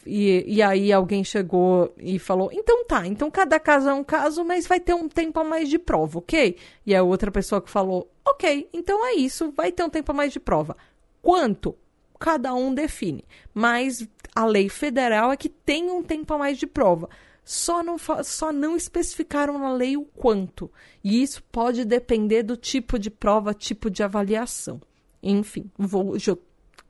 e, 0.07 0.45
e 0.47 0.63
aí 0.63 0.93
alguém 0.93 1.25
chegou 1.25 1.95
e 1.99 2.19
falou: 2.19 2.51
então 2.53 2.85
tá, 2.85 3.07
então 3.07 3.31
cada 3.31 3.59
caso 3.59 3.89
é 3.89 3.95
um 3.95 4.05
caso, 4.05 4.45
mas 4.45 4.67
vai 4.67 4.81
ter 4.81 4.95
um 4.95 5.09
tempo 5.09 5.41
a 5.41 5.45
mais 5.45 5.69
de 5.69 5.79
prova, 5.79 6.19
ok? 6.19 6.57
E 6.87 6.95
a 6.95 7.03
outra 7.03 7.31
pessoa 7.31 7.61
que 7.61 7.71
falou: 7.71 8.11
ok, 8.25 8.69
então 8.73 9.07
é 9.07 9.15
isso, 9.15 9.53
vai 9.53 9.73
ter 9.73 9.85
um 9.85 9.91
tempo 9.91 10.11
a 10.13 10.15
mais 10.15 10.33
de 10.33 10.41
prova. 10.41 10.77
Quanto? 11.23 11.77
Cada 12.19 12.55
um 12.55 12.73
define. 12.73 13.25
Mas 13.53 14.07
a 14.35 14.45
lei 14.45 14.69
federal 14.69 15.33
é 15.33 15.37
que 15.37 15.49
tem 15.49 15.91
um 15.91 16.03
tempo 16.03 16.33
a 16.35 16.39
mais 16.39 16.59
de 16.59 16.67
prova. 16.67 17.09
Só 17.45 17.83
não, 17.83 17.97
só 17.99 18.53
não 18.53 18.75
especificaram 18.75 19.59
na 19.59 19.73
lei 19.73 19.97
o 19.97 20.05
quanto. 20.05 20.71
E 21.03 21.23
isso 21.23 21.43
pode 21.53 21.85
depender 21.85 22.43
do 22.43 22.57
tipo 22.57 22.99
de 22.99 23.11
prova, 23.11 23.53
tipo 23.53 23.91
de 23.91 24.03
avaliação. 24.03 24.81
Enfim, 25.23 25.71
vou, 25.77 26.19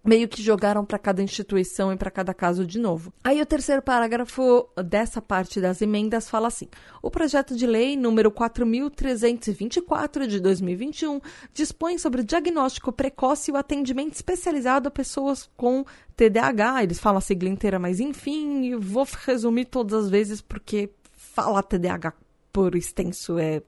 meio 0.05 0.29
que 0.29 0.43
jogaram 0.43 0.85
para 0.85 0.99
cada 0.99 1.23
instituição 1.23 1.93
e 1.93 1.97
para 1.97 2.11
cada 2.11 2.35
caso 2.35 2.67
de 2.67 2.79
novo. 2.79 3.13
Aí 3.25 3.41
o 3.41 3.47
terceiro 3.47 3.81
parágrafo 3.81 4.69
dessa 4.85 5.23
parte 5.23 5.61
das 5.61 5.81
emendas 5.81 6.29
fala 6.29 6.49
assim: 6.49 6.69
o 7.03 7.11
projeto 7.11 7.57
de 7.57 7.67
lei 7.67 7.97
número 7.97 8.31
4324 8.31 10.27
de 10.27 10.39
2021 10.41 11.21
dispõe 11.53 11.97
sobre 11.97 12.21
o 12.21 12.25
diagnóstico 12.25 12.93
precoce 12.93 13.51
e 13.51 13.55
o 13.55 13.57
atendimento 13.57 14.13
especializado 14.15 14.89
a 14.89 14.91
pessoas 14.91 15.49
com 15.57 15.85
TDAH. 16.17 16.83
Eles 16.83 17.01
falam 17.01 17.19
a 17.19 17.23
sigla 17.23 17.49
inteira, 17.49 17.79
mas 17.79 18.01
enfim, 18.01 18.77
vou 18.77 19.07
resumir 19.25 19.65
todas 19.67 20.05
as 20.05 20.11
vezes 20.11 20.43
porque 20.43 20.91
falar 21.13 21.63
TDAH 21.63 22.13
por 22.53 22.75
extenso 22.77 23.39
é 23.39 23.63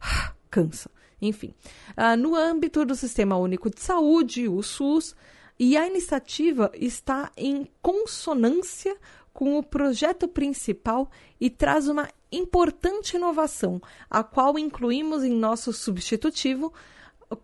cansa. 0.50 0.90
Enfim. 1.20 1.54
Uh, 1.96 2.16
no 2.16 2.34
âmbito 2.34 2.84
do 2.84 2.94
Sistema 2.94 3.36
Único 3.36 3.70
de 3.70 3.80
Saúde, 3.80 4.48
o 4.48 4.62
SUS, 4.62 5.14
e 5.58 5.76
a 5.76 5.86
iniciativa 5.86 6.70
está 6.74 7.30
em 7.36 7.66
consonância 7.80 8.96
com 9.32 9.58
o 9.58 9.62
projeto 9.62 10.28
principal 10.28 11.10
e 11.40 11.50
traz 11.50 11.88
uma 11.88 12.08
importante 12.30 13.16
inovação, 13.16 13.80
a 14.10 14.22
qual 14.22 14.58
incluímos 14.58 15.24
em 15.24 15.32
nosso 15.32 15.72
substitutivo, 15.72 16.72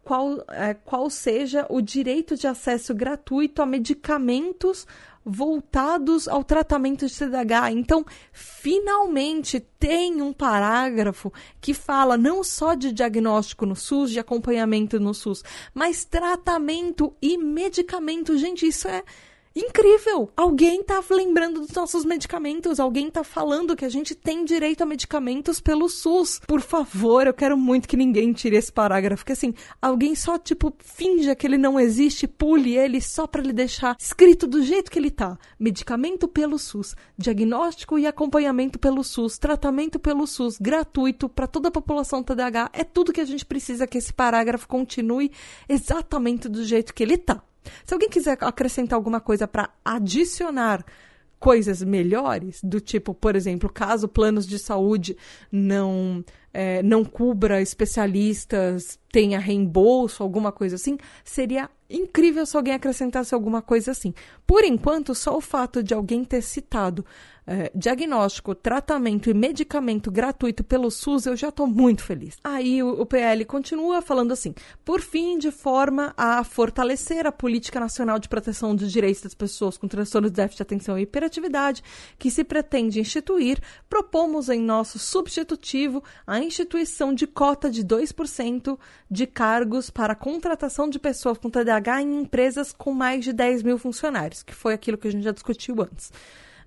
qual, 0.04 0.44
é, 0.48 0.74
qual 0.74 1.10
seja 1.10 1.66
o 1.68 1.80
direito 1.80 2.36
de 2.36 2.46
acesso 2.46 2.94
gratuito 2.94 3.62
a 3.62 3.66
medicamentos 3.66 4.86
voltados 5.24 6.26
ao 6.28 6.42
tratamento 6.42 7.06
de 7.06 7.16
TDAH. 7.16 7.72
Então, 7.72 8.04
finalmente 8.32 9.60
tem 9.78 10.20
um 10.20 10.32
parágrafo 10.32 11.32
que 11.60 11.74
fala 11.74 12.16
não 12.16 12.42
só 12.42 12.74
de 12.74 12.92
diagnóstico 12.92 13.66
no 13.66 13.76
SUS, 13.76 14.10
de 14.10 14.20
acompanhamento 14.20 14.98
no 14.98 15.14
SUS, 15.14 15.42
mas 15.74 16.04
tratamento 16.04 17.14
e 17.20 17.38
medicamento. 17.38 18.36
Gente, 18.36 18.66
isso 18.66 18.88
é 18.88 19.02
incrível! 19.54 20.30
Alguém 20.36 20.82
tá 20.82 21.02
lembrando 21.10 21.60
dos 21.60 21.72
nossos 21.72 22.04
medicamentos, 22.04 22.80
alguém 22.80 23.10
tá 23.10 23.22
falando 23.22 23.76
que 23.76 23.84
a 23.84 23.88
gente 23.88 24.14
tem 24.14 24.44
direito 24.44 24.82
a 24.82 24.86
medicamentos 24.86 25.60
pelo 25.60 25.88
SUS. 25.88 26.40
Por 26.46 26.60
favor, 26.60 27.26
eu 27.26 27.34
quero 27.34 27.56
muito 27.56 27.88
que 27.88 27.96
ninguém 27.96 28.32
tire 28.32 28.56
esse 28.56 28.72
parágrafo, 28.72 29.24
que 29.24 29.32
assim, 29.32 29.54
alguém 29.80 30.14
só 30.14 30.38
tipo 30.38 30.74
finja 30.78 31.34
que 31.34 31.46
ele 31.46 31.58
não 31.58 31.78
existe, 31.78 32.26
pule 32.26 32.76
ele 32.76 33.00
só 33.00 33.26
para 33.26 33.42
ele 33.42 33.52
deixar 33.52 33.96
escrito 33.98 34.46
do 34.46 34.62
jeito 34.62 34.90
que 34.90 34.98
ele 34.98 35.10
tá. 35.10 35.38
Medicamento 35.58 36.26
pelo 36.26 36.58
SUS, 36.58 36.94
diagnóstico 37.16 37.98
e 37.98 38.06
acompanhamento 38.06 38.78
pelo 38.78 39.04
SUS, 39.04 39.38
tratamento 39.38 39.98
pelo 39.98 40.26
SUS, 40.26 40.56
gratuito 40.58 41.28
para 41.28 41.46
toda 41.46 41.68
a 41.68 41.72
população 41.72 42.22
TDAH. 42.22 42.70
É 42.72 42.84
tudo 42.84 43.12
que 43.12 43.20
a 43.20 43.24
gente 43.24 43.44
precisa 43.44 43.86
que 43.86 43.98
esse 43.98 44.12
parágrafo 44.12 44.66
continue 44.66 45.30
exatamente 45.68 46.48
do 46.48 46.64
jeito 46.64 46.94
que 46.94 47.02
ele 47.02 47.18
tá. 47.18 47.42
Se 47.84 47.94
alguém 47.94 48.08
quiser 48.08 48.36
acrescentar 48.40 48.96
alguma 48.96 49.20
coisa 49.20 49.46
para 49.46 49.70
adicionar 49.84 50.84
coisas 51.38 51.82
melhores, 51.82 52.60
do 52.62 52.80
tipo, 52.80 53.12
por 53.12 53.34
exemplo, 53.34 53.68
caso 53.68 54.06
planos 54.06 54.46
de 54.46 54.60
saúde 54.60 55.16
não 55.50 56.24
é, 56.54 56.82
não 56.82 57.04
cubra 57.04 57.60
especialistas, 57.60 58.98
tenha 59.10 59.40
reembolso, 59.40 60.22
alguma 60.22 60.52
coisa 60.52 60.76
assim, 60.76 60.96
seria 61.24 61.68
incrível 61.92 62.46
se 62.46 62.56
alguém 62.56 62.74
acrescentasse 62.74 63.34
alguma 63.34 63.62
coisa 63.62 63.90
assim. 63.90 64.14
Por 64.46 64.64
enquanto, 64.64 65.14
só 65.14 65.36
o 65.36 65.40
fato 65.40 65.82
de 65.82 65.94
alguém 65.94 66.24
ter 66.24 66.42
citado 66.42 67.04
é, 67.46 67.72
diagnóstico, 67.74 68.54
tratamento 68.54 69.28
e 69.28 69.34
medicamento 69.34 70.10
gratuito 70.10 70.62
pelo 70.62 70.90
SUS, 70.90 71.26
eu 71.26 71.36
já 71.36 71.48
estou 71.48 71.66
muito 71.66 72.04
feliz. 72.04 72.36
Aí 72.42 72.82
o, 72.82 73.00
o, 73.00 73.06
PL 73.06 73.44
continua 73.44 74.00
falando 74.00 74.32
assim: 74.32 74.54
por 74.84 75.00
fim, 75.00 75.38
de 75.38 75.50
forma 75.50 76.14
a 76.16 76.44
fortalecer 76.44 77.26
a 77.26 77.32
política 77.32 77.80
nacional 77.80 78.18
de 78.18 78.28
proteção 78.28 78.74
dos 78.76 78.92
direitos 78.92 79.22
das 79.22 79.34
pessoas 79.34 79.76
com 79.76 79.88
transtornos 79.88 80.30
de 80.30 80.36
déficit 80.36 80.58
de 80.58 80.62
atenção 80.62 80.98
e 80.98 81.02
hiperatividade, 81.02 81.82
que 82.18 82.30
se 82.30 82.44
pretende 82.44 83.00
instituir, 83.00 83.58
propomos 83.88 84.48
em 84.48 84.60
nosso 84.60 84.98
substitutivo 84.98 86.02
a 86.26 86.38
instituição 86.40 87.12
de 87.12 87.26
cota 87.26 87.68
de 87.68 87.84
2% 87.84 88.78
de 89.10 89.26
cargos 89.26 89.90
para 89.90 90.14
contratação 90.14 90.88
de 90.88 90.98
pessoas 90.98 91.38
com 91.38 91.50
TDAH 91.50 91.81
em 91.88 92.20
empresas 92.20 92.72
com 92.72 92.92
mais 92.92 93.24
de 93.24 93.32
10 93.32 93.62
mil 93.62 93.78
funcionários, 93.78 94.42
que 94.42 94.54
foi 94.54 94.74
aquilo 94.74 94.98
que 94.98 95.08
a 95.08 95.10
gente 95.10 95.24
já 95.24 95.32
discutiu 95.32 95.80
antes. 95.80 96.12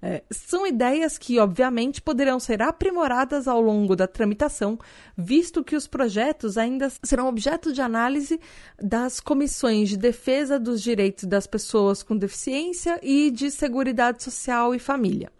É, 0.01 0.24
são 0.30 0.68
ideias 0.68 1.18
que, 1.18 1.39
obviamente, 1.39 2.01
poderão 2.01 2.39
ser 2.39 2.61
aprimoradas 2.61 3.47
ao 3.47 3.59
longo 3.59 3.95
da 3.95 4.07
tramitação, 4.07 4.78
visto 5.18 5.63
que 5.63 5.76
os 5.76 5.88
projetos 5.88 6.57
ainda 6.57 6.91
serão 7.01 7.28
objeto 7.28 7.74
de 7.74 7.82
análise 7.82 8.39
das 8.80 9.20
comissões 9.20 9.89
de 9.89 9.97
defesa 9.97 10.59
dos 10.59 10.82
direitos 10.84 11.24
das 11.24 11.47
pessoas 11.47 12.03
com 12.03 12.16
deficiência 12.16 12.99
e 13.01 13.32
de 13.32 13.49
seguridade 13.49 14.22
social 14.22 14.76
e 14.76 14.80
família. 14.80 15.32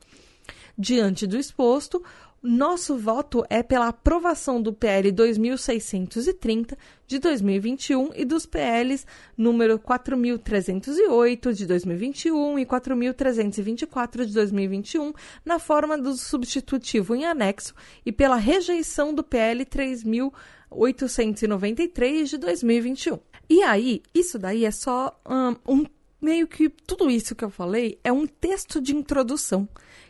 Diante 0.78 1.28
do 1.28 1.38
exposto, 1.38 2.04
nosso 2.46 2.96
voto 2.96 3.44
é 3.50 3.64
pela 3.64 3.88
aprovação 3.88 4.62
do 4.62 4.72
PL 4.72 5.12
2630 5.12 6.78
de 7.08 7.18
2021 7.18 8.12
e 8.16 8.24
dos 8.24 8.46
PLs 8.46 9.04
número 9.36 9.80
4308 9.80 11.54
de 11.54 11.66
2021 11.66 12.60
e 12.60 12.66
4324 12.66 14.28
de 14.28 14.34
2021 14.34 15.12
na 15.44 15.58
forma 15.58 15.98
do 15.98 16.16
substitutivo 16.16 17.16
em 17.16 17.26
anexo 17.26 17.74
e 18.06 18.12
pela 18.12 18.36
rejeição 18.36 19.12
do 19.12 19.24
PL 19.24 19.66
3893 19.66 22.30
de 22.30 22.38
2021. 22.38 23.18
E 23.50 23.64
aí, 23.64 24.04
isso 24.14 24.38
daí 24.38 24.66
é 24.66 24.72
só 24.72 25.20
um, 25.28 25.56
um 25.68 25.84
meio 26.22 26.48
que 26.48 26.70
tudo 26.70 27.10
isso 27.10 27.34
que 27.36 27.44
eu 27.44 27.50
falei 27.50 28.00
é 28.04 28.12
um 28.12 28.28
texto 28.28 28.80
de 28.80 28.96
introdução 28.96 29.68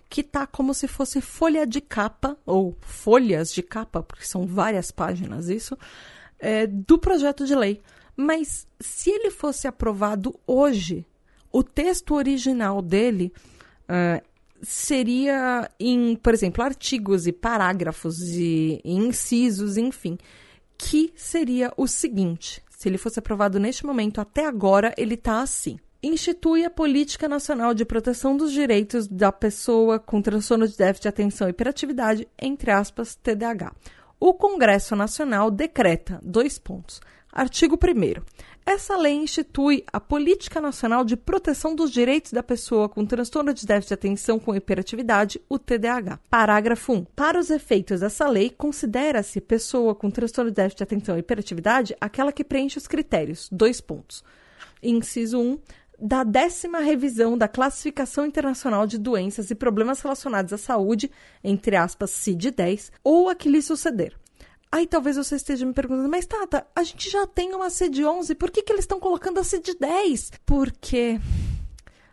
que 0.09 0.23
tá 0.23 0.45
como 0.45 0.73
se 0.73 0.87
fosse 0.87 1.19
folha 1.21 1.65
de 1.65 1.81
capa, 1.81 2.37
ou 2.45 2.75
folhas 2.81 3.53
de 3.53 3.61
capa, 3.61 4.03
porque 4.03 4.25
são 4.25 4.45
várias 4.45 4.91
páginas 4.91 5.49
isso, 5.49 5.77
é, 6.39 6.67
do 6.67 6.97
projeto 6.97 7.45
de 7.45 7.55
lei. 7.55 7.81
Mas 8.15 8.67
se 8.79 9.09
ele 9.09 9.29
fosse 9.29 9.67
aprovado 9.67 10.39
hoje, 10.47 11.05
o 11.51 11.63
texto 11.63 12.15
original 12.15 12.81
dele 12.81 13.33
uh, 13.89 14.23
seria 14.61 15.69
em, 15.79 16.15
por 16.15 16.33
exemplo, 16.33 16.63
artigos 16.63 17.27
e 17.27 17.33
parágrafos 17.33 18.19
e, 18.21 18.79
e 18.83 18.93
incisos, 18.93 19.77
enfim, 19.77 20.17
que 20.77 21.11
seria 21.15 21.73
o 21.75 21.87
seguinte: 21.87 22.63
se 22.69 22.87
ele 22.87 22.97
fosse 22.97 23.19
aprovado 23.19 23.59
neste 23.59 23.85
momento, 23.85 24.21
até 24.21 24.45
agora, 24.45 24.93
ele 24.97 25.15
está 25.15 25.41
assim 25.41 25.77
institui 26.01 26.65
a 26.65 26.69
Política 26.69 27.27
Nacional 27.27 27.73
de 27.73 27.85
Proteção 27.85 28.37
dos 28.37 28.51
Direitos 28.51 29.07
da 29.07 29.31
Pessoa 29.31 29.99
com 29.99 30.21
Transtorno 30.21 30.67
de 30.67 30.77
Déficit 30.77 31.03
de 31.03 31.07
Atenção 31.07 31.47
e 31.47 31.51
Hiperatividade, 31.51 32.27
entre 32.39 32.71
aspas, 32.71 33.15
TDAH. 33.15 33.73
O 34.19 34.33
Congresso 34.33 34.95
Nacional 34.95 35.51
decreta, 35.51 36.19
dois 36.23 36.57
pontos. 36.57 37.01
Artigo 37.31 37.75
1 37.75 38.23
essa 38.67 38.97
lei 38.97 39.13
institui 39.13 39.83
a 39.93 39.99
Política 39.99 40.59
Nacional 40.59 41.05
de 41.05 41.15
Proteção 41.15 41.75
dos 41.75 41.91
Direitos 41.91 42.31
da 42.31 42.41
Pessoa 42.41 42.89
com 42.89 43.05
Transtorno 43.05 43.53
de 43.53 43.63
Déficit 43.63 43.89
de 43.89 43.93
Atenção 43.93 44.39
com 44.39 44.55
Hiperatividade, 44.55 45.39
o 45.47 45.59
TDAH. 45.59 46.19
Parágrafo 46.31 46.91
1. 46.91 47.05
Para 47.15 47.39
os 47.39 47.51
efeitos 47.51 47.99
dessa 47.99 48.27
lei, 48.27 48.49
considera-se 48.49 49.39
pessoa 49.39 49.93
com 49.93 50.09
transtorno 50.09 50.49
de 50.49 50.55
déficit 50.55 50.77
de 50.77 50.83
atenção 50.83 51.15
e 51.15 51.19
hiperatividade 51.19 51.95
aquela 52.01 52.31
que 52.31 52.43
preenche 52.43 52.79
os 52.79 52.87
critérios. 52.87 53.47
Dois 53.51 53.79
pontos. 53.79 54.23
Inciso 54.81 55.39
1 55.39 55.59
da 55.99 56.23
décima 56.23 56.79
revisão 56.79 57.37
da 57.37 57.47
Classificação 57.47 58.25
Internacional 58.25 58.85
de 58.85 58.97
Doenças 58.97 59.49
e 59.49 59.55
Problemas 59.55 60.01
Relacionados 60.01 60.51
à 60.53 60.57
Saúde, 60.57 61.11
entre 61.43 61.75
aspas, 61.75 62.11
CID-10, 62.11 62.91
ou 63.03 63.29
a 63.29 63.35
que 63.35 63.49
lhe 63.49 63.61
suceder. 63.61 64.15
Aí 64.71 64.85
talvez 64.85 65.15
você 65.15 65.35
esteja 65.35 65.65
me 65.65 65.73
perguntando, 65.73 66.09
mas 66.09 66.25
Tata, 66.25 66.67
a 66.75 66.83
gente 66.83 67.09
já 67.09 67.25
tem 67.25 67.53
uma 67.53 67.69
CID-11, 67.69 68.35
por 68.35 68.51
que, 68.51 68.61
que 68.61 68.73
eles 68.73 68.83
estão 68.83 68.99
colocando 68.99 69.39
a 69.39 69.43
CID-10? 69.43 70.33
Porque, 70.45 71.19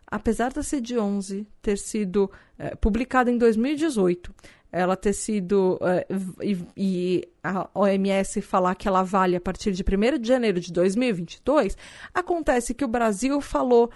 apesar 0.06 0.52
da 0.52 0.62
CID-11 0.62 1.44
ter 1.60 1.76
sido 1.76 2.30
é, 2.58 2.76
publicada 2.76 3.30
em 3.30 3.38
2018, 3.38 4.32
ela 4.72 4.96
ter 4.96 5.12
sido. 5.12 5.78
Uh, 5.80 6.42
e, 6.42 6.58
e, 6.76 7.28
a 7.44 7.68
OMS 7.74 8.40
falar 8.40 8.74
que 8.74 8.88
ela 8.88 9.02
vale 9.02 9.36
a 9.36 9.40
partir 9.40 9.72
de 9.72 9.82
1 9.82 10.18
de 10.18 10.28
janeiro 10.28 10.58
de 10.58 10.72
2022, 10.72 11.76
acontece 12.14 12.72
que 12.72 12.84
o 12.84 12.88
Brasil 12.88 13.38
falou. 13.40 13.90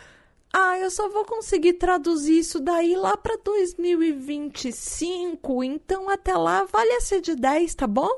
Ah, 0.53 0.79
eu 0.79 0.91
só 0.91 1.09
vou 1.09 1.25
conseguir 1.25 1.73
traduzir 1.75 2.39
isso 2.39 2.61
daí 2.61 2.95
lá 2.97 3.17
para 3.17 3.37
2025, 3.43 5.65
então 5.65 6.09
até 6.09 6.35
lá 6.35 6.65
vale 6.65 6.93
a 6.93 7.01
ser 7.01 7.21
de 7.21 7.35
10, 7.35 7.75
tá 7.75 7.87
bom? 7.87 8.09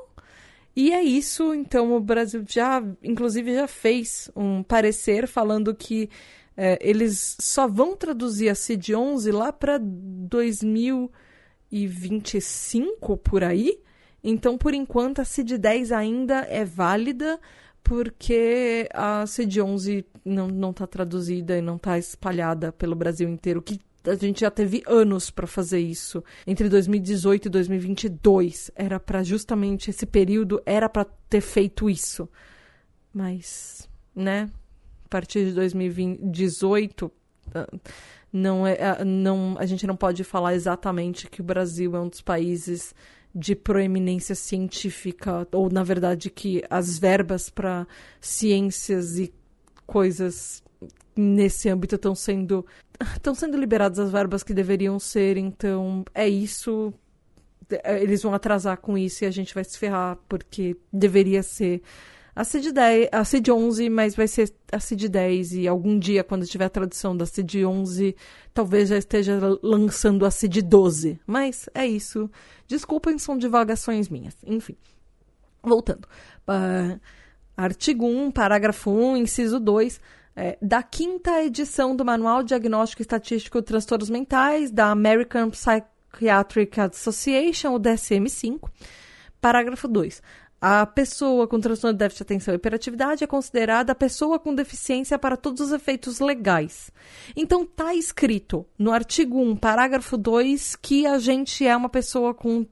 E 0.75 0.93
é 0.93 1.03
isso, 1.03 1.53
então 1.53 1.93
o 1.93 1.99
Brasil 1.99 2.43
já, 2.47 2.81
inclusive, 3.03 3.55
já 3.55 3.67
fez 3.67 4.31
um 4.35 4.63
parecer 4.63 5.27
falando 5.27 5.75
que 5.75 6.09
é, 6.55 6.77
eles 6.81 7.35
só 7.39 7.67
vão 7.67 7.95
traduzir 7.95 8.49
a 8.49 8.53
CID-11 8.53 9.33
lá 9.33 9.51
para 9.51 9.77
2025 9.79 11.28
e 11.71 11.87
25 11.87 13.17
por 13.17 13.43
aí. 13.43 13.79
Então, 14.23 14.57
por 14.57 14.73
enquanto, 14.73 15.19
a 15.19 15.25
CID-10 15.25 15.95
ainda 15.95 16.45
é 16.49 16.65
válida, 16.65 17.39
porque 17.83 18.89
a 18.93 19.23
CID-11 19.25 20.05
não 20.25 20.71
está 20.71 20.85
traduzida 20.85 21.57
e 21.57 21.61
não 21.61 21.77
está 21.77 21.97
espalhada 21.97 22.71
pelo 22.71 22.95
Brasil 22.95 23.29
inteiro, 23.29 23.61
que 23.61 23.79
a 24.05 24.15
gente 24.15 24.41
já 24.41 24.51
teve 24.51 24.81
anos 24.87 25.29
para 25.29 25.47
fazer 25.47 25.79
isso. 25.79 26.23
Entre 26.47 26.69
2018 26.69 27.47
e 27.47 27.49
2022 27.49 28.71
era 28.75 28.99
para 28.99 29.23
justamente 29.23 29.89
esse 29.89 30.05
período 30.05 30.61
era 30.65 30.87
para 30.87 31.05
ter 31.29 31.41
feito 31.41 31.89
isso. 31.89 32.27
Mas, 33.13 33.89
né? 34.15 34.49
A 35.05 35.09
partir 35.09 35.45
de 35.45 35.53
2018 35.53 37.11
não 38.31 38.65
é, 38.65 39.03
não, 39.03 39.55
a 39.57 39.65
gente 39.65 39.87
não 39.87 39.95
pode 39.95 40.23
falar 40.23 40.53
exatamente 40.53 41.27
que 41.27 41.41
o 41.41 41.43
Brasil 41.43 41.95
é 41.95 41.99
um 41.99 42.07
dos 42.07 42.21
países 42.21 42.93
de 43.33 43.55
proeminência 43.55 44.35
científica, 44.35 45.47
ou 45.51 45.69
na 45.69 45.83
verdade 45.83 46.29
que 46.29 46.63
as 46.69 46.97
verbas 46.97 47.49
para 47.49 47.87
ciências 48.19 49.19
e 49.19 49.33
coisas 49.85 50.63
nesse 51.15 51.69
âmbito 51.69 51.95
estão 51.95 52.15
sendo 52.15 52.65
estão 53.15 53.33
sendo 53.33 53.57
liberadas 53.57 53.99
as 53.99 54.11
verbas 54.11 54.43
que 54.43 54.53
deveriam 54.53 54.99
ser, 54.99 55.37
então 55.37 56.03
é 56.13 56.27
isso. 56.27 56.93
Eles 57.83 58.23
vão 58.23 58.33
atrasar 58.33 58.77
com 58.77 58.97
isso 58.97 59.23
e 59.23 59.27
a 59.27 59.31
gente 59.31 59.53
vai 59.53 59.63
se 59.63 59.77
ferrar, 59.77 60.17
porque 60.27 60.75
deveria 60.91 61.43
ser 61.43 61.81
a 62.35 62.43
CID, 62.43 62.71
10, 62.71 63.09
a 63.11 63.23
CID 63.23 63.51
11, 63.51 63.89
mas 63.89 64.15
vai 64.15 64.27
ser 64.27 64.53
a 64.71 64.79
CID 64.79 65.09
10 65.09 65.53
e 65.53 65.67
algum 65.67 65.97
dia, 65.97 66.23
quando 66.23 66.45
tiver 66.45 66.65
a 66.65 66.69
tradução 66.69 67.15
da 67.15 67.25
CID 67.25 67.65
11, 67.65 68.15
talvez 68.53 68.89
já 68.89 68.97
esteja 68.97 69.39
lançando 69.61 70.25
a 70.25 70.31
CID 70.31 70.61
12. 70.61 71.19
Mas 71.25 71.69
é 71.73 71.85
isso. 71.85 72.29
Desculpem, 72.67 73.17
são 73.17 73.37
divagações 73.37 74.09
minhas. 74.09 74.35
Enfim, 74.45 74.75
voltando. 75.61 76.07
Uh, 76.47 76.99
artigo 77.57 78.05
1, 78.05 78.31
parágrafo 78.31 78.91
1, 78.91 79.17
inciso 79.17 79.59
2 79.59 79.99
é, 80.39 80.57
da 80.61 80.81
quinta 80.81 81.43
edição 81.43 81.93
do 81.93 82.05
Manual 82.05 82.43
Diagnóstico 82.43 83.01
Estatístico 83.01 83.59
de 83.59 83.65
Transtornos 83.65 84.09
Mentais, 84.09 84.71
da 84.71 84.89
American 84.89 85.49
Psychiatric 85.49 86.79
Association, 86.79 87.73
o 87.73 87.79
DSM-5. 87.79 88.69
Parágrafo 89.41 89.85
2. 89.85 90.21
A 90.61 90.85
pessoa 90.85 91.47
com 91.47 91.59
transtorno 91.59 91.93
de 91.93 91.99
déficit 91.99 92.19
de 92.19 92.23
atenção 92.23 92.53
e 92.53 92.57
hiperatividade 92.57 93.23
é 93.23 93.27
considerada 93.27 93.93
a 93.93 93.95
pessoa 93.95 94.37
com 94.37 94.53
deficiência 94.53 95.17
para 95.17 95.37
todos 95.37 95.61
os 95.61 95.71
efeitos 95.71 96.19
legais. 96.19 96.91
Então, 97.35 97.63
está 97.63 97.95
escrito 97.95 98.65
no 98.77 98.91
artigo 98.91 99.41
1, 99.41 99.55
parágrafo 99.55 100.17
2, 100.17 100.75
que 100.75 101.05
a 101.07 101.17
gente 101.17 101.65
é 101.65 101.75
uma 101.75 101.89
pessoa 101.89 102.33
com 102.33 102.65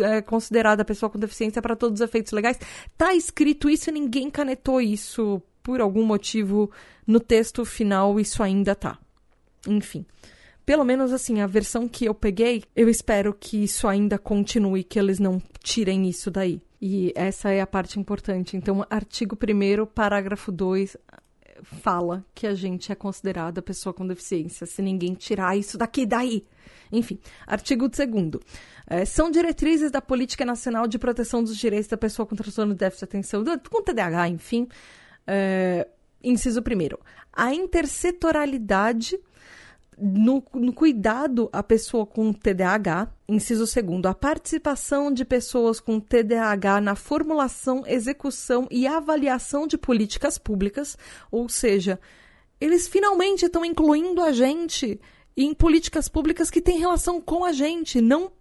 é 0.00 0.22
considerada 0.22 0.86
pessoa 0.86 1.10
com 1.10 1.18
deficiência 1.18 1.60
para 1.60 1.76
todos 1.76 2.00
os 2.00 2.04
efeitos 2.04 2.32
legais. 2.32 2.58
Tá 2.96 3.14
escrito 3.14 3.68
isso 3.68 3.90
e 3.90 3.92
ninguém 3.92 4.30
canetou 4.30 4.80
isso 4.80 5.42
por 5.62 5.82
algum 5.82 6.04
motivo 6.04 6.70
no 7.06 7.20
texto 7.20 7.64
final 7.64 8.18
isso 8.18 8.42
ainda 8.42 8.74
tá. 8.74 8.98
Enfim. 9.66 10.06
Pelo 10.64 10.84
menos 10.84 11.12
assim, 11.12 11.40
a 11.40 11.46
versão 11.46 11.86
que 11.86 12.06
eu 12.06 12.14
peguei, 12.14 12.64
eu 12.74 12.88
espero 12.88 13.32
que 13.32 13.62
isso 13.62 13.86
ainda 13.86 14.18
continue, 14.18 14.82
que 14.82 14.98
eles 14.98 15.18
não 15.18 15.40
tirem 15.62 16.08
isso 16.08 16.30
daí. 16.30 16.60
E 16.80 17.12
essa 17.14 17.50
é 17.50 17.60
a 17.60 17.66
parte 17.66 17.98
importante. 17.98 18.56
Então, 18.56 18.84
artigo 18.90 19.36
1 19.36 19.86
parágrafo 19.86 20.52
2 20.52 20.96
fala 21.62 22.24
que 22.34 22.46
a 22.46 22.54
gente 22.54 22.92
é 22.92 22.94
considerada 22.94 23.62
pessoa 23.62 23.92
com 23.92 24.06
deficiência, 24.06 24.66
se 24.66 24.82
ninguém 24.82 25.14
tirar 25.14 25.56
isso 25.56 25.78
daqui 25.78 26.04
daí. 26.04 26.44
Enfim, 26.92 27.18
artigo 27.46 27.88
2 27.88 28.42
é, 28.86 29.04
são 29.04 29.30
diretrizes 29.30 29.90
da 29.90 30.00
Política 30.00 30.44
Nacional 30.44 30.86
de 30.86 30.98
Proteção 30.98 31.42
dos 31.42 31.56
Direitos 31.56 31.88
da 31.88 31.96
Pessoa 31.96 32.26
com 32.26 32.36
Transtorno 32.36 32.74
de 32.74 32.78
Déficit 32.78 33.00
de 33.00 33.04
Atenção, 33.04 33.44
com 33.70 33.82
TDAH, 33.82 34.28
enfim, 34.28 34.68
é, 35.26 35.88
inciso 36.22 36.62
primeiro, 36.62 37.00
a 37.32 37.52
intersetoralidade 37.52 39.18
no, 39.98 40.44
no, 40.54 40.72
cuidado 40.72 41.48
à 41.52 41.62
pessoa 41.62 42.06
com 42.06 42.32
TDAH. 42.32 43.08
Inciso 43.28 43.66
segundo, 43.66 44.06
a 44.06 44.14
participação 44.14 45.10
de 45.10 45.24
pessoas 45.24 45.80
com 45.80 45.98
TDAH 45.98 46.80
na 46.80 46.94
formulação, 46.94 47.82
execução 47.86 48.68
e 48.70 48.86
avaliação 48.86 49.66
de 49.66 49.78
políticas 49.78 50.38
públicas, 50.38 50.96
ou 51.30 51.48
seja, 51.48 51.98
eles 52.60 52.86
finalmente 52.86 53.46
estão 53.46 53.64
incluindo 53.64 54.22
a 54.22 54.32
gente 54.32 55.00
em 55.36 55.52
políticas 55.52 56.08
públicas 56.08 56.50
que 56.50 56.60
têm 56.60 56.78
relação 56.78 57.20
com 57.20 57.44
a 57.44 57.52
gente, 57.52 58.00
não 58.00 58.32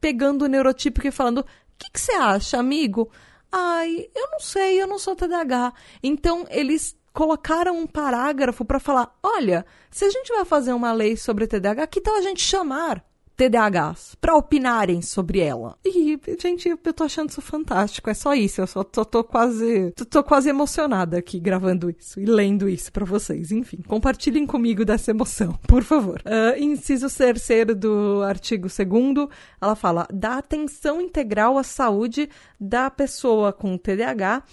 pegando 0.00 0.44
o 0.44 0.48
neurotípico 0.48 1.06
e 1.06 1.12
falando: 1.12 1.38
o 1.40 1.44
que 1.78 2.00
você 2.00 2.12
acha, 2.12 2.58
amigo? 2.58 3.10
Ai, 3.50 4.08
eu 4.14 4.30
não 4.32 4.40
sei, 4.40 4.82
eu 4.82 4.86
não 4.86 4.98
sou 4.98 5.14
TDAH. 5.14 5.72
Então, 6.02 6.44
eles 6.50 6.96
colocaram 7.14 7.78
um 7.78 7.86
parágrafo 7.86 8.64
para 8.64 8.80
falar: 8.80 9.16
olha, 9.22 9.64
se 9.90 10.04
a 10.04 10.10
gente 10.10 10.28
vai 10.34 10.44
fazer 10.44 10.74
uma 10.74 10.92
lei 10.92 11.16
sobre 11.16 11.46
TDAH, 11.46 11.86
que 11.86 12.00
tal 12.00 12.16
a 12.16 12.20
gente 12.20 12.42
chamar 12.42 13.02
TDAHs 13.36 14.14
para 14.20 14.36
opinarem 14.36 15.02
sobre 15.02 15.40
ela. 15.40 15.76
E, 15.84 16.18
gente, 16.40 16.68
eu 16.68 16.76
tô 16.76 17.04
achando 17.04 17.30
isso 17.30 17.42
fantástico. 17.42 18.08
É 18.08 18.14
só 18.14 18.34
isso. 18.34 18.60
Eu 18.60 18.66
só 18.66 18.84
tô, 18.84 19.04
tô 19.04 19.24
quase. 19.24 19.92
Tô, 19.96 20.04
tô, 20.04 20.22
quase 20.22 20.48
emocionada 20.48 21.18
aqui 21.18 21.40
gravando 21.40 21.90
isso 21.90 22.20
e 22.20 22.24
lendo 22.24 22.68
isso 22.68 22.92
para 22.92 23.04
vocês. 23.04 23.50
Enfim, 23.50 23.78
compartilhem 23.86 24.46
comigo 24.46 24.84
dessa 24.84 25.10
emoção, 25.10 25.58
por 25.66 25.82
favor. 25.82 26.22
Uh, 26.24 26.62
inciso 26.62 27.08
terceiro 27.10 27.74
do 27.74 28.22
artigo 28.22 28.68
2 28.68 29.28
ela 29.60 29.74
fala 29.74 30.06
da 30.12 30.38
atenção 30.38 31.00
integral 31.00 31.58
à 31.58 31.64
saúde 31.64 32.28
da 32.60 32.90
pessoa 32.90 33.52
com 33.52 33.76
TDAH 33.76 34.44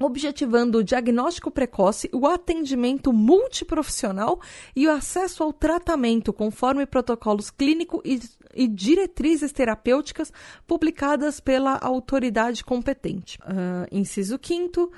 objetivando 0.00 0.78
o 0.78 0.84
diagnóstico 0.84 1.50
precoce, 1.50 2.08
o 2.12 2.26
atendimento 2.26 3.12
multiprofissional 3.12 4.40
e 4.74 4.86
o 4.86 4.90
acesso 4.90 5.42
ao 5.42 5.52
tratamento 5.52 6.32
conforme 6.32 6.86
protocolos 6.86 7.50
clínicos 7.50 8.00
e, 8.04 8.20
e 8.54 8.68
diretrizes 8.68 9.52
terapêuticas 9.52 10.32
publicadas 10.66 11.40
pela 11.40 11.76
autoridade 11.78 12.64
competente. 12.64 13.38
Uh, 13.38 13.86
inciso 13.90 14.38
5 14.42 14.90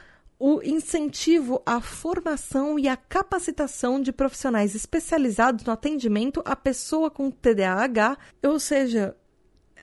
o 0.43 0.63
incentivo 0.65 1.63
à 1.67 1.83
formação 1.83 2.79
e 2.79 2.89
à 2.89 2.97
capacitação 2.97 4.01
de 4.01 4.11
profissionais 4.11 4.75
especializados 4.75 5.67
no 5.67 5.73
atendimento 5.73 6.43
à 6.47 6.57
pessoa 6.57 7.11
com 7.11 7.31
TDAH, 7.31 8.17
ou 8.43 8.59
seja, 8.59 9.15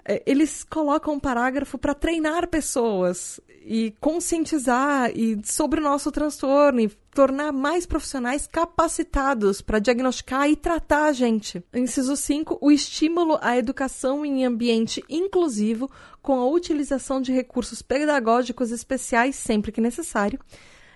é, 0.03 0.24
eles 0.26 0.63
colocam 0.63 1.13
um 1.13 1.20
parágrafo 1.20 1.78
para 1.78 1.93
treinar 1.93 2.47
pessoas 2.47 3.39
e 3.70 3.93
conscientizar 3.99 5.11
e 5.13 5.38
sobre 5.43 5.82
o 5.82 5.84
nosso 5.84 6.09
transtorno 6.09 6.80
e 6.80 6.88
tornar 7.13 7.51
mais 7.51 7.86
profissionais 7.86 8.47
capacitados 8.47 9.61
para 9.61 9.80
diagnosticar 9.80 10.49
e 10.49 10.55
tratar 10.55 11.07
a 11.07 11.11
gente. 11.11 11.61
Inciso 11.74 12.15
5, 12.15 12.59
o 12.61 12.72
estímulo 12.72 13.38
à 13.41 13.57
educação 13.57 14.26
em 14.26 14.45
ambiente 14.45 15.03
inclusivo 15.09 15.91
com 16.22 16.39
a 16.39 16.47
utilização 16.47 17.22
de 17.22 17.34
recursos 17.34 17.82
pedagógicos 17.82 18.72
especiais 18.72 19.36
sempre 19.36 19.72
que 19.74 19.82
necessário. 19.82 20.39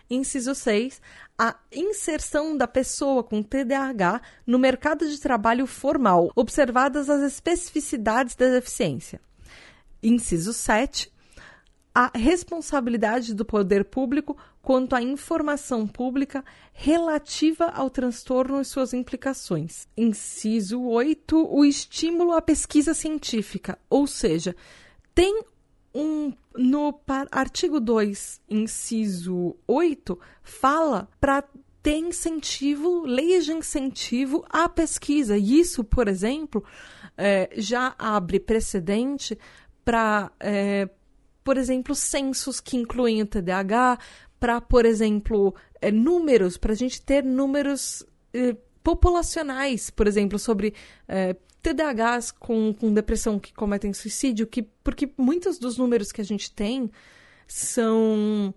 Inciso 0.10 0.56
6, 0.56 1.02
a 1.38 1.58
inserção 1.74 2.56
da 2.56 2.68
pessoa 2.68 3.22
com 3.22 3.44
TDAH 3.44 4.22
no 4.48 4.58
mercado 4.58 5.10
de 5.10 5.20
trabalho 5.20 5.66
formal, 5.66 6.32
observadas 6.36 7.10
as 7.10 7.22
especificidades 7.22 8.36
da 8.36 8.48
deficiência. 8.48 9.20
Inciso 10.02 10.54
7, 10.54 11.12
a 11.94 12.12
responsabilidade 12.16 13.34
do 13.34 13.44
poder 13.44 13.86
público 13.86 14.38
quanto 14.62 14.96
à 14.96 15.02
informação 15.02 15.86
pública 15.86 16.44
relativa 16.74 17.66
ao 17.66 17.90
transtorno 17.90 18.62
e 18.62 18.66
suas 18.66 18.94
implicações. 18.94 19.88
Inciso 19.98 20.82
8, 20.82 21.54
o 21.54 21.66
estímulo 21.66 22.32
à 22.32 22.42
pesquisa 22.42 22.94
científica, 22.94 23.78
ou 23.90 24.08
seja, 24.08 24.56
tem 25.14 25.44
um 25.94 26.34
no 26.56 27.00
artigo 27.32 27.80
2, 27.80 28.42
inciso 28.50 29.56
8, 29.68 30.20
fala 30.42 31.10
para 31.20 31.44
ter 31.82 31.98
incentivo, 31.98 33.02
leis 33.06 33.46
de 33.46 33.54
incentivo 33.54 34.46
à 34.50 34.70
pesquisa. 34.70 35.38
E 35.38 35.60
isso, 35.60 35.84
por 35.84 36.08
exemplo, 36.08 36.64
é, 37.18 37.50
já 37.56 37.96
abre 37.98 38.40
precedente 38.40 39.38
para, 39.84 40.32
é, 40.40 40.90
por 41.44 41.58
exemplo, 41.58 41.96
censos 41.96 42.60
que 42.60 42.78
incluem 42.78 43.22
o 43.22 43.26
TDAH, 43.26 44.00
para, 44.40 44.60
por 44.60 44.86
exemplo, 44.86 45.54
é, 45.80 45.92
números, 45.92 46.58
para 46.58 46.74
a 46.74 46.76
gente 46.76 47.02
ter 47.02 47.24
números 47.24 48.04
é, 48.34 48.56
populacionais, 48.84 49.90
por 49.90 50.08
exemplo, 50.08 50.40
sobre 50.40 50.74
é, 51.08 51.36
TDAHs 51.62 52.32
com, 52.32 52.74
com 52.74 52.94
depressão 52.94 53.40
que 53.40 53.54
cometem 53.54 53.94
suicídio, 53.94 54.48
que, 54.48 54.64
porque 54.84 55.12
muitos 55.18 55.60
dos 55.60 55.78
números 55.78 56.12
que 56.12 56.22
a 56.22 56.26
gente 56.26 56.52
tem 56.52 56.90
são, 57.48 58.54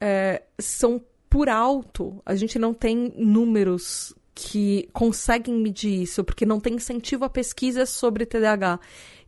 é, 0.00 0.42
são 0.58 1.02
por 1.28 1.48
alto. 1.48 2.22
A 2.24 2.34
gente 2.34 2.58
não 2.58 2.72
tem 2.72 3.12
números 3.16 4.14
que 4.40 4.88
conseguem 4.92 5.52
medir 5.56 6.02
isso, 6.02 6.22
porque 6.22 6.46
não 6.46 6.60
tem 6.60 6.74
incentivo 6.74 7.24
a 7.24 7.28
pesquisas 7.28 7.90
sobre 7.90 8.24
TDAH. 8.24 8.78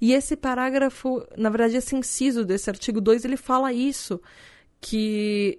E 0.01 0.13
esse 0.13 0.37
parágrafo, 0.37 1.27
na 1.37 1.51
verdade, 1.51 1.77
esse 1.77 1.97
inciso 1.97 2.45
desse 2.45 2.71
artigo 2.71 3.01
2, 3.01 3.25
ele 3.25 3.37
fala 3.37 3.73
isso, 3.73 4.23
que 4.81 5.59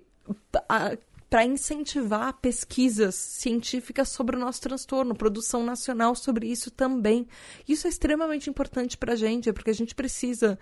para 1.30 1.44
incentivar 1.44 2.32
pesquisas 2.40 3.14
científicas 3.14 4.08
sobre 4.08 4.38
o 4.38 4.40
nosso 4.40 4.62
transtorno, 4.62 5.14
produção 5.14 5.66
nacional 5.66 6.16
sobre 6.16 6.48
isso 6.48 6.72
também. 6.72 7.28
Isso 7.68 7.88
é 7.88 7.90
extremamente 7.90 8.50
importante 8.50 8.98
para 8.98 9.12
a 9.12 9.18
gente, 9.18 9.52
porque 9.52 9.72
a 9.72 9.76
gente 9.76 9.94
precisa 9.94 10.58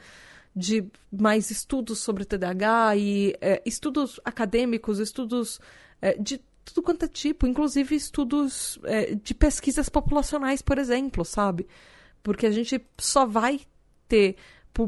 de 0.55 0.83
mais 1.11 1.51
estudos 1.51 1.99
sobre 1.99 2.25
TDAH 2.25 2.95
e 2.95 3.35
é, 3.39 3.61
estudos 3.67 4.19
acadêmicos, 4.25 4.97
estudos 4.97 5.59
é, 6.01 6.17
de 6.17 6.41
tudo 6.71 6.85
quanto 6.85 7.05
é 7.05 7.07
tipo, 7.07 7.47
inclusive 7.47 7.95
estudos 7.95 8.79
é, 8.83 9.15
de 9.15 9.33
pesquisas 9.33 9.89
populacionais, 9.89 10.61
por 10.61 10.77
exemplo, 10.77 11.23
sabe? 11.25 11.67
Porque 12.23 12.45
a 12.45 12.51
gente 12.51 12.81
só 12.97 13.25
vai 13.25 13.61
ter 14.07 14.35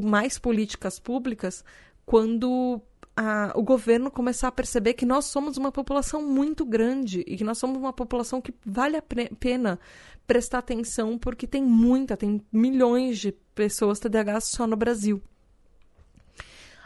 mais 0.02 0.38
políticas 0.38 0.98
públicas 0.98 1.62
quando 2.06 2.80
a, 3.16 3.52
o 3.54 3.62
governo 3.62 4.10
começar 4.10 4.48
a 4.48 4.52
perceber 4.52 4.94
que 4.94 5.04
nós 5.04 5.26
somos 5.26 5.56
uma 5.56 5.70
população 5.70 6.22
muito 6.22 6.64
grande 6.64 7.22
e 7.26 7.36
que 7.36 7.44
nós 7.44 7.58
somos 7.58 7.76
uma 7.78 7.92
população 7.92 8.40
que 8.40 8.54
vale 8.64 8.96
a 8.96 9.02
pena 9.02 9.78
prestar 10.26 10.58
atenção 10.58 11.18
porque 11.18 11.46
tem 11.46 11.62
muita, 11.62 12.16
tem 12.16 12.40
milhões 12.50 13.18
de 13.18 13.32
pessoas 13.54 13.98
TDAH 13.98 14.40
só 14.40 14.66
no 14.66 14.76
Brasil. 14.76 15.22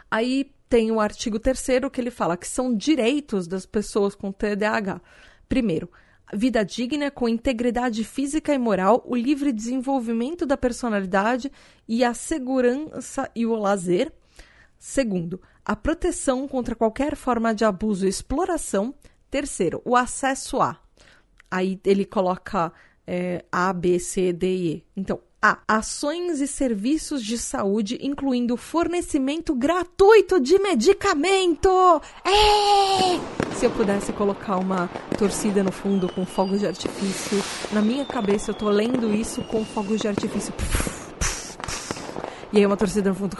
Aí 0.09 0.51
tem 0.69 0.91
o 0.91 0.99
artigo 0.99 1.39
3 1.39 1.89
que 1.91 2.01
ele 2.01 2.11
fala 2.11 2.37
que 2.37 2.47
são 2.47 2.75
direitos 2.75 3.47
das 3.47 3.65
pessoas 3.65 4.15
com 4.15 4.31
TDAH. 4.31 5.01
Primeiro, 5.47 5.89
vida 6.33 6.63
digna 6.63 7.09
com 7.09 7.29
integridade 7.29 8.03
física 8.03 8.53
e 8.53 8.57
moral, 8.57 9.01
o 9.05 9.15
livre 9.15 9.51
desenvolvimento 9.51 10.45
da 10.45 10.57
personalidade 10.57 11.51
e 11.87 12.03
a 12.03 12.13
segurança 12.13 13.29
e 13.35 13.45
o 13.45 13.55
lazer. 13.55 14.11
Segundo, 14.77 15.41
a 15.65 15.75
proteção 15.75 16.47
contra 16.47 16.75
qualquer 16.75 17.15
forma 17.15 17.53
de 17.53 17.65
abuso 17.65 18.05
e 18.05 18.09
exploração. 18.09 18.93
Terceiro, 19.29 19.81
o 19.83 19.95
acesso 19.95 20.61
a. 20.61 20.79
Aí 21.49 21.79
ele 21.85 22.05
coloca 22.05 22.71
é, 23.05 23.43
A, 23.51 23.71
B, 23.71 23.99
C, 23.99 24.33
D 24.33 24.47
e 24.47 24.67
E. 24.73 24.85
Então, 24.95 25.21
a. 25.41 25.57
Ações 25.67 26.41
e 26.41 26.47
serviços 26.47 27.23
de 27.23 27.37
saúde, 27.37 27.99
incluindo 28.01 28.57
fornecimento 28.57 29.53
gratuito 29.53 30.39
de 30.39 30.57
medicamento. 30.59 31.69
É! 32.25 33.55
Se 33.55 33.65
eu 33.65 33.71
pudesse 33.71 34.13
colocar 34.13 34.57
uma 34.57 34.87
torcida 35.17 35.63
no 35.63 35.71
fundo 35.71 36.11
com 36.11 36.25
fogos 36.25 36.59
de 36.59 36.67
artifício, 36.67 37.43
na 37.71 37.81
minha 37.81 38.05
cabeça 38.05 38.51
eu 38.51 38.55
tô 38.55 38.69
lendo 38.69 39.13
isso 39.13 39.41
com 39.43 39.63
fogos 39.65 40.01
de 40.01 40.07
artifício. 40.07 40.53
E 42.51 42.57
aí 42.57 42.65
uma 42.65 42.77
torcida 42.77 43.09
no 43.09 43.15
fundo. 43.15 43.37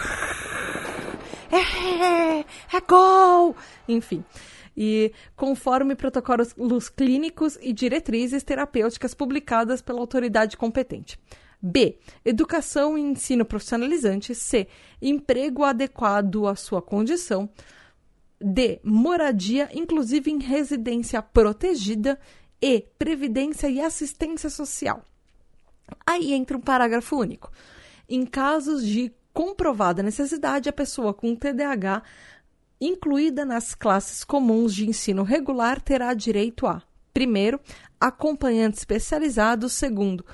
É, 1.52 2.40
é 2.40 2.82
gol! 2.88 3.56
Enfim. 3.88 4.24
E 4.76 5.12
conforme 5.36 5.96
protocolos 5.96 6.54
clínicos 6.90 7.58
e 7.62 7.74
diretrizes 7.74 8.44
terapêuticas 8.44 9.14
publicadas 9.14 9.82
pela 9.82 10.00
autoridade 10.00 10.56
competente. 10.56 11.18
B. 11.62 11.98
Educação 12.24 12.98
e 12.98 13.02
ensino 13.02 13.46
profissionalizante. 13.46 14.36
C. 14.36 14.68
Emprego 15.02 15.64
adequado 15.64 16.48
à 16.48 16.56
sua 16.56 16.82
condição. 16.82 17.50
D. 18.40 18.80
Moradia, 18.84 19.70
inclusive 19.74 20.32
em 20.32 20.40
residência 20.40 21.22
protegida. 21.22 22.20
E. 22.62 22.82
Previdência 22.98 23.68
e 23.70 23.82
assistência 23.82 24.50
social. 24.50 25.04
Aí 26.06 26.34
entra 26.34 26.58
um 26.58 26.62
parágrafo 26.62 27.18
único. 27.18 27.52
Em 28.10 28.26
casos 28.26 28.86
de 28.86 29.12
comprovada 29.34 30.02
necessidade, 30.02 30.70
a 30.70 30.74
pessoa 30.74 31.14
com 31.14 31.36
TDAH, 31.36 32.02
incluída 32.80 33.46
nas 33.46 33.76
classes 33.76 34.24
comuns 34.24 34.74
de 34.74 34.88
ensino 34.88 35.24
regular, 35.24 35.82
terá 35.82 36.14
direito 36.14 36.66
a: 36.66 36.82
primeiro, 37.14 37.60
acompanhante 38.00 38.78
especializado, 38.78 39.70
segundo, 39.70 40.26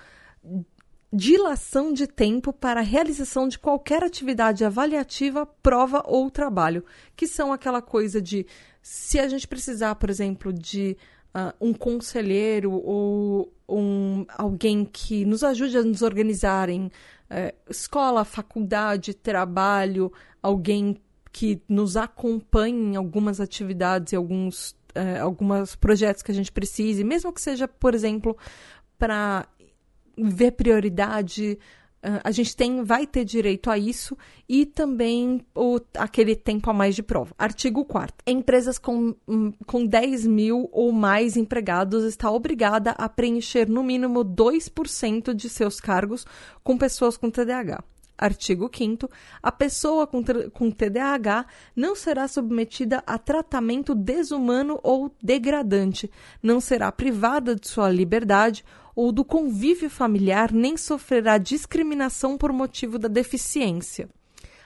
dilação 1.14 1.94
de 1.94 2.08
tempo 2.08 2.52
para 2.52 2.80
a 2.80 2.84
realização 2.84 3.48
de 3.48 3.60
qualquer 3.60 4.04
atividade 4.04 4.66
avaliativa, 4.66 5.46
prova 5.46 6.04
ou 6.08 6.32
trabalho, 6.32 6.84
que 7.16 7.28
são 7.28 7.54
aquela 7.54 7.84
coisa 7.84 8.20
de 8.20 8.48
se 8.82 9.20
a 9.20 9.28
gente 9.28 9.48
precisar, 9.48 9.94
por 9.96 10.10
exemplo, 10.10 10.52
de 10.52 10.98
uh, 11.36 11.54
um 11.62 11.72
conselheiro 11.72 12.72
ou 12.72 13.54
um, 13.70 14.26
alguém 14.28 14.84
que 14.84 15.24
nos 15.24 15.44
ajude 15.44 15.78
a 15.78 15.84
nos 15.84 16.02
organizar 16.02 16.68
em 16.68 16.92
é, 17.30 17.54
escola, 17.70 18.26
faculdade, 18.26 19.14
trabalho, 19.14 20.12
alguém 20.42 20.98
que 21.32 21.62
nos 21.68 21.96
acompanhe 21.96 22.94
em 22.94 22.96
algumas 22.96 23.40
atividades 23.40 24.14
e 24.14 24.16
alguns, 24.16 24.76
é, 24.94 25.20
alguns 25.20 25.76
projetos 25.76 26.22
que 26.22 26.32
a 26.32 26.36
gente 26.36 26.52
precise, 26.52 27.04
mesmo 27.04 27.32
que 27.32 27.42
seja, 27.42 27.68
por 27.68 27.96
exemplo, 27.96 28.38
para 29.00 29.48
ver 30.18 30.52
prioridade 30.52 31.58
a 32.24 32.32
gente 32.32 32.56
tem, 32.56 32.84
vai 32.84 33.08
ter 33.08 33.24
direito 33.24 33.70
a 33.70 33.78
isso 33.78 34.18
e 34.48 34.66
também 34.66 35.42
o, 35.56 35.80
aquele 35.98 36.36
tempo 36.36 36.70
a 36.70 36.74
mais 36.74 36.96
de 36.96 37.02
prova. 37.02 37.34
Artigo 37.38 37.86
4 37.86 38.14
Empresas 38.28 38.78
com, 38.78 39.16
hum, 39.28 39.54
com 39.66 39.86
10 39.86 40.28
mil 40.28 40.70
ou 40.72 40.92
mais 40.92 41.38
empregados 41.38 42.04
está 42.04 42.30
obrigada 42.30 42.92
a 42.92 43.08
preencher 43.08 43.70
no 43.70 43.84
mínimo 43.84 44.24
2% 44.26 45.34
de 45.34 45.50
seus 45.50 45.80
cargos 45.80 46.26
com 46.64 46.78
pessoas 46.78 47.16
com 47.16 47.30
TDAH. 47.30 47.82
Artigo 48.18 48.70
5 48.72 49.10
A 49.42 49.52
pessoa 49.52 50.06
com, 50.06 50.22
com 50.52 50.70
TDAH 50.70 51.46
não 51.76 51.96
será 51.96 52.28
submetida 52.28 53.02
a 53.08 53.18
tratamento 53.18 53.96
desumano 53.96 54.80
ou 54.84 55.16
degradante, 55.22 56.12
não 56.42 56.60
será 56.60 56.92
privada 56.92 57.56
de 57.56 57.68
sua 57.68 57.90
liberdade 57.90 58.64
ou 58.96 59.12
do 59.12 59.26
convívio 59.26 59.90
familiar, 59.90 60.52
nem 60.52 60.78
sofrerá 60.78 61.38
discriminação 61.38 62.38
por 62.38 62.52
motivo 62.52 62.98
da 63.00 63.08
deficiência. 63.08 64.10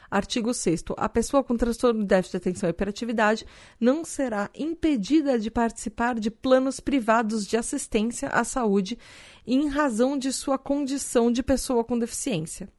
Artigo 0.10 0.54
6. 0.54 0.86
A 0.96 1.10
pessoa 1.10 1.44
com 1.44 1.58
transtorno 1.58 2.02
de 2.02 2.08
déficit 2.08 2.32
de 2.32 2.38
atenção 2.38 2.70
e 2.70 2.72
hiperatividade 2.72 3.46
não 3.80 4.06
será 4.06 4.50
impedida 4.56 5.38
de 5.38 5.52
participar 5.52 6.18
de 6.18 6.32
planos 6.32 6.80
privados 6.80 7.46
de 7.46 7.58
assistência 7.58 8.30
à 8.30 8.44
saúde 8.44 8.98
em 9.46 9.68
razão 9.68 10.18
de 10.18 10.32
sua 10.32 10.58
condição 10.58 11.32
de 11.32 11.44
pessoa 11.44 11.84
com 11.84 12.00
deficiência. 12.00 12.70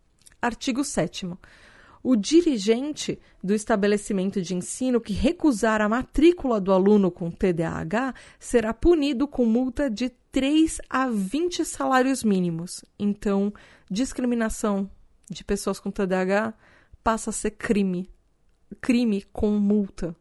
Artigo 0.41 0.83
7. 0.83 1.29
O 2.03 2.17
dirigente 2.17 3.19
do 3.43 3.53
estabelecimento 3.53 4.41
de 4.41 4.55
ensino 4.55 5.01
que 5.01 5.13
recusar 5.13 5.83
a 5.83 5.89
matrícula 5.89 6.61
do 6.61 6.73
aluno 6.73 7.11
com 7.11 7.31
TDAH 7.31 8.15
será 8.39 8.73
punido 8.73 9.27
com 9.27 9.45
multa 9.45 9.91
de 9.91 10.09
3 10.31 10.81
a 10.89 11.09
20 11.09 11.65
salários 11.65 12.23
mínimos. 12.23 12.85
Então, 12.99 13.53
discriminação 13.91 14.91
de 15.31 15.45
pessoas 15.45 15.81
com 15.81 15.91
TDAH 15.91 16.55
passa 17.03 17.31
a 17.31 17.33
ser 17.33 17.53
crime. 17.53 18.11
Crime 18.81 19.23
com 19.33 19.51
multa. 19.53 20.15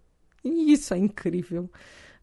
E 0.44 0.72
isso 0.72 0.94
é 0.94 0.98
incrível. 0.98 1.70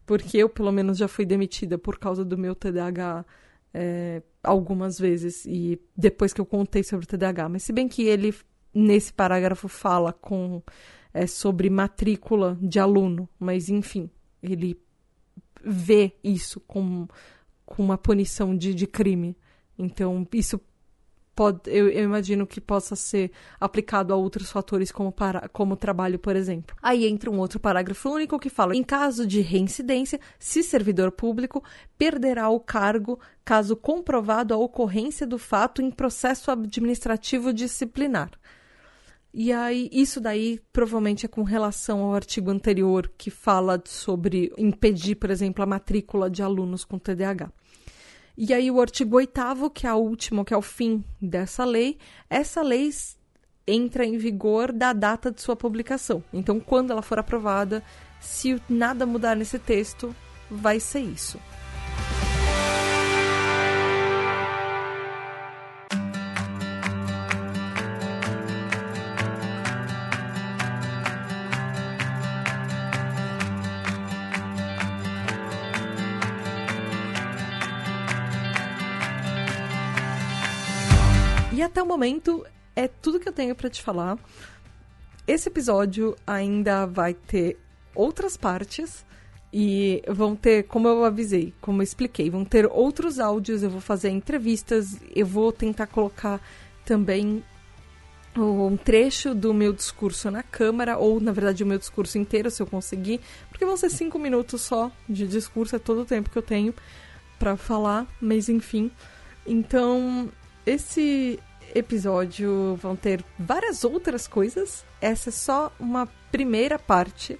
Porque 0.05 0.37
eu, 0.37 0.49
pelo 0.49 0.71
menos, 0.71 0.97
já 0.97 1.07
fui 1.07 1.25
demitida 1.25 1.77
por 1.77 1.97
causa 1.97 2.23
do 2.23 2.37
meu 2.37 2.55
TDAH 2.55 3.25
é, 3.73 4.21
algumas 4.43 4.99
vezes. 4.99 5.45
E 5.45 5.79
depois 5.95 6.33
que 6.33 6.41
eu 6.41 6.45
contei 6.45 6.83
sobre 6.83 7.05
o 7.05 7.07
TDAH. 7.07 7.49
Mas 7.49 7.63
se 7.63 7.73
bem 7.73 7.87
que 7.87 8.03
ele, 8.03 8.33
nesse 8.73 9.13
parágrafo, 9.13 9.67
fala 9.67 10.11
com 10.11 10.61
é, 11.13 11.27
sobre 11.27 11.69
matrícula 11.69 12.57
de 12.61 12.79
aluno. 12.79 13.29
Mas, 13.39 13.69
enfim, 13.69 14.09
ele 14.41 14.79
vê 15.63 16.13
isso 16.23 16.59
como 16.61 17.09
com 17.65 17.83
uma 17.83 17.97
punição 17.97 18.55
de, 18.55 18.73
de 18.73 18.87
crime. 18.87 19.35
Então, 19.77 20.25
isso 20.33 20.59
pode, 21.35 21.61
eu, 21.65 21.89
eu, 21.89 22.05
imagino 22.05 22.47
que 22.47 22.61
possa 22.61 22.95
ser 22.95 23.31
aplicado 23.59 24.13
a 24.13 24.15
outros 24.15 24.49
fatores, 24.49 24.91
como, 24.91 25.11
para, 25.11 25.49
como 25.49 25.75
trabalho, 25.75 26.17
por 26.17 26.35
exemplo. 26.35 26.75
Aí 26.81 27.05
entra 27.05 27.29
um 27.29 27.37
outro 27.37 27.59
parágrafo 27.59 28.09
único 28.09 28.39
que 28.39 28.49
fala: 28.49 28.75
em 28.75 28.83
caso 28.83 29.27
de 29.27 29.41
reincidência, 29.41 30.19
se 30.39 30.63
servidor 30.63 31.11
público 31.11 31.63
perderá 31.97 32.49
o 32.49 32.59
cargo 32.59 33.19
caso 33.43 33.75
comprovado 33.75 34.53
a 34.53 34.57
ocorrência 34.57 35.27
do 35.27 35.37
fato 35.37 35.81
em 35.81 35.91
processo 35.91 36.49
administrativo 36.49 37.51
disciplinar. 37.51 38.31
E 39.37 39.51
aí, 39.51 39.89
isso 39.91 40.21
daí 40.21 40.61
provavelmente 40.71 41.25
é 41.25 41.27
com 41.27 41.43
relação 41.43 41.99
ao 42.03 42.15
artigo 42.15 42.49
anterior 42.49 43.11
que 43.17 43.29
fala 43.29 43.83
sobre 43.83 44.49
impedir, 44.57 45.15
por 45.15 45.29
exemplo, 45.29 45.61
a 45.61 45.65
matrícula 45.65 46.29
de 46.29 46.41
alunos 46.41 46.85
com 46.85 46.97
TDAH. 46.97 47.51
E 48.37 48.53
aí, 48.53 48.71
o 48.71 48.79
artigo 48.79 49.17
8, 49.17 49.69
que 49.73 49.85
é 49.85 49.93
o 49.93 49.97
último, 49.97 50.45
que 50.45 50.53
é 50.53 50.57
o 50.57 50.61
fim 50.61 51.03
dessa 51.21 51.65
lei, 51.65 51.97
essa 52.29 52.61
lei 52.61 52.89
entra 53.67 54.05
em 54.05 54.17
vigor 54.17 54.71
da 54.71 54.93
data 54.93 55.29
de 55.29 55.41
sua 55.41 55.57
publicação. 55.57 56.23
Então, 56.31 56.57
quando 56.57 56.91
ela 56.91 57.01
for 57.01 57.19
aprovada, 57.19 57.83
se 58.21 58.57
nada 58.69 59.05
mudar 59.05 59.35
nesse 59.35 59.59
texto, 59.59 60.15
vai 60.49 60.79
ser 60.79 61.01
isso. 61.01 61.37
Até 81.65 81.81
o 81.81 81.85
momento 81.85 82.45
é 82.75 82.87
tudo 82.87 83.19
que 83.19 83.27
eu 83.27 83.33
tenho 83.33 83.55
para 83.55 83.69
te 83.69 83.81
falar. 83.81 84.17
Esse 85.27 85.49
episódio 85.49 86.15
ainda 86.25 86.85
vai 86.85 87.13
ter 87.13 87.57
outras 87.95 88.37
partes 88.37 89.05
e 89.51 90.03
vão 90.07 90.35
ter, 90.35 90.63
como 90.63 90.87
eu 90.87 91.05
avisei, 91.05 91.53
como 91.61 91.81
eu 91.81 91.83
expliquei, 91.83 92.29
vão 92.29 92.43
ter 92.43 92.65
outros 92.65 93.19
áudios, 93.19 93.63
eu 93.63 93.69
vou 93.69 93.79
fazer 93.79 94.09
entrevistas, 94.09 94.99
eu 95.15 95.25
vou 95.25 95.51
tentar 95.51 95.87
colocar 95.87 96.41
também 96.83 97.43
um 98.37 98.75
trecho 98.75 99.33
do 99.33 99.53
meu 99.53 99.71
discurso 99.71 100.29
na 100.29 100.43
Câmara, 100.43 100.97
ou 100.97 101.21
na 101.21 101.31
verdade 101.31 101.63
o 101.63 101.67
meu 101.67 101.77
discurso 101.77 102.17
inteiro, 102.17 102.51
se 102.51 102.61
eu 102.61 102.67
conseguir, 102.67 103.21
porque 103.49 103.65
vão 103.65 103.77
ser 103.77 103.89
cinco 103.89 104.19
minutos 104.19 104.61
só 104.61 104.91
de 105.07 105.25
discurso, 105.25 105.77
é 105.77 105.79
todo 105.79 106.01
o 106.01 106.05
tempo 106.05 106.29
que 106.29 106.37
eu 106.37 106.43
tenho 106.43 106.73
para 107.39 107.55
falar, 107.55 108.05
mas 108.19 108.49
enfim. 108.49 108.91
Então, 109.47 110.29
esse 110.65 111.39
episódio 111.75 112.75
vão 112.81 112.95
ter 112.95 113.23
várias 113.37 113.83
outras 113.83 114.27
coisas. 114.27 114.85
Essa 115.01 115.29
é 115.29 115.31
só 115.31 115.71
uma 115.79 116.07
primeira 116.31 116.79
parte. 116.79 117.37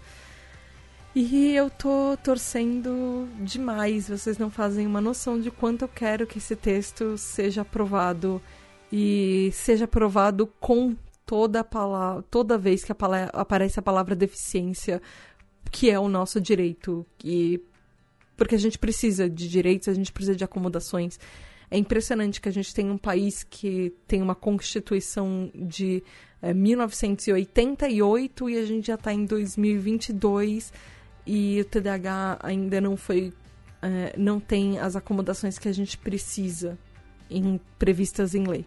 E 1.16 1.56
eu 1.56 1.70
tô 1.70 2.18
torcendo 2.22 3.30
demais. 3.40 4.10
Vocês 4.10 4.38
não 4.38 4.50
fazem 4.50 4.86
uma 4.86 5.00
noção 5.00 5.40
de 5.40 5.50
quanto 5.50 5.84
eu 5.84 5.88
quero 5.88 6.28
que 6.28 6.40
esse 6.40 6.56
texto 6.56 7.18
seja 7.18 7.62
aprovado 7.62 8.42
e 8.92 9.50
seja 9.54 9.86
aprovado 9.86 10.46
com 10.60 10.94
toda 11.26 11.62
a 11.62 11.64
palavra, 11.64 12.24
toda 12.30 12.58
vez 12.58 12.84
que 12.84 12.92
a 12.92 12.96
palavra, 12.96 13.32
aparece 13.34 13.80
a 13.80 13.82
palavra 13.82 14.16
deficiência, 14.16 15.02
que 15.72 15.90
é 15.90 15.98
o 15.98 16.10
nosso 16.10 16.40
direito. 16.42 17.06
E 17.24 17.62
porque 18.36 18.56
a 18.56 18.60
gente 18.60 18.78
precisa 18.78 19.30
de 19.30 19.48
direitos, 19.48 19.88
a 19.88 19.94
gente 19.94 20.12
precisa 20.12 20.36
de 20.36 20.44
acomodações. 20.44 21.18
É 21.70 21.78
impressionante 21.78 22.40
que 22.40 22.50
a 22.50 22.52
gente 22.52 22.74
tem 22.74 22.90
um 22.90 22.98
país 22.98 23.44
que 23.44 23.94
tem 24.08 24.22
uma 24.22 24.36
constituição 24.36 25.52
de 25.54 26.04
é, 26.42 26.54
1988 26.54 28.50
e 28.50 28.58
a 28.58 28.66
gente 28.66 28.88
já 28.88 28.96
está 28.96 29.14
em 29.14 29.26
2022 29.26 30.72
e 31.26 31.60
o 31.60 31.66
TDAH 31.66 32.40
ainda 32.42 32.80
não 32.80 32.96
foi, 32.96 33.34
é, 33.82 34.14
não 34.18 34.40
tem 34.40 34.78
as 34.80 34.96
acomodações 34.96 35.58
que 35.58 35.68
a 35.68 35.74
gente 35.74 35.98
precisa 35.98 36.78
em, 37.30 37.60
previstas 37.80 38.36
em 38.36 38.46
lei. 38.46 38.66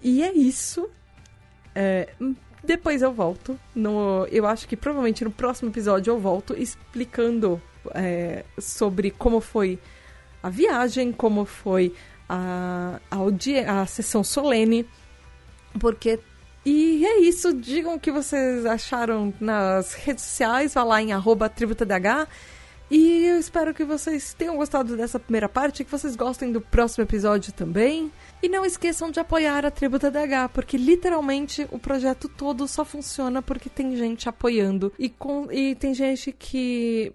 E 0.00 0.22
é 0.22 0.32
isso. 0.32 0.88
É, 1.74 2.08
depois 2.62 3.02
eu 3.02 3.12
volto. 3.12 3.58
No, 3.74 4.26
eu 4.30 4.46
acho 4.46 4.68
que 4.68 4.76
provavelmente 4.76 5.24
no 5.24 5.30
próximo 5.30 5.70
episódio 5.70 6.12
eu 6.12 6.18
volto 6.18 6.54
explicando 6.56 7.60
é, 7.94 8.44
sobre 8.58 9.10
como 9.10 9.40
foi 9.40 9.78
a 10.42 10.50
viagem, 10.50 11.12
como 11.12 11.44
foi 11.44 11.92
a, 12.28 13.00
a, 13.10 13.80
a 13.80 13.86
sessão 13.86 14.22
solene, 14.22 14.86
porque. 15.78 16.18
E 16.66 17.06
é 17.06 17.20
isso, 17.20 17.54
digam 17.54 17.94
o 17.94 18.00
que 18.00 18.10
vocês 18.10 18.66
acharam 18.66 19.32
nas 19.40 19.94
redes 19.94 20.24
sociais, 20.24 20.74
vá 20.74 20.84
lá 20.84 21.00
em 21.00 21.12
arroba 21.12 21.48
tributadh. 21.48 22.28
E 22.90 23.24
eu 23.24 23.38
espero 23.38 23.74
que 23.74 23.84
vocês 23.84 24.32
tenham 24.32 24.56
gostado 24.56 24.96
dessa 24.96 25.18
primeira 25.18 25.48
parte, 25.48 25.84
que 25.84 25.90
vocês 25.90 26.16
gostem 26.16 26.50
do 26.50 26.60
próximo 26.60 27.04
episódio 27.04 27.52
também. 27.52 28.10
E 28.42 28.48
não 28.48 28.64
esqueçam 28.64 29.10
de 29.10 29.20
apoiar 29.20 29.66
a 29.66 29.70
Tributa 29.70 30.10
DH, 30.10 30.50
porque 30.54 30.78
literalmente 30.78 31.66
o 31.70 31.78
projeto 31.78 32.28
todo 32.28 32.66
só 32.66 32.84
funciona 32.84 33.42
porque 33.42 33.68
tem 33.68 33.94
gente 33.94 34.28
apoiando. 34.28 34.92
E, 34.98 35.10
com, 35.10 35.52
e 35.52 35.74
tem 35.74 35.92
gente 35.92 36.32
que, 36.32 37.12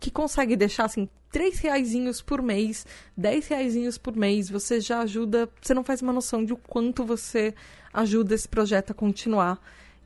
que 0.00 0.10
consegue 0.10 0.56
deixar 0.56 0.86
assim 0.86 1.08
três 1.32 1.58
reaisinhos 1.58 2.20
por 2.20 2.42
mês, 2.42 2.86
dez 3.16 3.48
reaisinhos 3.48 3.96
por 3.96 4.14
mês, 4.14 4.50
você 4.50 4.80
já 4.80 5.00
ajuda, 5.00 5.48
você 5.60 5.72
não 5.72 5.82
faz 5.82 6.02
uma 6.02 6.12
noção 6.12 6.44
de 6.44 6.52
o 6.52 6.56
quanto 6.56 7.04
você 7.04 7.54
ajuda 7.92 8.34
esse 8.34 8.46
projeto 8.46 8.90
a 8.90 8.94
continuar 8.94 9.58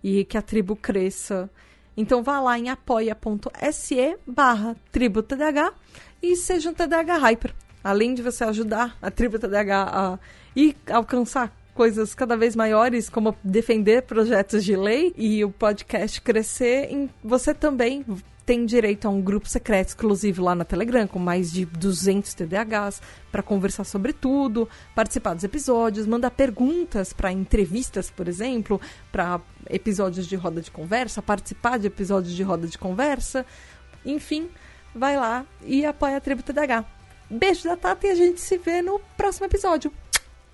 e 0.03 0.25
que 0.25 0.39
a 0.39 0.43
tribo 0.43 0.77
cresça. 0.77 1.51
Então 1.97 2.23
vá 2.23 2.41
lá 2.41 2.57
em 2.59 2.71
apoia.se 2.71 4.17
barra 4.27 4.77
tribo 4.93 5.23
TDH 5.23 5.75
e 6.23 6.37
seja 6.37 6.71
um 6.71 6.75
TDH 6.75 7.19
Hyper. 7.19 7.55
Além 7.83 8.15
de 8.15 8.23
você 8.23 8.45
ajudar 8.45 8.97
a 9.03 9.11
tribo 9.11 9.39
TDH 9.39 9.71
a 9.73 10.19
ir 10.55 10.77
alcançar 10.91 11.53
coisas 11.75 12.15
cada 12.15 12.37
vez 12.37 12.57
maiores, 12.57 13.11
como 13.11 13.37
defender 13.45 14.03
projetos 14.03 14.65
de 14.65 14.77
lei 14.77 15.13
e 15.17 15.45
o 15.45 15.51
podcast 15.51 16.21
crescer, 16.23 16.89
você 17.23 17.53
também 17.53 18.05
tem 18.47 18.65
direito 18.65 19.09
a 19.09 19.11
um 19.11 19.21
grupo 19.21 19.49
secreto 19.49 19.89
exclusivo 19.89 20.45
lá 20.45 20.55
na 20.55 20.65
Telegram, 20.65 21.07
com 21.09 21.19
mais 21.19 21.53
de 21.53 21.67
200 21.67 22.33
TDAHs, 22.33 23.03
para 23.33 23.43
conversar 23.43 23.83
sobre 23.83 24.13
tudo, 24.13 24.69
participar 24.95 25.35
dos 25.35 25.43
episódios, 25.43 26.07
mandar 26.07 26.31
perguntas 26.31 27.13
para 27.13 27.33
entrevistas, 27.33 28.09
por 28.09 28.29
exemplo, 28.29 28.81
para 29.11 29.41
episódios 29.69 30.29
de 30.29 30.37
roda 30.37 30.63
de 30.63 30.71
conversa, 30.71 31.21
participar 31.21 31.79
de 31.79 31.89
episódios 31.89 32.35
de 32.35 32.43
roda 32.45 32.69
de 32.69 32.79
conversa. 32.79 33.45
Enfim, 34.05 34.49
vai 34.95 35.17
lá 35.17 35.45
e 35.65 35.85
apoia 35.85 36.17
a 36.17 36.21
tribo 36.21 36.45
TDAH. 36.45 36.85
Beijo 37.29 37.65
da 37.65 37.77
Tata 37.77 38.07
e 38.07 38.11
a 38.11 38.15
gente 38.15 38.41
se 38.41 38.57
vê 38.59 38.81
no 38.81 39.01
próximo 39.17 39.47
episódio. 39.47 39.93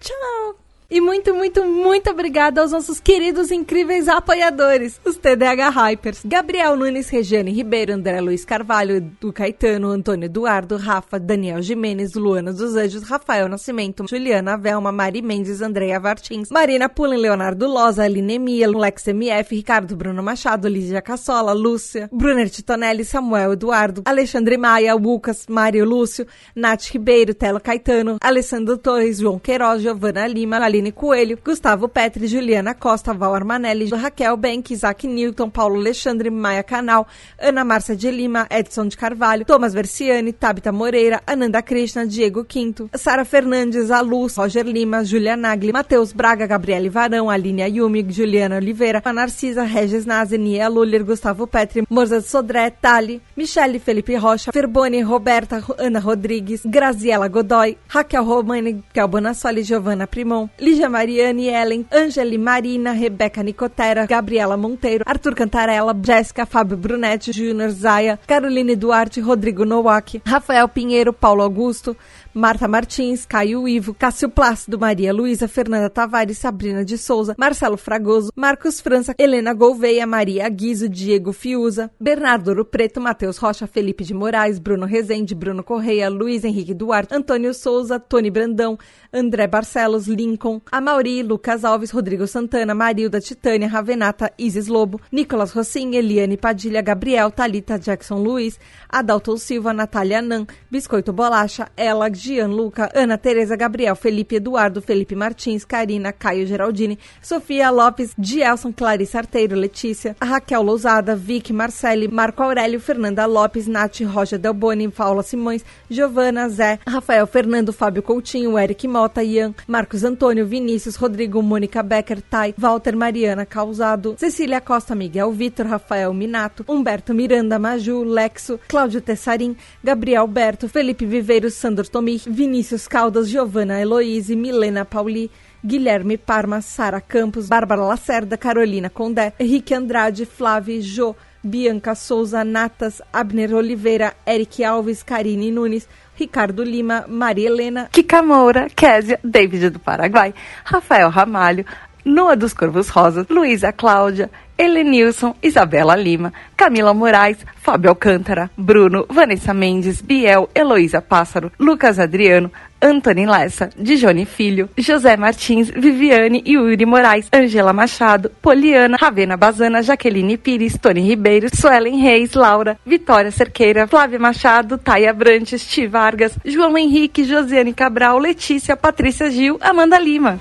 Tchau! 0.01 0.72
E 0.95 1.01
muito, 1.01 1.35
muito, 1.35 1.65
muito 1.65 2.11
obrigada 2.11 2.61
aos 2.61 2.71
nossos 2.71 3.01
queridos 3.01 3.51
incríveis 3.51 4.09
apoiadores, 4.09 5.01
os 5.07 5.17
TDH 5.17 5.71
Hypers. 5.75 6.21
Gabriel 6.23 6.77
Nunes, 6.77 7.09
Regiane 7.09 7.51
Ribeiro, 7.51 7.95
André 7.95 8.21
Luiz 8.21 8.45
Carvalho, 8.45 8.97
Edu 8.97 9.33
Caetano, 9.33 9.89
Antônio 9.89 10.27
Eduardo, 10.27 10.77
Rafa, 10.77 11.19
Daniel 11.19 11.63
Jimenez, 11.63 12.13
Luana 12.13 12.53
dos 12.53 12.77
Anjos, 12.77 13.05
Rafael 13.05 13.49
Nascimento, 13.49 14.05
Juliana 14.07 14.59
Velma, 14.59 14.93
Mari 14.93 15.23
Mendes, 15.23 15.63
Andréia 15.63 15.99
Vartins, 15.99 16.51
Marina 16.51 16.91
Pullen, 16.91 17.19
Leonardo 17.19 17.67
Loza, 17.67 18.05
Aline 18.05 18.39
Mia, 18.39 18.69
Lex 18.69 19.09
MF, 19.09 19.57
Ricardo 19.57 19.97
Bruno 19.97 20.23
Machado, 20.23 20.69
Lígia 20.69 21.01
Cassola, 21.01 21.55
Lúcia, 21.55 22.11
Brunner 22.13 22.51
Titonelli, 22.51 23.07
Samuel 23.07 23.55
Eduardo, 23.55 24.03
Alexandre 24.05 24.59
Maia, 24.59 24.95
Lucas, 24.95 25.47
Mário 25.49 25.87
Lúcio, 25.87 26.27
Nath 26.55 26.91
Ribeiro, 26.91 27.33
Telo 27.33 27.59
Caetano, 27.59 28.19
Alessandro 28.21 28.77
Torres, 28.77 29.21
João 29.21 29.39
Queiroz, 29.39 29.81
Giovana 29.81 30.27
Lima, 30.27 30.59
Aline 30.63 30.82
Aline 30.83 30.93
Coelho, 30.93 31.39
Gustavo 31.43 31.89
Petri, 31.89 32.27
Juliana 32.27 32.75
Costa, 32.75 33.13
Val 33.15 33.35
Armanelli, 33.35 33.89
Raquel 33.89 34.37
Benck, 34.37 34.73
Isaac 34.73 35.05
Newton, 35.05 35.51
Paulo 35.51 35.77
Alexandre, 35.77 36.29
Maia 36.31 36.65
Canal, 36.65 37.07
Ana 37.39 37.65
Márcia 37.65 37.95
de 37.95 38.11
Lima, 38.11 38.47
Edson 38.51 38.89
de 38.89 38.97
Carvalho, 38.97 39.45
Thomas 39.45 39.73
Versiani, 39.73 40.33
Tabita 40.33 40.73
Moreira, 40.73 41.23
Ananda 41.25 41.63
Krishna, 41.63 42.05
Diego 42.05 42.45
Quinto, 42.45 42.91
Sara 42.95 43.25
Fernandes, 43.25 43.91
Aluz, 43.91 44.37
Roger 44.37 44.67
Lima, 44.67 45.05
Julia 45.05 45.37
Nagli, 45.37 45.73
Matheus 45.73 46.13
Braga, 46.13 46.47
Gabriele 46.47 46.91
Varão, 46.91 47.31
Aline 47.31 47.63
Ayumi, 47.63 48.03
Juliana 48.03 48.57
Oliveira, 48.57 49.01
a 49.05 49.13
Narcisa, 49.13 49.65
Regis 49.65 50.05
Nazi, 50.05 50.37
Nia 50.37 50.69
Luller, 50.69 51.05
Gustavo 51.05 51.47
Petri, 51.47 51.87
Morza 51.89 52.21
Sodré, 52.21 52.73
Tali, 52.73 53.21
Michele 53.37 53.79
Felipe 53.79 54.19
Rocha, 54.19 54.51
Ferboni, 54.51 55.03
Roberta, 55.05 55.63
Ana 55.79 56.01
Rodrigues, 56.01 56.63
Graziela 56.65 57.29
Godoy, 57.29 57.77
Raquel 57.89 58.25
Romani, 58.25 58.83
Kel 58.93 59.07
Bonassoli, 59.07 59.63
Giovanna 59.63 60.07
Primon, 60.07 60.51
Lígia 60.73 60.89
Mariane, 60.89 61.49
Ellen, 61.49 61.87
Angeli 61.93 62.39
Marina, 62.39 62.93
Rebeca 62.93 63.43
Nicotera, 63.43 64.07
Gabriela 64.07 64.57
Monteiro, 64.57 65.05
Arthur 65.07 65.35
Cantarella, 65.35 65.93
Jéssica, 65.93 66.47
Fábio 66.47 66.79
Brunetti, 66.79 67.31
Júnior 67.31 67.69
Zaia, 67.69 68.19
Caroline 68.27 68.75
Duarte, 68.75 69.21
Rodrigo 69.21 69.67
Nowak, 69.67 70.23
Rafael 70.25 70.67
Pinheiro, 70.69 71.13
Paulo 71.13 71.43
Augusto, 71.43 71.95
Marta 72.33 72.67
Martins, 72.67 73.27
Caio 73.27 73.69
Ivo, 73.69 73.93
Cássio 73.93 74.31
Plácido, 74.31 74.79
Maria 74.79 75.13
Luísa, 75.13 75.47
Fernanda 75.47 75.91
Tavares, 75.91 76.39
Sabrina 76.39 76.83
de 76.83 76.97
Souza, 76.97 77.35
Marcelo 77.37 77.77
Fragoso, 77.77 78.33
Marcos 78.35 78.81
França, 78.81 79.15
Helena 79.19 79.53
Gouveia, 79.53 80.07
Maria 80.07 80.49
Guizo, 80.49 80.89
Diego 80.89 81.35
Fiuza, 81.35 81.91
Bernardo 82.01 82.49
Ouro 82.49 82.65
Preto, 82.65 82.99
Matheus 82.99 83.37
Rocha, 83.37 83.67
Felipe 83.67 84.05
de 84.05 84.15
Moraes, 84.15 84.59
Bruno 84.59 84.87
Rezende, 84.87 85.35
Bruno 85.35 85.63
Correia, 85.63 86.09
Luiz 86.09 86.43
Henrique 86.43 86.73
Duarte, 86.73 87.15
Antônio 87.15 87.53
Souza, 87.53 88.01
Tony 88.01 88.31
Brandão, 88.31 88.79
André 89.13 89.47
Barcelos, 89.47 90.07
Lincoln, 90.07 90.62
Amauri, 90.71 91.23
Lucas 91.23 91.65
Alves, 91.65 91.93
Rodrigo 91.93 92.27
Santana, 92.27 92.75
Marilda, 92.75 93.21
Titânia, 93.21 93.69
Ravenata, 93.69 94.31
Isis 94.39 94.69
Lobo, 94.69 95.01
Nicolas 95.11 95.53
Rossim, 95.53 95.95
Eliane 95.95 96.37
Padilha, 96.37 96.83
Gabriel, 96.83 97.31
Talita 97.31 97.79
Jackson 97.79 98.23
Luiz, 98.23 98.59
Adalto 98.91 99.37
Silva, 99.39 99.73
Natália 99.73 100.23
Nan, 100.23 100.47
Biscoito 100.71 101.13
Bolacha, 101.13 101.69
Ela, 101.77 102.11
Gianluca, 102.11 102.91
Ana 102.95 103.19
Tereza, 103.19 103.57
Gabriel, 103.57 103.97
Felipe 103.97 104.37
Eduardo, 104.37 104.81
Felipe 104.81 105.15
Martins, 105.15 105.65
Karina, 105.65 106.13
Caio 106.13 106.47
Geraldini, 106.47 106.99
Sofia 107.21 107.71
Lopes, 107.71 108.15
Gielson, 108.19 108.73
Clarice 108.73 109.17
Arteiro, 109.17 109.57
Letícia, 109.57 110.17
Raquel 110.21 110.63
Lousada, 110.63 111.17
Vicky, 111.17 111.53
Marcele, 111.53 112.09
Marco 112.09 112.43
Aurélio, 112.43 112.81
Fernanda 112.81 113.27
Lopes, 113.27 113.67
Nath, 113.67 114.01
Roger 114.03 114.39
Delboni, 114.39 114.89
Paula 114.91 115.23
Simões, 115.23 115.65
Giovana, 115.89 116.49
Zé, 116.49 116.79
Rafael 116.87 117.27
Fernando, 117.27 117.73
Fábio 117.73 118.03
Coutinho, 118.03 118.59
Eric 118.59 118.87
Mota, 118.87 119.23
Ian, 119.23 119.55
Marcos 119.67 120.05
Antônio, 120.05 120.42
Vinícius, 120.47 120.97
Rodrigo, 120.97 121.43
Mônica 121.43 121.83
Becker, 121.83 122.21
Tai, 122.23 122.55
Walter 122.59 122.97
Mariana 122.97 123.47
Causado, 123.47 124.17
Cecília 124.19 124.61
Costa, 124.61 124.95
Miguel 124.95 125.31
Vitor, 125.33 125.67
Rafael 125.67 126.13
Minato, 126.13 126.65
Humberto 126.69 127.15
Miranda, 127.15 127.59
Maju, 127.59 128.05
Lexo, 128.05 128.59
Cláudio 128.69 129.01
Tessarim, 129.01 129.57
Gabriel 129.83 130.27
Berto, 130.27 130.69
Felipe 130.69 131.07
Viveiros, 131.07 131.55
Sandro 131.55 131.85
Tomi, 131.85 132.21
Vinícius 132.27 132.87
Caldas, 132.87 133.29
Giovana 133.29 133.79
Heloise, 133.81 134.35
Milena 134.35 134.85
Pauli, 134.85 135.31
Guilherme 135.65 136.19
Parma, 136.19 136.61
Sara 136.61 137.01
Campos, 137.01 137.49
Bárbara 137.49 137.87
Lacerda, 137.87 138.37
Carolina 138.37 138.91
Condé, 138.91 139.33
Henrique 139.39 139.75
Andrade, 139.75 140.27
Flávio 140.27 140.81
Jô, 140.83 141.15
Bianca 141.43 141.95
Souza, 141.95 142.45
Natas, 142.45 143.01
Abner 143.13 143.55
Oliveira, 143.55 144.15
Eric 144.27 144.65
Alves, 144.65 145.03
Karine 145.03 145.51
Nunes, 145.51 145.89
Ricardo 146.23 146.63
Lima, 146.63 147.05
Maria 147.09 147.49
Helena, 147.49 147.89
Kika 147.91 148.23
Moura, 148.23 148.69
Késia, 148.71 149.19
David 149.25 149.71
do 149.71 149.79
Paraguai, 149.81 150.33
Rafael 150.65 151.11
Ramalho, 151.11 151.65
Noa 152.05 152.37
dos 152.37 152.53
Corvos 152.53 152.89
Rosas, 152.89 153.27
Luísa 153.29 153.73
Cláudia, 153.73 154.31
Helenilson, 154.59 155.35
Isabela 155.43 155.97
Lima, 155.97 156.33
Camila 156.57 156.95
Moraes, 156.95 157.39
Fábio 157.57 157.91
Alcântara, 157.91 158.51
Bruno, 158.57 159.07
Vanessa 159.09 159.55
Mendes, 159.55 160.01
Biel, 160.01 160.49
Heloísa 160.55 161.01
Pássaro, 161.01 161.51
Lucas 161.59 161.99
Adriano, 161.99 162.51
Antônio 162.81 163.31
Lessa, 163.31 163.71
Dijone 163.77 164.25
Filho, 164.25 164.69
José 164.77 165.17
Martins, 165.17 165.71
Viviane 165.71 166.43
e 166.45 166.53
Yuri 166.53 166.85
Moraes, 166.85 167.29
Angela 167.33 167.73
Machado, 167.73 168.31
Poliana, 168.43 168.97
Ravena 169.01 169.37
Bazana, 169.37 169.83
Jaqueline 169.83 170.37
Pires, 170.37 170.77
Tony 170.79 171.09
Ribeiro, 171.09 171.49
Suelen 171.55 172.01
Reis, 172.01 172.35
Laura, 172.35 172.79
Vitória 172.85 173.31
Cerqueira, 173.31 173.87
Flávia 173.87 174.19
Machado, 174.19 174.79
Taia 174.79 175.13
Brantes, 175.13 175.65
Ti 175.65 175.87
Vargas, 175.87 176.37
João 176.45 176.77
Henrique, 176.77 177.25
Josiane 177.25 177.73
Cabral, 177.73 178.19
Letícia, 178.19 178.77
Patrícia 178.77 179.31
Gil, 179.31 179.59
Amanda 179.61 179.99
Lima. 179.99 180.41